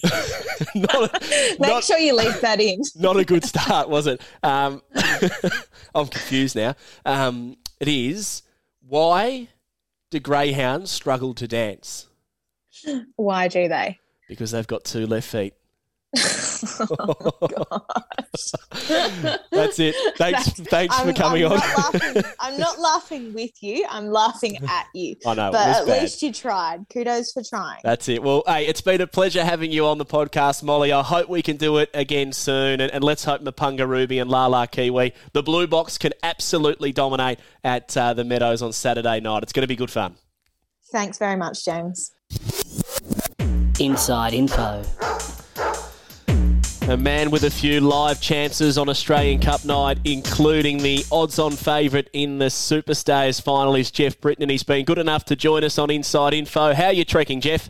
not 0.76 1.22
Make 1.30 1.60
not, 1.60 1.84
sure 1.84 2.00
you 2.00 2.16
leave 2.16 2.40
that 2.42 2.60
in. 2.60 2.82
not 2.96 3.18
a 3.18 3.26
good 3.26 3.44
start, 3.44 3.90
was 3.90 4.08
it? 4.08 4.22
Um, 4.42 4.82
I'm 5.94 6.08
confused 6.08 6.56
now. 6.56 6.76
Um, 7.06 7.58
it 7.80 7.88
is 7.88 8.44
why 8.90 9.48
do 10.10 10.20
greyhounds 10.20 10.90
struggle 10.90 11.34
to 11.36 11.48
dance? 11.48 12.09
Why 13.16 13.48
do 13.48 13.68
they? 13.68 13.98
Because 14.28 14.52
they've 14.52 14.68
got 14.68 14.84
two 14.84 15.08
left 15.08 15.28
feet. 15.28 15.54
oh, 16.18 17.82
That's 19.52 19.80
it. 19.80 19.96
Thanks, 20.18 20.46
That's, 20.46 20.60
thanks 20.70 20.98
I'm, 20.98 21.08
for 21.08 21.14
coming 21.14 21.46
I'm 21.46 21.52
on. 21.54 21.58
Not 21.60 21.78
laughing, 21.78 22.24
I'm 22.40 22.58
not 22.58 22.80
laughing 22.80 23.34
with 23.34 23.52
you. 23.62 23.86
I'm 23.90 24.08
laughing 24.08 24.58
at 24.68 24.88
you. 24.94 25.16
I 25.26 25.34
know, 25.36 25.52
but 25.52 25.68
at 25.68 25.86
bad. 25.86 26.02
least 26.02 26.22
you 26.24 26.34
tried. 26.34 26.86
Kudos 26.92 27.34
for 27.34 27.44
trying. 27.44 27.80
That's 27.84 28.10
it. 28.10 28.24
Well, 28.24 28.44
hey, 28.48 28.66
it's 28.66 28.82
been 28.82 29.02
a 29.02 29.08
pleasure 29.08 29.44
having 29.44 29.72
you 29.72 29.86
on 29.86 29.98
the 29.98 30.06
podcast, 30.06 30.64
Molly. 30.64 30.92
I 30.92 31.04
hope 31.04 31.30
we 31.30 31.42
can 31.42 31.58
do 31.58 31.78
it 31.78 31.90
again 31.94 32.32
soon. 32.34 32.82
And, 32.82 32.92
and 32.92 33.04
let's 33.04 33.24
hope 33.24 33.42
Mapunga 33.42 33.88
Ruby 33.88 34.20
and 34.20 34.30
Lala 34.30 34.68
Kiwi, 34.68 35.14
the 35.34 35.44
Blue 35.44 35.68
Box, 35.68 35.98
can 35.98 36.14
absolutely 36.24 36.92
dominate 36.92 37.40
at 37.64 37.96
uh, 37.96 38.14
the 38.14 38.24
Meadows 38.24 38.62
on 38.62 38.74
Saturday 38.74 39.20
night. 39.20 39.44
It's 39.44 39.54
going 39.54 39.64
to 39.64 39.68
be 39.68 39.76
good 39.76 39.92
fun. 39.92 40.16
Thanks 40.92 41.20
very 41.20 41.36
much, 41.36 41.64
James. 41.66 42.12
Inside 43.80 44.34
info. 44.34 44.84
A 46.90 46.98
man 46.98 47.32
with 47.32 47.44
a 47.44 47.50
few 47.50 47.80
live 47.80 48.20
chances 48.20 48.78
on 48.78 48.90
Australian 48.90 49.40
Cup 49.40 49.64
night, 49.64 50.00
including 50.04 50.80
the 50.80 51.06
odds-on 51.12 51.52
favourite 51.52 52.10
in 52.12 52.40
the 52.40 52.48
Superstayers 52.48 53.42
final, 53.42 53.76
is 53.76 53.90
Jeff 53.90 54.20
Britton, 54.20 54.42
and 54.42 54.52
he's 54.52 54.64
been 54.64 54.84
good 54.86 54.98
enough 54.98 55.24
to 55.26 55.36
join 55.36 55.64
us 55.64 55.78
on 55.78 55.90
Inside 55.92 56.34
Info. 56.34 56.74
How 56.74 56.88
are 56.88 56.94
you 56.94 57.06
trekking, 57.06 57.42
Jeff? 57.42 57.70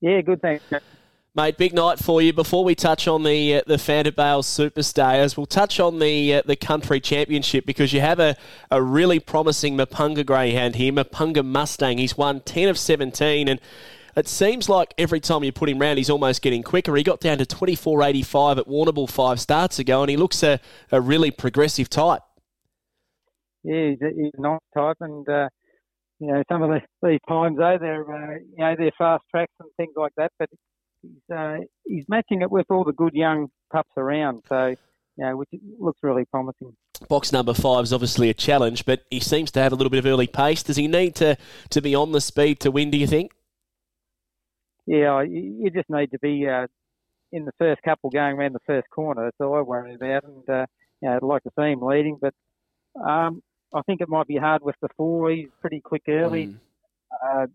Yeah, 0.00 0.20
good, 0.20 0.40
thanks. 0.40 0.64
Mate, 1.34 1.56
big 1.56 1.74
night 1.74 1.98
for 1.98 2.20
you. 2.20 2.32
Before 2.32 2.62
we 2.62 2.74
touch 2.74 3.08
on 3.08 3.22
the 3.22 3.56
uh, 3.56 3.62
the 3.66 3.76
Fanta 3.76 4.14
Bale 4.14 4.42
Superstayers, 4.42 5.36
we'll 5.36 5.46
touch 5.46 5.80
on 5.80 5.98
the 5.98 6.34
uh, 6.34 6.42
the 6.44 6.56
country 6.56 7.00
championship 7.00 7.64
because 7.64 7.92
you 7.92 8.00
have 8.00 8.20
a, 8.20 8.36
a 8.70 8.82
really 8.82 9.18
promising 9.18 9.76
Mapunga 9.76 10.26
greyhound 10.26 10.76
here, 10.76 10.92
Mapunga 10.92 11.44
Mustang. 11.44 11.98
He's 11.98 12.16
won 12.16 12.40
ten 12.40 12.68
of 12.68 12.78
seventeen, 12.78 13.48
and 13.48 13.60
it 14.18 14.28
seems 14.28 14.68
like 14.68 14.94
every 14.98 15.20
time 15.20 15.44
you 15.44 15.52
put 15.52 15.68
him 15.68 15.78
round, 15.78 15.98
he's 15.98 16.10
almost 16.10 16.42
getting 16.42 16.62
quicker. 16.62 16.94
He 16.96 17.02
got 17.02 17.20
down 17.20 17.38
to 17.38 17.44
24.85 17.44 18.58
at 18.58 18.66
Warrnambool 18.66 19.10
five 19.10 19.40
starts 19.40 19.78
ago, 19.78 20.02
and 20.02 20.10
he 20.10 20.16
looks 20.16 20.42
a, 20.42 20.60
a 20.90 21.00
really 21.00 21.30
progressive 21.30 21.88
type. 21.88 22.22
Yeah, 23.64 23.90
he's 23.90 24.02
a, 24.02 24.10
he's 24.14 24.32
a 24.36 24.40
nice 24.40 24.60
type, 24.76 24.96
and 25.00 25.28
uh, 25.28 25.48
you 26.20 26.28
know 26.28 26.42
some 26.50 26.62
of 26.62 26.70
the, 26.70 26.80
these 27.06 27.20
times 27.28 27.58
though 27.58 27.76
they're 27.80 28.10
uh, 28.10 28.34
you 28.34 28.58
know 28.58 28.74
they're 28.78 28.92
fast 28.96 29.24
tracks 29.30 29.52
and 29.60 29.68
things 29.76 29.92
like 29.96 30.12
that, 30.16 30.32
but 30.38 30.48
he's 31.02 31.36
uh, 31.36 31.58
he's 31.84 32.04
matching 32.08 32.42
it 32.42 32.50
with 32.50 32.66
all 32.70 32.84
the 32.84 32.92
good 32.92 33.14
young 33.14 33.48
pups 33.72 33.90
around. 33.96 34.42
So 34.48 34.74
you 35.18 35.24
know, 35.24 35.36
which 35.36 35.48
looks 35.78 35.98
really 36.02 36.24
promising. 36.26 36.74
Box 37.08 37.32
number 37.32 37.54
five 37.54 37.84
is 37.84 37.92
obviously 37.92 38.30
a 38.30 38.34
challenge, 38.34 38.84
but 38.84 39.04
he 39.10 39.20
seems 39.20 39.50
to 39.52 39.60
have 39.60 39.72
a 39.72 39.74
little 39.76 39.90
bit 39.90 39.98
of 39.98 40.06
early 40.06 40.26
pace. 40.26 40.62
Does 40.62 40.76
he 40.76 40.88
need 40.88 41.14
to, 41.16 41.36
to 41.70 41.80
be 41.80 41.94
on 41.94 42.12
the 42.12 42.20
speed 42.20 42.60
to 42.60 42.70
win, 42.70 42.90
do 42.90 42.98
you 42.98 43.06
think? 43.06 43.32
Yeah, 44.88 45.20
you 45.20 45.70
just 45.70 45.90
need 45.90 46.12
to 46.12 46.18
be 46.18 46.48
uh, 46.48 46.66
in 47.30 47.44
the 47.44 47.52
first 47.58 47.82
couple 47.82 48.08
going 48.08 48.36
around 48.38 48.54
the 48.54 48.60
first 48.66 48.88
corner. 48.88 49.24
That's 49.24 49.36
all 49.38 49.58
I 49.58 49.60
worry 49.60 49.94
about. 49.94 50.24
And, 50.24 50.48
uh, 50.48 50.64
you 51.02 51.08
know, 51.10 51.16
I'd 51.16 51.22
like 51.22 51.42
to 51.42 51.50
see 51.58 51.72
him 51.72 51.82
leading, 51.82 52.16
but 52.18 52.32
um, 53.06 53.42
I 53.74 53.82
think 53.82 54.00
it 54.00 54.08
might 54.08 54.26
be 54.26 54.38
hard 54.38 54.62
with 54.62 54.76
the 54.80 54.88
four. 54.96 55.30
He's 55.30 55.50
pretty 55.60 55.80
quick 55.80 56.04
early. 56.08 56.46
Mm. 56.46 56.54
Uh, 57.22 57.46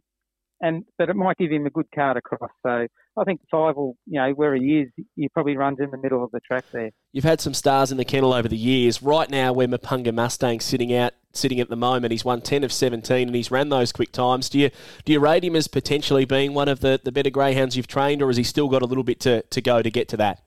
and 0.63 0.85
but 0.97 1.09
it 1.09 1.15
might 1.15 1.37
give 1.37 1.51
him 1.51 1.65
a 1.65 1.69
good 1.69 1.87
card 1.93 2.15
across. 2.15 2.49
So 2.63 2.87
I 3.17 3.23
think 3.25 3.41
five 3.51 3.75
will, 3.75 3.97
you 4.07 4.19
know, 4.19 4.31
where 4.31 4.55
he 4.55 4.79
is, 4.79 5.05
he 5.15 5.27
probably 5.27 5.57
runs 5.57 5.79
in 5.79 5.91
the 5.91 5.97
middle 5.97 6.23
of 6.23 6.31
the 6.31 6.39
track 6.39 6.63
there. 6.71 6.89
You've 7.11 7.25
had 7.25 7.41
some 7.41 7.53
stars 7.53 7.91
in 7.91 7.97
the 7.97 8.05
kennel 8.05 8.33
over 8.33 8.47
the 8.47 8.57
years. 8.57 9.03
Right 9.03 9.29
now, 9.29 9.51
where 9.51 9.67
Mapunga 9.67 10.13
Mustang's 10.13 10.63
sitting 10.63 10.95
out, 10.95 11.13
sitting 11.33 11.59
at 11.59 11.69
the 11.69 11.75
moment, 11.75 12.11
he's 12.11 12.23
won 12.23 12.41
ten 12.41 12.63
of 12.63 12.71
seventeen, 12.71 13.27
and 13.27 13.35
he's 13.35 13.51
ran 13.51 13.69
those 13.69 13.91
quick 13.91 14.13
times. 14.13 14.49
Do 14.49 14.57
you 14.57 14.71
do 15.03 15.11
you 15.11 15.19
rate 15.19 15.43
him 15.43 15.55
as 15.55 15.67
potentially 15.67 16.23
being 16.23 16.53
one 16.53 16.69
of 16.69 16.79
the, 16.79 16.99
the 17.03 17.11
better 17.11 17.29
greyhounds 17.29 17.75
you've 17.75 17.87
trained, 17.87 18.21
or 18.21 18.27
has 18.27 18.37
he 18.37 18.43
still 18.43 18.69
got 18.69 18.81
a 18.81 18.85
little 18.85 19.03
bit 19.03 19.19
to, 19.21 19.41
to 19.41 19.61
go 19.61 19.81
to 19.81 19.91
get 19.91 20.07
to 20.09 20.17
that? 20.17 20.41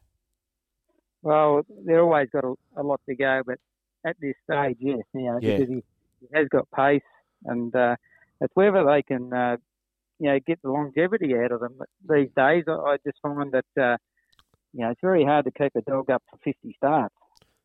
Well, 1.22 1.62
they're 1.84 2.00
always 2.00 2.28
got 2.32 2.44
a, 2.44 2.54
a 2.76 2.82
lot 2.82 3.00
to 3.08 3.14
go, 3.14 3.42
but 3.44 3.58
at 4.06 4.16
this 4.20 4.34
stage, 4.50 4.78
yes, 4.80 4.98
you 5.12 5.22
know, 5.22 5.38
yeah. 5.42 5.58
because 5.58 5.68
he, 5.68 5.82
he 6.20 6.26
has 6.32 6.48
got 6.48 6.70
pace, 6.74 7.02
and 7.44 7.74
uh, 7.76 7.96
it's 8.40 8.54
whether 8.54 8.84
they 8.84 9.02
can 9.02 9.32
uh, 9.32 9.56
you 10.18 10.30
know 10.30 10.38
get 10.46 10.60
the 10.62 10.70
longevity 10.70 11.34
out 11.36 11.52
of 11.52 11.60
them 11.60 11.78
these 12.08 12.30
days. 12.36 12.64
I 12.68 12.96
just 13.04 13.18
find 13.22 13.52
that 13.52 13.82
uh, 13.82 13.96
you 14.72 14.82
know 14.82 14.90
it's 14.90 15.00
very 15.02 15.24
hard 15.24 15.44
to 15.46 15.50
keep 15.50 15.72
a 15.76 15.82
dog 15.82 16.10
up 16.10 16.22
for 16.30 16.38
50 16.44 16.74
starts, 16.76 17.14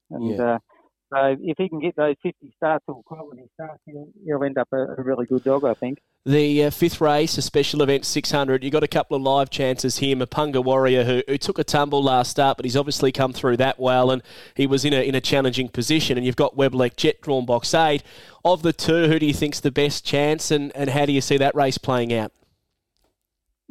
and 0.09 0.37
yeah. 0.37 0.43
uh, 0.43 0.57
so 1.13 1.35
if 1.41 1.57
he 1.57 1.67
can 1.67 1.79
get 1.79 1.97
those 1.97 2.15
50 2.23 2.53
starts 2.55 2.85
or 2.87 3.03
quality 3.03 3.43
starts, 3.53 3.81
he'll, 3.85 4.07
he'll 4.25 4.43
end 4.45 4.57
up 4.57 4.69
a, 4.71 4.77
a, 4.77 5.01
really 5.01 5.25
good 5.25 5.43
dog, 5.43 5.65
I 5.65 5.73
think. 5.73 5.99
The 6.25 6.65
uh, 6.65 6.69
fifth 6.69 7.01
race, 7.01 7.37
a 7.37 7.41
special 7.41 7.81
event 7.81 8.05
600, 8.05 8.63
you 8.63 8.69
got 8.69 8.83
a 8.83 8.87
couple 8.87 9.17
of 9.17 9.23
live 9.23 9.49
chances 9.49 9.97
here. 9.97 10.15
Mapunga 10.15 10.63
Warrior, 10.63 11.03
who, 11.03 11.21
who 11.27 11.37
took 11.37 11.59
a 11.59 11.65
tumble 11.65 12.01
last 12.01 12.31
start, 12.31 12.57
but 12.57 12.65
he's 12.65 12.77
obviously 12.77 13.11
come 13.11 13.33
through 13.33 13.57
that 13.57 13.77
well, 13.77 14.09
and 14.09 14.21
he 14.55 14.65
was 14.65 14.85
in 14.85 14.93
a 14.93 15.01
in 15.01 15.13
a 15.13 15.19
challenging 15.19 15.67
position. 15.67 16.17
And 16.17 16.25
you've 16.25 16.37
got 16.37 16.55
Weblek 16.55 16.95
Jet 16.95 17.21
drawn 17.21 17.45
box 17.45 17.73
eight. 17.73 18.03
Of 18.45 18.61
the 18.61 18.71
two, 18.71 19.07
who 19.07 19.19
do 19.19 19.25
you 19.25 19.33
think's 19.33 19.59
the 19.59 19.71
best 19.71 20.05
chance, 20.05 20.49
and, 20.49 20.73
and 20.75 20.91
how 20.91 21.05
do 21.05 21.11
you 21.11 21.21
see 21.21 21.37
that 21.37 21.55
race 21.55 21.77
playing 21.77 22.13
out? 22.13 22.31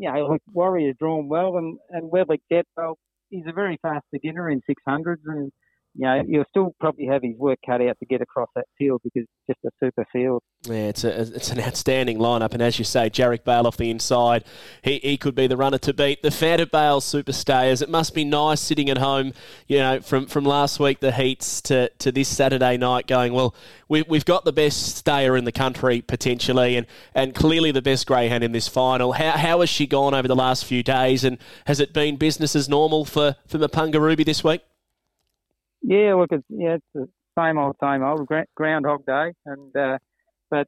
You 0.00 0.12
know, 0.12 0.26
like 0.26 0.42
Warrior's 0.52 0.96
drawn 0.98 1.28
well, 1.28 1.58
and 1.58 1.78
and 1.90 2.10
Jet, 2.50 2.66
well, 2.76 2.98
he's 3.30 3.44
a 3.48 3.52
very 3.52 3.78
fast 3.82 4.06
beginner 4.12 4.50
in 4.50 4.62
600s, 4.68 5.20
and 5.26 5.52
you 5.94 6.07
know, 6.07 6.22
you'll 6.26 6.44
still 6.50 6.74
probably 6.79 7.07
have 7.07 7.22
his 7.22 7.37
work 7.37 7.59
cut 7.66 7.83
out 7.83 7.98
to 7.98 8.07
get 8.07 8.20
across 8.20 8.48
that 8.55 8.66
field 8.79 9.00
because 9.03 9.26
it's 9.48 9.59
just 9.62 9.64
a 9.64 9.85
super 9.85 10.07
field. 10.12 10.42
Yeah, 10.62 10.88
it's 10.88 11.05
a, 11.05 11.20
it's 11.20 11.50
an 11.50 11.61
outstanding 11.61 12.18
lineup, 12.18 12.53
and 12.53 12.62
as 12.62 12.79
you 12.79 12.85
say, 12.85 13.11
Jarek 13.11 13.44
Bale 13.44 13.66
off 13.66 13.76
the 13.76 13.90
inside, 13.90 14.44
he, 14.83 14.98
he 14.98 15.16
could 15.16 15.35
be 15.35 15.46
the 15.46 15.57
runner 15.57 15.79
to 15.79 15.92
beat. 15.92 16.22
The 16.22 16.29
Fanta 16.29 16.70
Bale 16.70 17.00
superstayers. 17.00 17.83
It 17.83 17.88
must 17.88 18.14
be 18.14 18.24
nice 18.24 18.61
sitting 18.61 18.88
at 18.90 18.98
home, 18.98 19.33
you 19.66 19.79
know, 19.79 20.00
from, 20.00 20.26
from 20.26 20.44
last 20.44 20.79
week 20.79 21.00
the 21.00 21.12
heats 21.12 21.61
to, 21.62 21.90
to 21.98 22.12
this 22.12 22.29
Saturday 22.29 22.76
night, 22.76 23.07
going 23.07 23.33
well. 23.33 23.55
We, 23.88 24.03
we've 24.03 24.24
got 24.24 24.44
the 24.44 24.53
best 24.53 24.96
stayer 24.96 25.37
in 25.37 25.44
the 25.44 25.53
country 25.53 26.03
potentially, 26.03 26.76
and, 26.76 26.87
and 27.14 27.35
clearly 27.35 27.72
the 27.72 27.83
best 27.83 28.07
greyhound 28.07 28.44
in 28.44 28.53
this 28.53 28.68
final. 28.68 29.12
How 29.12 29.33
how 29.33 29.61
has 29.61 29.70
she 29.70 29.87
gone 29.87 30.14
over 30.14 30.29
the 30.29 30.37
last 30.37 30.64
few 30.64 30.83
days, 30.83 31.24
and 31.24 31.38
has 31.66 31.81
it 31.81 31.92
been 31.92 32.16
business 32.16 32.55
as 32.55 32.68
normal 32.68 33.05
for 33.05 33.37
for 33.46 33.59
Mapunga 33.59 34.00
Ruby 34.00 34.24
this 34.24 34.44
week? 34.44 34.62
Yeah, 35.82 36.14
look, 36.14 36.32
it's 36.32 36.44
yeah, 36.48 36.74
it's 36.74 36.86
the 36.94 37.08
same 37.38 37.58
old, 37.58 37.76
same 37.82 38.02
old 38.02 38.28
Groundhog 38.56 39.06
Day, 39.06 39.32
and 39.46 39.76
uh, 39.76 39.98
but 40.50 40.66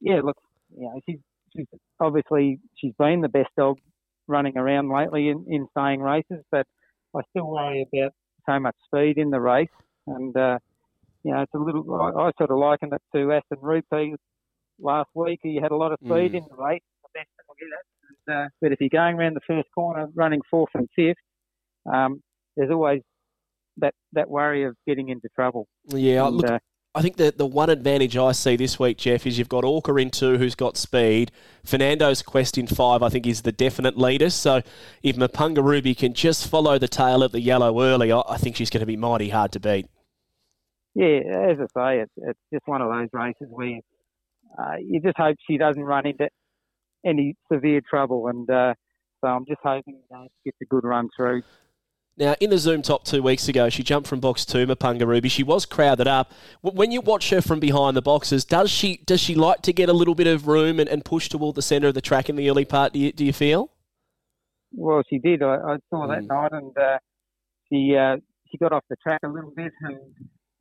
yeah, 0.00 0.20
look, 0.22 0.36
you 0.76 0.82
know, 0.82 1.00
she's 1.08 1.18
she's 1.56 1.66
obviously 2.00 2.60
she's 2.76 2.92
been 2.98 3.20
the 3.20 3.28
best 3.28 3.48
dog 3.56 3.78
running 4.26 4.58
around 4.58 4.90
lately 4.90 5.28
in, 5.28 5.46
in 5.48 5.66
staying 5.70 6.00
races, 6.00 6.44
but 6.50 6.66
I 7.16 7.20
still 7.30 7.48
worry 7.48 7.86
about 7.92 8.12
so 8.46 8.60
much 8.60 8.76
speed 8.86 9.18
in 9.18 9.30
the 9.30 9.40
race, 9.40 9.68
and 10.06 10.36
uh, 10.36 10.58
you 11.24 11.32
know, 11.32 11.42
it's 11.42 11.54
a 11.54 11.58
little. 11.58 11.84
I, 11.94 12.28
I 12.28 12.30
sort 12.38 12.50
of 12.50 12.58
liken 12.58 12.90
it 12.92 13.02
to 13.14 13.32
Aston 13.32 13.58
Rupee 13.62 14.14
last 14.80 15.08
week. 15.14 15.40
He 15.42 15.56
had 15.60 15.72
a 15.72 15.76
lot 15.76 15.92
of 15.92 15.98
speed 16.00 16.32
mm. 16.32 16.38
in 16.38 16.44
the 16.48 16.56
race, 16.56 16.82
the 17.02 17.08
best 17.14 17.28
and, 18.26 18.36
uh, 18.36 18.48
but 18.60 18.72
if 18.72 18.80
you're 18.80 18.90
going 18.90 19.16
around 19.16 19.34
the 19.34 19.40
first 19.46 19.68
corner 19.74 20.06
running 20.14 20.40
fourth 20.50 20.70
and 20.74 20.88
fifth, 20.94 21.16
um, 21.92 22.22
there's 22.56 22.70
always 22.70 23.00
that 23.78 23.94
that 24.12 24.28
worry 24.28 24.64
of 24.64 24.76
getting 24.86 25.08
into 25.08 25.28
trouble. 25.34 25.66
Yeah, 25.86 26.26
and, 26.26 26.36
look, 26.36 26.50
uh, 26.50 26.58
I 26.94 27.02
think 27.02 27.16
that 27.16 27.38
the 27.38 27.46
one 27.46 27.70
advantage 27.70 28.16
I 28.16 28.32
see 28.32 28.56
this 28.56 28.78
week, 28.78 28.96
Jeff, 28.96 29.26
is 29.26 29.38
you've 29.38 29.48
got 29.48 29.62
Orca 29.62 29.94
in 29.96 30.10
two, 30.10 30.38
who's 30.38 30.54
got 30.54 30.76
speed. 30.76 31.30
Fernando's 31.62 32.22
Quest 32.22 32.58
in 32.58 32.66
five, 32.66 33.02
I 33.02 33.08
think, 33.08 33.26
is 33.26 33.42
the 33.42 33.52
definite 33.52 33.96
leader. 33.98 34.30
So 34.30 34.62
if 35.02 35.16
Mapunga 35.16 35.62
Ruby 35.62 35.94
can 35.94 36.14
just 36.14 36.48
follow 36.48 36.78
the 36.78 36.88
tail 36.88 37.22
of 37.22 37.32
the 37.32 37.40
yellow 37.40 37.80
early, 37.82 38.12
I 38.12 38.36
think 38.38 38.56
she's 38.56 38.70
going 38.70 38.80
to 38.80 38.86
be 38.86 38.96
mighty 38.96 39.28
hard 39.28 39.52
to 39.52 39.60
beat. 39.60 39.86
Yeah, 40.94 41.20
as 41.50 41.58
I 41.60 41.66
say, 41.76 42.00
it's, 42.00 42.12
it's 42.16 42.40
just 42.52 42.66
one 42.66 42.82
of 42.82 42.90
those 42.90 43.08
races 43.12 43.46
where 43.48 43.78
uh, 44.58 44.76
you 44.80 45.00
just 45.00 45.18
hope 45.18 45.36
she 45.48 45.56
doesn't 45.56 45.84
run 45.84 46.06
into 46.06 46.28
any 47.04 47.36
severe 47.52 47.80
trouble. 47.88 48.26
And 48.26 48.50
uh, 48.50 48.74
so 49.20 49.28
I'm 49.28 49.44
just 49.46 49.60
hoping 49.62 50.00
uh, 50.12 50.22
she 50.24 50.50
gets 50.50 50.58
a 50.62 50.64
good 50.64 50.84
run 50.84 51.10
through. 51.16 51.42
Now, 52.18 52.34
in 52.40 52.50
the 52.50 52.58
Zoom 52.58 52.82
top 52.82 53.04
two 53.04 53.22
weeks 53.22 53.46
ago, 53.46 53.68
she 53.68 53.84
jumped 53.84 54.08
from 54.08 54.18
box 54.18 54.44
two, 54.44 54.66
Mapunga 54.66 55.06
Ruby. 55.06 55.28
She 55.28 55.44
was 55.44 55.64
crowded 55.64 56.08
up. 56.08 56.32
When 56.62 56.90
you 56.90 57.00
watch 57.00 57.30
her 57.30 57.40
from 57.40 57.60
behind 57.60 57.96
the 57.96 58.02
boxes, 58.02 58.44
does 58.44 58.70
she 58.70 58.96
does 59.06 59.20
she 59.20 59.36
like 59.36 59.62
to 59.62 59.72
get 59.72 59.88
a 59.88 59.92
little 59.92 60.16
bit 60.16 60.26
of 60.26 60.48
room 60.48 60.80
and, 60.80 60.88
and 60.88 61.04
push 61.04 61.28
toward 61.28 61.54
the 61.54 61.62
centre 61.62 61.86
of 61.86 61.94
the 61.94 62.00
track 62.00 62.28
in 62.28 62.34
the 62.34 62.50
early 62.50 62.64
part? 62.64 62.92
Do 62.92 62.98
you, 62.98 63.12
do 63.12 63.24
you 63.24 63.32
feel? 63.32 63.70
Well, 64.72 65.02
she 65.08 65.20
did. 65.20 65.44
I, 65.44 65.54
I 65.54 65.76
saw 65.90 66.08
that 66.08 66.24
mm. 66.24 66.26
night, 66.26 66.52
and 66.52 66.76
uh, 66.76 66.98
she 67.68 67.96
uh, 67.96 68.16
she 68.50 68.58
got 68.58 68.72
off 68.72 68.82
the 68.90 68.96
track 68.96 69.20
a 69.24 69.28
little 69.28 69.52
bit, 69.54 69.72
and 69.82 69.98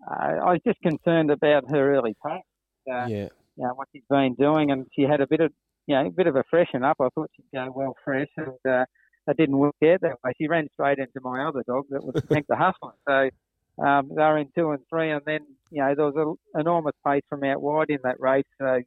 uh, 0.08 0.46
I 0.46 0.52
was 0.52 0.60
just 0.65 0.80
concerned 0.82 1.32
about 1.32 1.63
her 1.72 1.96
early 1.96 2.15
pace. 2.24 2.43
Uh, 2.88 3.08
yeah. 3.08 3.30
You 3.56 3.63
know, 3.65 3.74
what 3.74 3.88
she's 3.91 4.04
been 4.08 4.36
doing, 4.36 4.70
and 4.70 4.86
she 4.96 5.02
had 5.02 5.22
a 5.22 5.28
bit 5.28 5.39
of 5.39 5.52
you 5.88 5.96
know 5.96 6.06
a 6.06 6.12
bit 6.12 6.28
of 6.28 6.36
a 6.36 6.43
freshen 6.52 6.84
up. 6.84 6.98
I 7.00 7.08
thought 7.15 7.32
she'd 7.36 7.46
go 7.52 7.72
well 7.76 7.96
fresh, 8.06 8.30
and 8.38 8.86
that 9.28 9.38
didn't 9.38 9.58
work 9.58 9.76
out 9.86 10.02
that 10.02 10.18
way. 10.24 10.32
She 10.38 10.48
ran 10.48 10.68
straight 10.74 11.00
into 11.00 11.22
my 11.22 11.46
other 11.46 11.63
dog 11.68 11.86
that 11.90 12.04
was 12.04 12.24
Tank 12.32 12.46
the 12.50 12.56
Hustler. 12.56 12.94
So 13.08 13.86
um, 13.86 14.10
they 14.10 14.22
were 14.22 14.38
in 14.40 14.50
two 14.58 14.72
and 14.72 14.82
three, 14.90 15.12
and 15.12 15.22
then 15.26 15.42
you 15.70 15.84
know 15.84 15.94
there 15.96 16.06
was 16.06 16.38
an 16.54 16.60
enormous 16.60 16.96
pace 17.06 17.24
from 17.30 17.44
out 17.44 17.62
wide 17.62 17.90
in 17.90 18.00
that 18.04 18.20
race. 18.20 18.46
So 18.60 18.82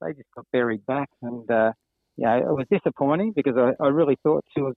they 0.00 0.12
just 0.12 0.28
got 0.36 0.46
buried 0.52 0.86
back, 0.86 1.08
and 1.22 1.50
uh, 1.50 1.72
you 2.16 2.26
know 2.26 2.36
it 2.36 2.54
was 2.54 2.66
disappointing 2.70 3.32
because 3.34 3.56
I, 3.56 3.72
I 3.82 3.88
really 3.88 4.16
thought 4.22 4.44
she 4.54 4.62
was 4.62 4.74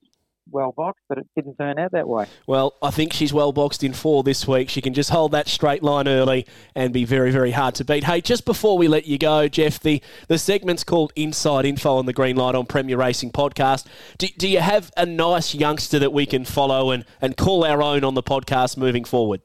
well 0.51 0.73
boxed, 0.75 1.03
but 1.09 1.17
it 1.17 1.27
didn't 1.35 1.55
turn 1.55 1.79
out 1.79 1.91
that 1.91 2.07
way. 2.07 2.27
Well, 2.47 2.75
I 2.81 2.91
think 2.91 3.13
she's 3.13 3.33
well 3.33 3.51
boxed 3.51 3.83
in 3.83 3.93
four 3.93 4.23
this 4.23 4.47
week. 4.47 4.69
She 4.69 4.81
can 4.81 4.93
just 4.93 5.09
hold 5.09 5.31
that 5.31 5.47
straight 5.47 5.83
line 5.83 6.07
early 6.07 6.45
and 6.75 6.93
be 6.93 7.05
very, 7.05 7.31
very 7.31 7.51
hard 7.51 7.75
to 7.75 7.85
beat. 7.85 8.03
Hey, 8.03 8.21
just 8.21 8.45
before 8.45 8.77
we 8.77 8.87
let 8.87 9.05
you 9.05 9.17
go, 9.17 9.47
Jeff, 9.47 9.79
the, 9.79 10.01
the 10.27 10.37
segment's 10.37 10.83
called 10.83 11.13
Inside 11.15 11.65
Info 11.65 11.95
on 11.95 12.05
the 12.05 12.13
Green 12.13 12.35
Light 12.35 12.55
on 12.55 12.65
Premier 12.65 12.97
Racing 12.97 13.31
Podcast. 13.31 13.85
Do, 14.17 14.27
do 14.37 14.47
you 14.47 14.59
have 14.59 14.91
a 14.97 15.05
nice 15.05 15.55
youngster 15.55 15.99
that 15.99 16.13
we 16.13 16.25
can 16.25 16.45
follow 16.45 16.91
and, 16.91 17.05
and 17.21 17.37
call 17.37 17.65
our 17.65 17.81
own 17.81 18.03
on 18.03 18.13
the 18.13 18.23
podcast 18.23 18.77
moving 18.77 19.03
forward? 19.03 19.41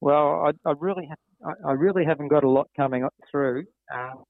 Well, 0.00 0.46
I, 0.46 0.68
I 0.68 0.74
really 0.78 1.06
have, 1.06 1.54
I 1.66 1.72
really 1.72 2.04
haven't 2.04 2.28
got 2.28 2.44
a 2.44 2.48
lot 2.48 2.68
coming 2.76 3.06
through. 3.30 3.64
Um, 3.94 4.24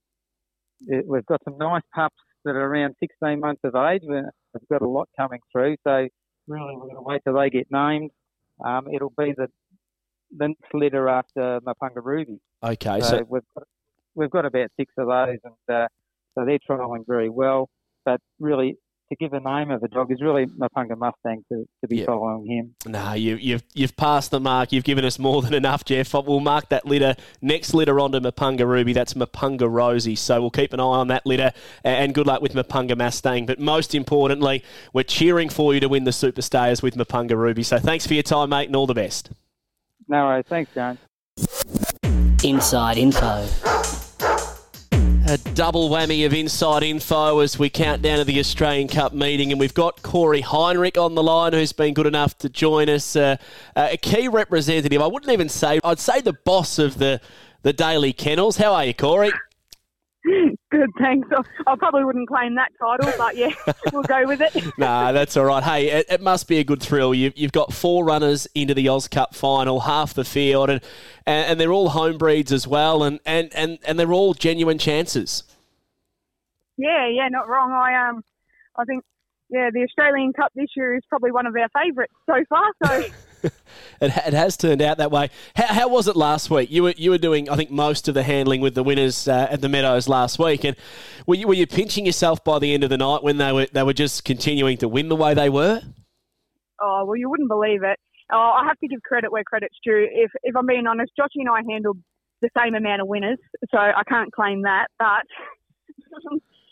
it, 0.86 1.04
we've 1.06 1.26
got 1.26 1.40
some 1.44 1.58
nice 1.58 1.82
pups 1.94 2.16
that 2.44 2.56
are 2.56 2.64
around 2.64 2.94
16 3.00 3.40
months 3.40 3.60
of 3.64 3.74
age. 3.74 4.02
We've 4.54 4.68
got 4.68 4.82
a 4.82 4.88
lot 4.88 5.08
coming 5.16 5.40
through, 5.52 5.76
so 5.84 6.08
really 6.46 6.76
we're 6.76 6.86
going 6.86 6.96
to 6.96 7.02
wait 7.02 7.22
till 7.24 7.34
they 7.34 7.50
get 7.50 7.68
named. 7.70 8.10
Um, 8.64 8.88
it'll 8.92 9.12
be 9.16 9.32
the 9.36 9.48
the 10.36 10.48
next 10.48 10.74
litter 10.74 11.08
after 11.08 11.60
Mapunga 11.60 12.04
Ruby. 12.04 12.38
Okay, 12.62 13.00
so, 13.00 13.18
so, 13.18 13.26
we've 13.28 13.42
got, 13.54 13.64
we've 14.14 14.30
got 14.30 14.44
about 14.46 14.70
six 14.76 14.92
of 14.96 15.08
those, 15.08 15.38
and 15.42 15.76
uh, 15.76 15.88
so 16.34 16.44
they're 16.44 16.58
trialling 16.68 17.06
very 17.06 17.28
well. 17.28 17.68
But 18.04 18.20
really, 18.38 18.76
to 19.10 19.16
give 19.16 19.32
a 19.32 19.40
name 19.40 19.70
of 19.70 19.82
a 19.82 19.88
dog 19.88 20.10
is 20.12 20.20
really 20.22 20.46
Mapunga 20.46 20.96
Mustang 20.96 21.44
to, 21.50 21.66
to 21.80 21.88
be 21.88 21.96
Yep. 21.98 22.06
following 22.06 22.46
him. 22.46 22.74
No, 22.86 23.12
you, 23.12 23.36
you've 23.36 23.62
you've 23.74 23.96
passed 23.96 24.30
the 24.30 24.38
mark. 24.40 24.72
You've 24.72 24.84
given 24.84 25.04
us 25.04 25.18
more 25.18 25.42
than 25.42 25.52
enough, 25.52 25.84
Jeff. 25.84 26.14
We'll 26.14 26.40
mark 26.40 26.68
that 26.68 26.86
litter 26.86 27.16
next 27.42 27.74
litter 27.74 27.98
onto 27.98 28.20
Mapunga 28.20 28.66
Ruby. 28.66 28.92
That's 28.92 29.14
Mapunga 29.14 29.70
Rosie. 29.70 30.14
So 30.16 30.40
we'll 30.40 30.50
keep 30.50 30.72
an 30.72 30.80
eye 30.80 30.84
on 30.84 31.08
that 31.08 31.26
litter. 31.26 31.52
And 31.84 32.14
good 32.14 32.26
luck 32.26 32.40
with 32.40 32.54
Mapunga 32.54 32.96
Mustang. 32.96 33.46
But 33.46 33.58
most 33.58 33.94
importantly, 33.94 34.62
we're 34.92 35.02
cheering 35.02 35.48
for 35.48 35.74
you 35.74 35.80
to 35.80 35.88
win 35.88 36.04
the 36.04 36.12
Superstayers 36.12 36.82
with 36.82 36.94
Mapunga 36.94 37.36
Ruby. 37.36 37.62
So 37.64 37.78
thanks 37.78 38.06
for 38.06 38.14
your 38.14 38.22
time, 38.22 38.50
mate, 38.50 38.66
and 38.66 38.76
all 38.76 38.86
the 38.86 38.94
best. 38.94 39.30
No 40.08 40.24
worries. 40.26 40.44
Thanks, 40.48 40.72
John. 40.74 40.98
Inside 42.44 42.96
info. 42.96 43.46
A 45.30 45.38
double 45.54 45.88
whammy 45.90 46.26
of 46.26 46.34
inside 46.34 46.82
info 46.82 47.38
as 47.38 47.56
we 47.56 47.70
count 47.70 48.02
down 48.02 48.18
to 48.18 48.24
the 48.24 48.40
Australian 48.40 48.88
Cup 48.88 49.12
meeting, 49.12 49.52
and 49.52 49.60
we've 49.60 49.72
got 49.72 50.02
Corey 50.02 50.40
Heinrich 50.40 50.98
on 50.98 51.14
the 51.14 51.22
line, 51.22 51.52
who's 51.52 51.72
been 51.72 51.94
good 51.94 52.08
enough 52.08 52.36
to 52.38 52.48
join 52.48 52.88
us. 52.88 53.14
Uh, 53.14 53.36
uh, 53.76 53.90
a 53.92 53.96
key 53.96 54.26
representative. 54.26 55.00
I 55.00 55.06
wouldn't 55.06 55.30
even 55.32 55.48
say. 55.48 55.78
I'd 55.84 56.00
say 56.00 56.20
the 56.20 56.32
boss 56.32 56.80
of 56.80 56.98
the 56.98 57.20
the 57.62 57.72
Temlee 57.72 58.16
Kennels. 58.16 58.56
How 58.56 58.74
are 58.74 58.84
you, 58.84 58.92
Corey? 58.92 59.30
Good, 60.24 60.90
thanks. 60.98 61.28
I, 61.32 61.72
I 61.72 61.76
probably 61.76 62.04
wouldn't 62.04 62.28
claim 62.28 62.54
that 62.56 62.70
title, 62.78 63.12
but 63.16 63.36
yeah, 63.36 63.52
we'll 63.92 64.02
go 64.02 64.26
with 64.26 64.40
it. 64.40 64.54
nah, 64.78 65.12
that's 65.12 65.36
all 65.36 65.44
right. 65.44 65.62
Hey, 65.62 65.90
it, 65.90 66.06
it 66.10 66.20
must 66.20 66.46
be 66.46 66.58
a 66.58 66.64
good 66.64 66.82
thrill. 66.82 67.14
You've, 67.14 67.36
you've 67.36 67.52
got 67.52 67.72
four 67.72 68.04
runners 68.04 68.46
into 68.54 68.74
the 68.74 68.88
Oz 68.88 69.08
Cup 69.08 69.34
final, 69.34 69.80
half 69.80 70.12
the 70.12 70.24
field, 70.24 70.68
and, 70.68 70.82
and, 71.26 71.50
and 71.50 71.60
they're 71.60 71.72
all 71.72 71.90
home 71.90 72.18
breeds 72.18 72.52
as 72.52 72.68
well, 72.68 73.02
and, 73.02 73.18
and, 73.24 73.50
and, 73.54 73.78
and 73.86 73.98
they're 73.98 74.12
all 74.12 74.34
genuine 74.34 74.78
chances. 74.78 75.44
Yeah, 76.76 77.08
yeah, 77.08 77.28
not 77.28 77.48
wrong. 77.48 77.72
I 77.72 78.08
um, 78.08 78.22
I 78.76 78.84
think 78.84 79.04
yeah, 79.50 79.70
the 79.72 79.82
Australian 79.82 80.32
Cup 80.32 80.52
this 80.54 80.68
year 80.76 80.96
is 80.96 81.02
probably 81.08 81.32
one 81.32 81.46
of 81.46 81.54
our 81.56 81.68
favourites 81.82 82.14
so 82.26 82.36
far. 82.48 82.70
So 82.84 83.04
It, 84.02 84.16
it 84.16 84.32
has 84.32 84.56
turned 84.56 84.80
out 84.80 84.96
that 84.96 85.10
way. 85.10 85.28
How, 85.54 85.66
how 85.66 85.88
was 85.88 86.08
it 86.08 86.16
last 86.16 86.48
week? 86.48 86.70
You 86.70 86.84
were 86.84 86.94
you 86.96 87.10
were 87.10 87.18
doing, 87.18 87.50
I 87.50 87.56
think, 87.56 87.70
most 87.70 88.08
of 88.08 88.14
the 88.14 88.22
handling 88.22 88.62
with 88.62 88.74
the 88.74 88.82
winners 88.82 89.28
uh, 89.28 89.48
at 89.50 89.60
the 89.60 89.68
Meadows 89.68 90.08
last 90.08 90.38
week, 90.38 90.64
and 90.64 90.74
were 91.26 91.34
you, 91.34 91.46
were 91.46 91.54
you 91.54 91.66
pinching 91.66 92.06
yourself 92.06 92.42
by 92.42 92.58
the 92.58 92.72
end 92.72 92.82
of 92.82 92.88
the 92.88 92.96
night 92.96 93.22
when 93.22 93.36
they 93.36 93.52
were 93.52 93.66
they 93.72 93.82
were 93.82 93.92
just 93.92 94.24
continuing 94.24 94.78
to 94.78 94.88
win 94.88 95.10
the 95.10 95.16
way 95.16 95.34
they 95.34 95.50
were? 95.50 95.82
oh 96.80 97.04
well, 97.04 97.16
you 97.16 97.28
wouldn't 97.28 97.48
believe 97.48 97.82
it. 97.82 97.98
Oh, 98.32 98.54
I 98.60 98.64
have 98.66 98.78
to 98.78 98.88
give 98.88 99.02
credit 99.02 99.30
where 99.32 99.44
credit's 99.44 99.76
due. 99.84 100.06
If 100.10 100.30
if 100.42 100.56
I'm 100.56 100.66
being 100.66 100.86
honest, 100.86 101.12
Joshy 101.18 101.40
and 101.40 101.48
I 101.48 101.60
handled 101.70 101.98
the 102.40 102.50
same 102.56 102.74
amount 102.74 103.02
of 103.02 103.08
winners, 103.08 103.38
so 103.70 103.78
I 103.78 104.02
can't 104.08 104.32
claim 104.32 104.62
that. 104.62 104.86
But 104.98 105.26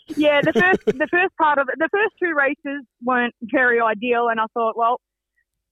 yeah, 0.17 0.41
the 0.41 0.53
first 0.53 0.85
the 0.85 1.07
first 1.11 1.35
part 1.37 1.59
of 1.59 1.67
it, 1.69 1.75
the 1.77 1.89
first 1.91 2.15
two 2.21 2.33
races 2.35 2.85
weren't 3.03 3.35
very 3.41 3.79
ideal, 3.79 4.29
and 4.29 4.39
I 4.39 4.45
thought, 4.53 4.77
well, 4.77 4.99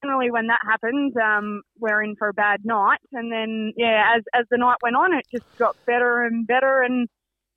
generally 0.04 0.32
when 0.32 0.48
that 0.48 0.60
happens, 0.64 1.14
um, 1.18 1.62
we're 1.80 2.04
in 2.04 2.16
for 2.16 2.30
a 2.30 2.34
bad 2.34 2.66
night. 2.66 3.00
And 3.12 3.32
then 3.32 3.74
yeah, 3.78 4.16
as 4.16 4.24
as 4.34 4.46
the 4.50 4.58
night 4.58 4.78
went 4.82 4.96
on, 4.96 5.14
it 5.14 5.26
just 5.32 5.46
got 5.58 5.76
better 5.86 6.24
and 6.24 6.46
better, 6.46 6.82
and 6.82 7.08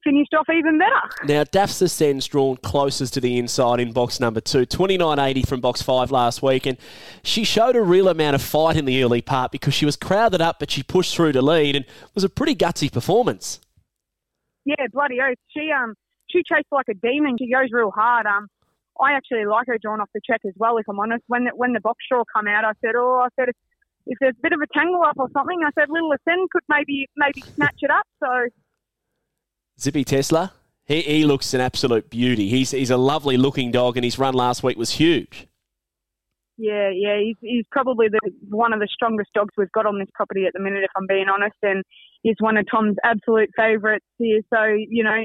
finished 0.05 0.33
off 0.35 0.49
even 0.49 0.79
better. 0.79 1.27
Now, 1.27 1.45
Daph's 1.45 1.81
Ascend's 1.83 2.27
drawn 2.27 2.57
closest 2.59 3.15
to 3.15 3.21
the 3.21 3.39
inside 3.39 3.81
in 3.81 3.93
box 3.93 4.21
number 4.21 4.41
two, 4.41 4.67
29.80 4.67 5.47
from 5.47 5.61
box 5.61 5.83
five 5.83 6.11
last 6.11 6.43
week, 6.43 6.67
and 6.67 6.79
she 7.23 7.45
showed 7.45 7.77
a 7.77 7.83
real 7.83 8.09
amount 8.09 8.35
of 8.35 8.43
fight 8.43 8.77
in 8.77 8.85
the 8.85 9.03
early 9.03 9.21
part 9.21 9.53
because 9.53 9.75
she 9.75 9.85
was 9.85 9.97
crowded 9.97 10.41
up, 10.41 10.59
but 10.59 10.71
she 10.71 10.83
pushed 10.83 11.15
through 11.15 11.33
to 11.33 11.43
lead, 11.43 11.77
and 11.77 11.85
it 11.85 12.15
was 12.15 12.25
a 12.25 12.29
pretty 12.29 12.55
gutsy 12.55 12.91
performance. 12.91 13.61
Yeah, 14.65 14.87
bloody 14.93 15.21
oath. 15.21 15.39
She 15.49 15.71
um 15.71 15.95
she 16.31 16.43
chased 16.43 16.69
like 16.71 16.87
a 16.89 16.95
demon. 16.95 17.37
She 17.39 17.51
goes 17.51 17.69
real 17.73 17.91
hard. 17.91 18.27
Um, 18.27 18.49
I 19.03 19.13
actually 19.13 19.47
like 19.47 19.67
her 19.69 19.79
drawn 19.81 20.01
off 20.01 20.11
the 20.15 20.21
check 20.25 20.41
as 20.47 20.53
well. 20.57 20.77
If 20.79 20.87
I'm 20.89 21.01
honest, 21.01 21.25
when 21.27 21.45
the, 21.45 21.51
when 21.55 21.73
the 21.73 21.81
box 21.81 22.05
draw 22.11 22.23
come 22.35 22.47
out, 22.47 22.65
I 22.65 22.73
said, 22.85 22.95
oh, 22.97 23.25
I 23.25 23.29
said 23.39 23.49
if, 23.49 23.57
if 24.07 24.19
there's 24.21 24.35
a 24.39 24.43
bit 24.43 24.53
of 24.53 24.61
a 24.61 24.67
tangle 24.79 25.03
up 25.03 25.17
or 25.19 25.29
something, 25.33 25.59
I 25.65 25.71
said 25.79 25.89
little 25.89 26.13
Ascend 26.13 26.51
could 26.51 26.63
maybe 26.69 27.07
maybe 27.17 27.41
snatch 27.55 27.79
it 27.81 27.91
up. 27.91 28.07
So 28.23 28.49
Zippy 29.81 30.05
Tesla, 30.05 30.53
he, 30.85 31.01
he 31.03 31.25
looks 31.25 31.55
an 31.55 31.61
absolute 31.61 32.11
beauty. 32.11 32.49
He's, 32.49 32.73
he's 32.73 32.91
a 32.91 32.97
lovely 32.97 33.37
looking 33.37 33.71
dog, 33.71 33.97
and 33.97 34.05
his 34.05 34.19
run 34.19 34.35
last 34.35 34.63
week 34.63 34.77
was 34.77 34.91
huge. 34.91 35.47
yeah, 36.59 36.91
yeah, 36.95 37.19
he's, 37.19 37.37
he's 37.41 37.65
probably 37.71 38.09
the 38.09 38.21
one 38.49 38.73
of 38.73 38.81
the 38.81 38.89
strongest 38.93 39.31
dogs 39.33 39.55
we've 39.57 39.73
got 39.73 39.87
on 39.87 39.99
this 39.99 40.09
property 40.15 40.45
at 40.47 40.53
the 40.53 40.61
minute. 40.61 40.85
If 40.85 40.91
I'm 40.97 41.07
being 41.07 41.29
honest, 41.29 41.57
and 41.63 41.83
he's 42.23 42.37
one 42.39 42.57
of 42.57 42.67
Tom's 42.71 42.97
absolute 43.03 43.51
favourites 43.57 44.05
here. 44.19 44.41
So 44.53 44.65
you 44.65 45.05
know. 45.05 45.23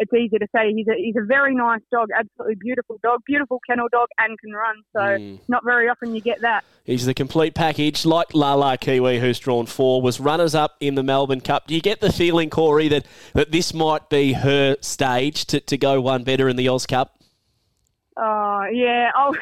It's 0.00 0.12
easy 0.14 0.38
to 0.38 0.46
say 0.54 0.72
he's 0.72 0.86
a 0.88 0.94
he's 0.96 1.16
a 1.16 1.24
very 1.26 1.54
nice 1.54 1.80
dog, 1.90 2.08
absolutely 2.16 2.54
beautiful 2.60 2.98
dog, 3.02 3.20
beautiful 3.26 3.60
kennel 3.68 3.88
dog, 3.90 4.06
and 4.18 4.38
can 4.38 4.52
run. 4.52 4.76
So 4.92 5.00
Mm. 5.00 5.40
not 5.48 5.64
very 5.64 5.88
often 5.88 6.14
you 6.14 6.20
get 6.20 6.40
that. 6.42 6.64
He's 6.84 7.04
the 7.04 7.14
complete 7.14 7.54
package, 7.54 8.06
like 8.06 8.32
Lala 8.32 8.78
Kiwi, 8.78 9.18
who's 9.18 9.38
drawn 9.38 9.66
four, 9.66 10.00
was 10.00 10.20
runners 10.20 10.54
up 10.54 10.76
in 10.80 10.94
the 10.94 11.02
Melbourne 11.02 11.40
Cup. 11.40 11.66
Do 11.66 11.74
you 11.74 11.80
get 11.80 12.00
the 12.00 12.12
feeling, 12.12 12.48
Corey, 12.48 12.88
that, 12.88 13.06
that 13.34 13.50
this 13.52 13.74
might 13.74 14.08
be 14.08 14.34
her 14.34 14.76
stage 14.80 15.44
to, 15.46 15.60
to 15.60 15.76
go 15.76 16.00
one 16.00 16.22
better 16.24 16.48
in 16.48 16.56
the 16.56 16.68
Oz 16.68 16.86
Cup? 16.86 17.16
Oh 18.16 18.62
yeah, 18.72 19.10
oh, 19.16 19.34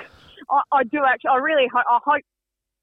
I, 0.51 0.61
I 0.79 0.85
do 0.85 1.01
actually. 1.07 1.31
I 1.33 1.37
really 1.37 1.69
ho- 1.73 1.79
I 1.89 1.99
hope 2.05 2.23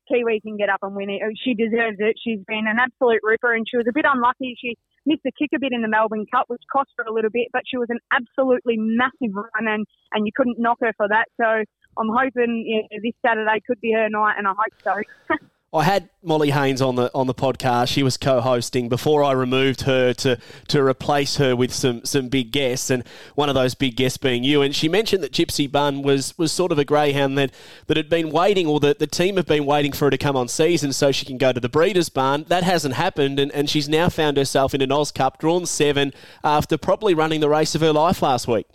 Kiwi 0.10 0.42
can 0.42 0.58
get 0.58 0.70
up 0.70 0.80
and 0.82 0.96
win 0.96 1.10
it. 1.10 1.22
She 1.44 1.54
deserves 1.54 1.98
it. 2.00 2.16
She's 2.24 2.40
been 2.48 2.68
an 2.68 2.78
absolute 2.80 3.22
ripper, 3.24 3.54
and 3.54 3.66
she 3.70 3.78
was 3.78 3.86
a 3.88 3.94
bit 3.94 4.06
unlucky. 4.08 4.56
She 4.60 4.76
missed 5.06 5.24
the 5.24 5.32
kick 5.38 5.50
a 5.56 5.60
bit 5.60 5.72
in 5.72 5.82
the 5.82 5.88
Melbourne 5.88 6.26
Cup, 6.34 6.46
which 6.48 6.62
cost 6.72 6.90
her 6.98 7.04
a 7.04 7.14
little 7.14 7.32
bit, 7.32 7.48
but 7.52 7.64
she 7.66 7.78
was 7.78 7.90
an 7.90 8.00
absolutely 8.12 8.76
massive 8.78 9.36
run, 9.36 9.68
and 9.68 9.86
and 10.14 10.26
you 10.26 10.32
couldn't 10.36 10.60
knock 10.60 10.78
her 10.82 10.94
for 10.98 11.08
that. 11.08 11.26
So 11.40 11.46
I'm 11.46 12.10
hoping 12.10 12.66
yeah, 12.68 13.00
this 13.04 13.14
Saturday 13.26 13.62
could 13.66 13.80
be 13.82 13.94
her 13.94 14.10
night, 14.10 14.36
and 14.38 14.48
I 14.48 14.54
hope 14.58 14.74
so. 14.84 15.38
I 15.74 15.84
had 15.84 16.10
Molly 16.22 16.52
Haynes 16.52 16.84
on 16.84 16.96
the 16.96 17.10
on 17.16 17.26
the 17.26 17.34
podcast. 17.34 17.88
She 17.88 18.04
was 18.04 18.16
co-hosting 18.16 18.90
before 18.90 19.24
I 19.24 19.32
removed 19.32 19.82
her 19.82 20.14
to 20.14 20.38
to 20.68 20.84
replace 20.84 21.38
her 21.38 21.56
with 21.56 21.74
some 21.74 22.06
some 22.06 22.30
big 22.30 22.52
guests, 22.52 22.92
and 22.92 23.04
one 23.34 23.50
of 23.50 23.56
those 23.56 23.74
big 23.74 23.96
guests 23.96 24.20
being 24.20 24.44
you. 24.44 24.62
And 24.62 24.76
she 24.76 24.88
mentioned 24.88 25.24
that 25.24 25.32
Gypsy 25.32 25.72
Bun 25.72 26.04
was 26.04 26.38
was 26.38 26.52
sort 26.52 26.72
of 26.72 26.78
a 26.78 26.86
greyhound 26.86 27.40
that 27.40 27.52
that 27.88 27.98
had 27.98 28.08
been 28.08 28.30
waiting, 28.30 28.68
or 28.68 28.80
that 28.82 29.00
the 29.00 29.08
team 29.08 29.36
have 29.38 29.48
been 29.48 29.66
waiting 29.66 29.94
for 29.94 30.06
her 30.06 30.12
to 30.12 30.18
come 30.18 30.36
on 30.36 30.48
season 30.48 30.94
so 30.94 31.12
she 31.12 31.26
can 31.26 31.40
go 31.40 31.52
to 31.52 31.60
the 31.60 31.70
breeders' 31.70 32.10
barn. 32.10 32.46
That 32.50 32.64
hasn't 32.64 32.94
happened, 32.94 33.40
and, 33.40 33.52
and 33.52 33.68
she's 33.68 33.90
now 33.90 34.10
found 34.10 34.38
herself 34.38 34.76
in 34.76 34.82
an 34.82 34.92
Oz 34.92 35.12
Cup, 35.12 35.40
drawn 35.40 35.66
seven 35.66 36.14
after 36.44 36.78
probably 36.78 37.16
running 37.16 37.40
the 37.40 37.50
race 37.50 37.74
of 37.74 37.82
her 37.82 37.92
life 37.94 38.22
last 38.22 38.48
week. 38.48 38.68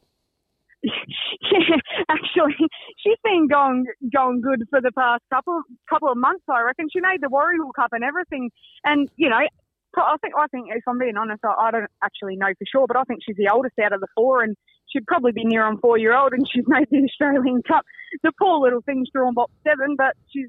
actually, 2.28 2.54
she's 2.98 3.18
been 3.24 3.48
going 3.48 3.86
going 4.12 4.40
good 4.40 4.66
for 4.70 4.80
the 4.80 4.92
past 4.92 5.22
couple 5.32 5.62
couple 5.88 6.10
of 6.10 6.16
months. 6.16 6.44
I 6.48 6.62
reckon 6.62 6.88
she 6.92 7.00
made 7.00 7.20
the 7.20 7.28
Warragul 7.28 7.74
Cup 7.74 7.90
and 7.92 8.04
everything, 8.04 8.50
and 8.84 9.08
you 9.16 9.28
know, 9.28 9.36
I 9.36 10.16
think 10.20 10.34
I 10.36 10.46
think 10.48 10.68
if 10.70 10.82
I'm 10.88 10.98
being 10.98 11.16
honest, 11.16 11.40
I, 11.44 11.68
I 11.68 11.70
don't 11.70 11.90
actually 12.02 12.36
know 12.36 12.48
for 12.58 12.66
sure, 12.70 12.86
but 12.86 12.96
I 12.96 13.04
think 13.04 13.20
she's 13.24 13.36
the 13.36 13.50
oldest 13.52 13.74
out 13.82 13.92
of 13.92 14.00
the 14.00 14.08
four, 14.14 14.42
and 14.42 14.56
she'd 14.86 15.06
probably 15.06 15.32
be 15.32 15.44
near 15.44 15.64
on 15.64 15.78
four 15.78 15.98
year 15.98 16.16
old, 16.16 16.32
and 16.32 16.46
she's 16.52 16.64
made 16.66 16.88
the 16.90 17.04
Australian 17.04 17.62
Cup. 17.66 17.84
The 18.22 18.32
poor 18.40 18.60
little 18.60 18.82
thing's 18.82 19.08
drawn 19.12 19.34
box 19.34 19.52
seven, 19.64 19.96
but 19.96 20.14
she's 20.28 20.48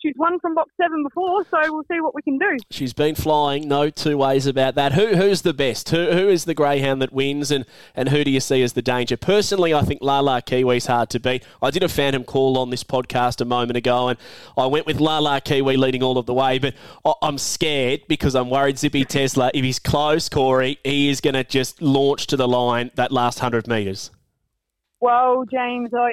she's 0.00 0.14
won 0.16 0.38
from 0.40 0.54
box 0.54 0.70
seven 0.80 1.02
before, 1.02 1.44
so 1.50 1.58
we'll 1.72 1.84
see 1.90 2.00
what 2.00 2.14
we 2.14 2.22
can 2.22 2.38
do. 2.38 2.56
She's 2.70 2.92
been 2.92 3.14
flying, 3.14 3.68
no 3.68 3.90
two 3.90 4.18
ways 4.18 4.46
about 4.46 4.74
that. 4.74 4.92
Who 4.92 5.16
who's 5.16 5.42
the 5.42 5.54
best? 5.54 5.88
Who 5.90 6.10
who 6.10 6.28
is 6.28 6.44
the 6.44 6.54
greyhound 6.54 7.02
that 7.02 7.12
wins, 7.12 7.50
and, 7.50 7.64
and 7.94 8.08
who 8.08 8.24
do 8.24 8.30
you 8.30 8.40
see 8.40 8.62
as 8.62 8.74
the 8.74 8.82
danger? 8.82 9.16
Personally, 9.16 9.74
I 9.74 9.82
think 9.82 10.00
Lala 10.02 10.42
Kiwi's 10.42 10.86
hard 10.86 11.10
to 11.10 11.20
beat. 11.20 11.44
I 11.62 11.70
did 11.70 11.82
a 11.82 11.88
phantom 11.88 12.24
call 12.24 12.58
on 12.58 12.70
this 12.70 12.84
podcast 12.84 13.40
a 13.40 13.44
moment 13.44 13.76
ago, 13.76 14.08
and 14.08 14.18
I 14.56 14.66
went 14.66 14.86
with 14.86 15.00
Lala 15.00 15.40
Kiwi 15.40 15.76
leading 15.76 16.02
all 16.02 16.18
of 16.18 16.26
the 16.26 16.34
way, 16.34 16.58
but 16.58 16.74
I'm 17.22 17.38
scared 17.38 18.02
because 18.08 18.34
I'm 18.34 18.50
worried 18.50 18.78
Zippy 18.78 19.04
Tesla, 19.04 19.50
if 19.54 19.64
he's 19.64 19.78
close, 19.78 20.28
Corey, 20.28 20.78
he 20.84 21.08
is 21.08 21.20
going 21.20 21.34
to 21.34 21.44
just 21.44 21.80
launch 21.80 22.26
to 22.28 22.36
the 22.36 22.48
line 22.48 22.90
that 22.94 23.12
last 23.12 23.38
hundred 23.38 23.66
metres. 23.66 24.10
Well, 25.00 25.44
James, 25.50 25.90
I, 25.94 26.08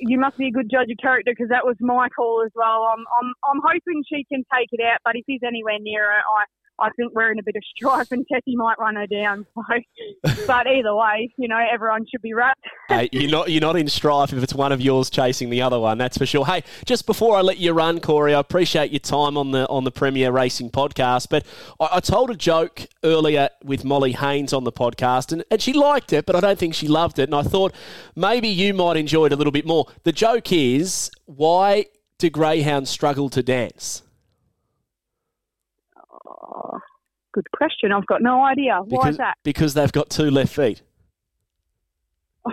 you 0.00 0.18
must 0.18 0.38
be 0.38 0.48
a 0.48 0.50
good 0.50 0.70
judge 0.70 0.90
of 0.90 0.98
character 1.00 1.32
because 1.32 1.50
that 1.50 1.66
was 1.66 1.76
my 1.80 2.08
call 2.08 2.42
as 2.44 2.52
well. 2.54 2.88
I'm, 2.90 3.00
I'm, 3.00 3.34
I'm 3.52 3.60
hoping 3.62 4.02
she 4.08 4.24
can 4.32 4.44
take 4.52 4.68
it 4.72 4.80
out, 4.82 5.00
but 5.04 5.16
if 5.16 5.24
he's 5.26 5.42
anywhere 5.46 5.78
near 5.80 6.02
her, 6.04 6.18
I, 6.18 6.44
I 6.80 6.90
think 6.96 7.12
we're 7.14 7.30
in 7.30 7.38
a 7.38 7.42
bit 7.42 7.54
of 7.56 7.62
strife 7.76 8.10
and 8.10 8.26
Tessie 8.30 8.56
might 8.56 8.78
run 8.78 8.96
her 8.96 9.06
down. 9.06 9.46
So, 9.54 10.32
but 10.46 10.66
either 10.66 10.94
way, 10.94 11.32
you 11.38 11.48
know, 11.48 11.60
everyone 11.72 12.04
should 12.10 12.22
be 12.22 12.34
wrapped. 12.34 12.64
hey, 12.88 13.08
you're 13.12 13.30
not 13.30 13.50
you're 13.50 13.60
not 13.60 13.76
in 13.76 13.88
strife 13.88 14.32
if 14.32 14.42
it's 14.42 14.54
one 14.54 14.72
of 14.72 14.80
yours 14.80 15.10
chasing 15.10 15.50
the 15.50 15.62
other 15.62 15.78
one. 15.78 15.98
That's 15.98 16.18
for 16.18 16.26
sure. 16.26 16.44
Hey, 16.44 16.64
just 16.84 17.06
before 17.06 17.36
I 17.36 17.42
let 17.42 17.58
you 17.58 17.72
run, 17.72 18.00
Corey, 18.00 18.34
I 18.34 18.40
appreciate 18.40 18.90
your 18.90 19.00
time 19.00 19.36
on 19.36 19.52
the 19.52 19.68
on 19.68 19.84
the 19.84 19.92
Premier 19.92 20.32
Racing 20.32 20.70
podcast. 20.70 21.28
But 21.30 21.46
I, 21.80 21.88
I 21.92 22.00
told 22.00 22.30
a 22.30 22.36
joke 22.36 22.86
earlier 23.04 23.48
with 23.62 23.84
Molly 23.84 24.12
Haynes 24.12 24.52
on 24.52 24.64
the 24.64 24.72
podcast, 24.72 25.32
and, 25.32 25.44
and 25.50 25.62
she 25.62 25.72
liked 25.72 26.12
it, 26.12 26.26
but 26.26 26.34
I 26.34 26.40
don't 26.40 26.58
think 26.58 26.74
she 26.74 26.88
loved 26.88 27.18
it. 27.18 27.24
And 27.24 27.34
I 27.34 27.42
thought 27.42 27.74
maybe 28.16 28.48
you 28.48 28.74
might 28.74 28.96
enjoy 28.96 29.26
it 29.26 29.32
a 29.32 29.36
little 29.36 29.52
bit 29.52 29.66
more. 29.66 29.86
The 30.02 30.12
joke 30.12 30.52
is 30.52 31.10
why 31.26 31.86
do 32.18 32.30
greyhounds 32.30 32.90
struggle 32.90 33.30
to 33.30 33.42
dance? 33.42 34.02
Oh, 36.44 36.78
good 37.32 37.50
question. 37.56 37.92
I've 37.92 38.06
got 38.06 38.22
no 38.22 38.44
idea. 38.44 38.80
Why 38.84 38.98
Because, 38.98 39.10
is 39.10 39.16
that? 39.18 39.36
because 39.44 39.74
they've 39.74 39.92
got 39.92 40.10
two 40.10 40.30
left 40.30 40.54
feet. 40.54 40.82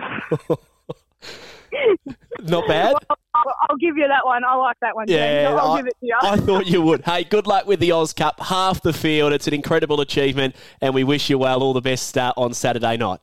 Not 2.42 2.66
bad. 2.68 2.92
Well, 2.92 3.18
I'll, 3.34 3.54
I'll 3.70 3.76
give 3.76 3.96
you 3.96 4.06
that 4.08 4.24
one. 4.26 4.44
I 4.44 4.54
like 4.56 4.76
that 4.80 4.94
one. 4.94 5.06
Yeah, 5.08 5.44
James. 5.48 5.60
I'll, 5.60 5.70
I'll 5.70 5.76
give 5.76 5.86
it 5.86 5.96
to 6.00 6.06
you. 6.06 6.16
I 6.20 6.36
thought 6.36 6.66
you 6.66 6.82
would. 6.82 7.02
Hey, 7.02 7.24
good 7.24 7.46
luck 7.46 7.66
with 7.66 7.80
the 7.80 7.92
Oz 7.92 8.12
Cup. 8.12 8.40
Half 8.40 8.82
the 8.82 8.92
field. 8.92 9.32
It's 9.32 9.46
an 9.46 9.54
incredible 9.54 10.00
achievement, 10.00 10.54
and 10.80 10.94
we 10.94 11.04
wish 11.04 11.30
you 11.30 11.38
well. 11.38 11.62
All 11.62 11.72
the 11.72 11.80
best 11.80 12.16
uh, 12.18 12.32
on 12.36 12.52
Saturday 12.54 12.96
night. 12.96 13.20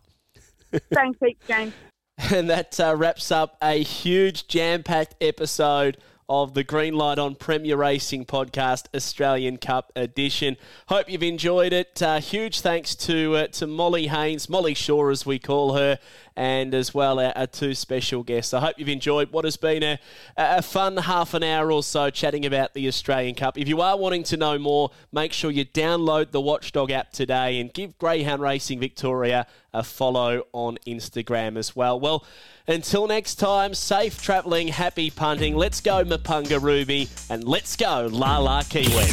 Thanks, 0.94 1.20
James. 1.48 1.74
And 2.32 2.50
that 2.50 2.80
uh, 2.80 2.96
wraps 2.96 3.32
up 3.32 3.58
a 3.62 3.82
huge 3.84 4.48
jam 4.48 4.84
packed 4.84 5.16
episode 5.22 5.98
of 6.30 6.54
the 6.54 6.64
Green 6.64 6.94
Light 6.94 7.18
on 7.18 7.36
Premier 7.36 7.76
Racing 7.76 8.26
podcast, 8.26 8.86
Australian 8.96 9.58
Cup 9.58 9.92
edition. 9.96 10.56
Hope 10.88 11.10
you've 11.10 11.24
enjoyed 11.24 11.74
it. 11.74 12.02
Uh, 12.02 12.20
huge 12.20 12.62
thanks 12.62 12.94
to 12.96 13.36
uh, 13.36 13.48
to 13.48 13.66
Molly 13.66 14.08
Haynes, 14.08 14.48
Molly 14.48 14.76
Shaw 14.76 15.10
as 15.10 15.26
we 15.26 15.40
call 15.40 15.74
her, 15.74 15.98
and 16.36 16.74
as 16.74 16.94
well 16.94 17.20
our, 17.20 17.34
our 17.36 17.48
two 17.48 17.74
special 17.74 18.24
guests. 18.24 18.54
I 18.54 18.60
hope 18.60 18.76
you've 18.78 18.90
enjoyed 18.90 19.32
what 19.32 19.46
has 19.46 19.58
been 19.58 19.84
a, 19.84 20.00
a 20.38 20.62
fun 20.62 20.98
half 20.98 21.34
an 21.34 21.44
hour 21.44 21.72
or 21.72 21.84
so 21.84 22.10
chatting 22.10 22.46
about 22.46 22.74
the 22.74 22.88
Australian 22.88 23.36
Cup. 23.36 23.58
If 23.58 23.68
you 23.68 23.82
are 23.82 23.98
wanting 23.98 24.24
to 24.24 24.38
know 24.38 24.58
more, 24.58 24.92
make 25.12 25.34
sure 25.34 25.52
you 25.52 25.66
download 25.66 26.32
the 26.32 26.42
Watchdog 26.42 26.92
app 26.92 27.12
today 27.12 27.60
and 27.60 27.74
give 27.74 27.98
Greyhound 27.98 28.42
Racing 28.42 28.80
Victoria 28.80 29.48
a 29.74 29.84
follow 29.84 30.44
on 30.52 30.78
Instagram 30.88 31.58
as 31.58 31.76
well. 31.76 32.00
Well, 32.00 32.26
until 32.68 33.08
next 33.08 33.36
time, 33.36 33.74
safe 33.74 34.22
travelling, 34.22 34.70
happy 34.70 35.10
punting. 35.10 35.56
Let's 35.56 35.82
go, 35.82 36.04
Mapunga 36.04 36.62
Ruby, 36.62 37.08
and 37.30 37.44
let's 37.44 37.76
go, 37.76 38.08
La 38.12 38.38
La 38.38 38.64
Kiwi. 38.64 39.06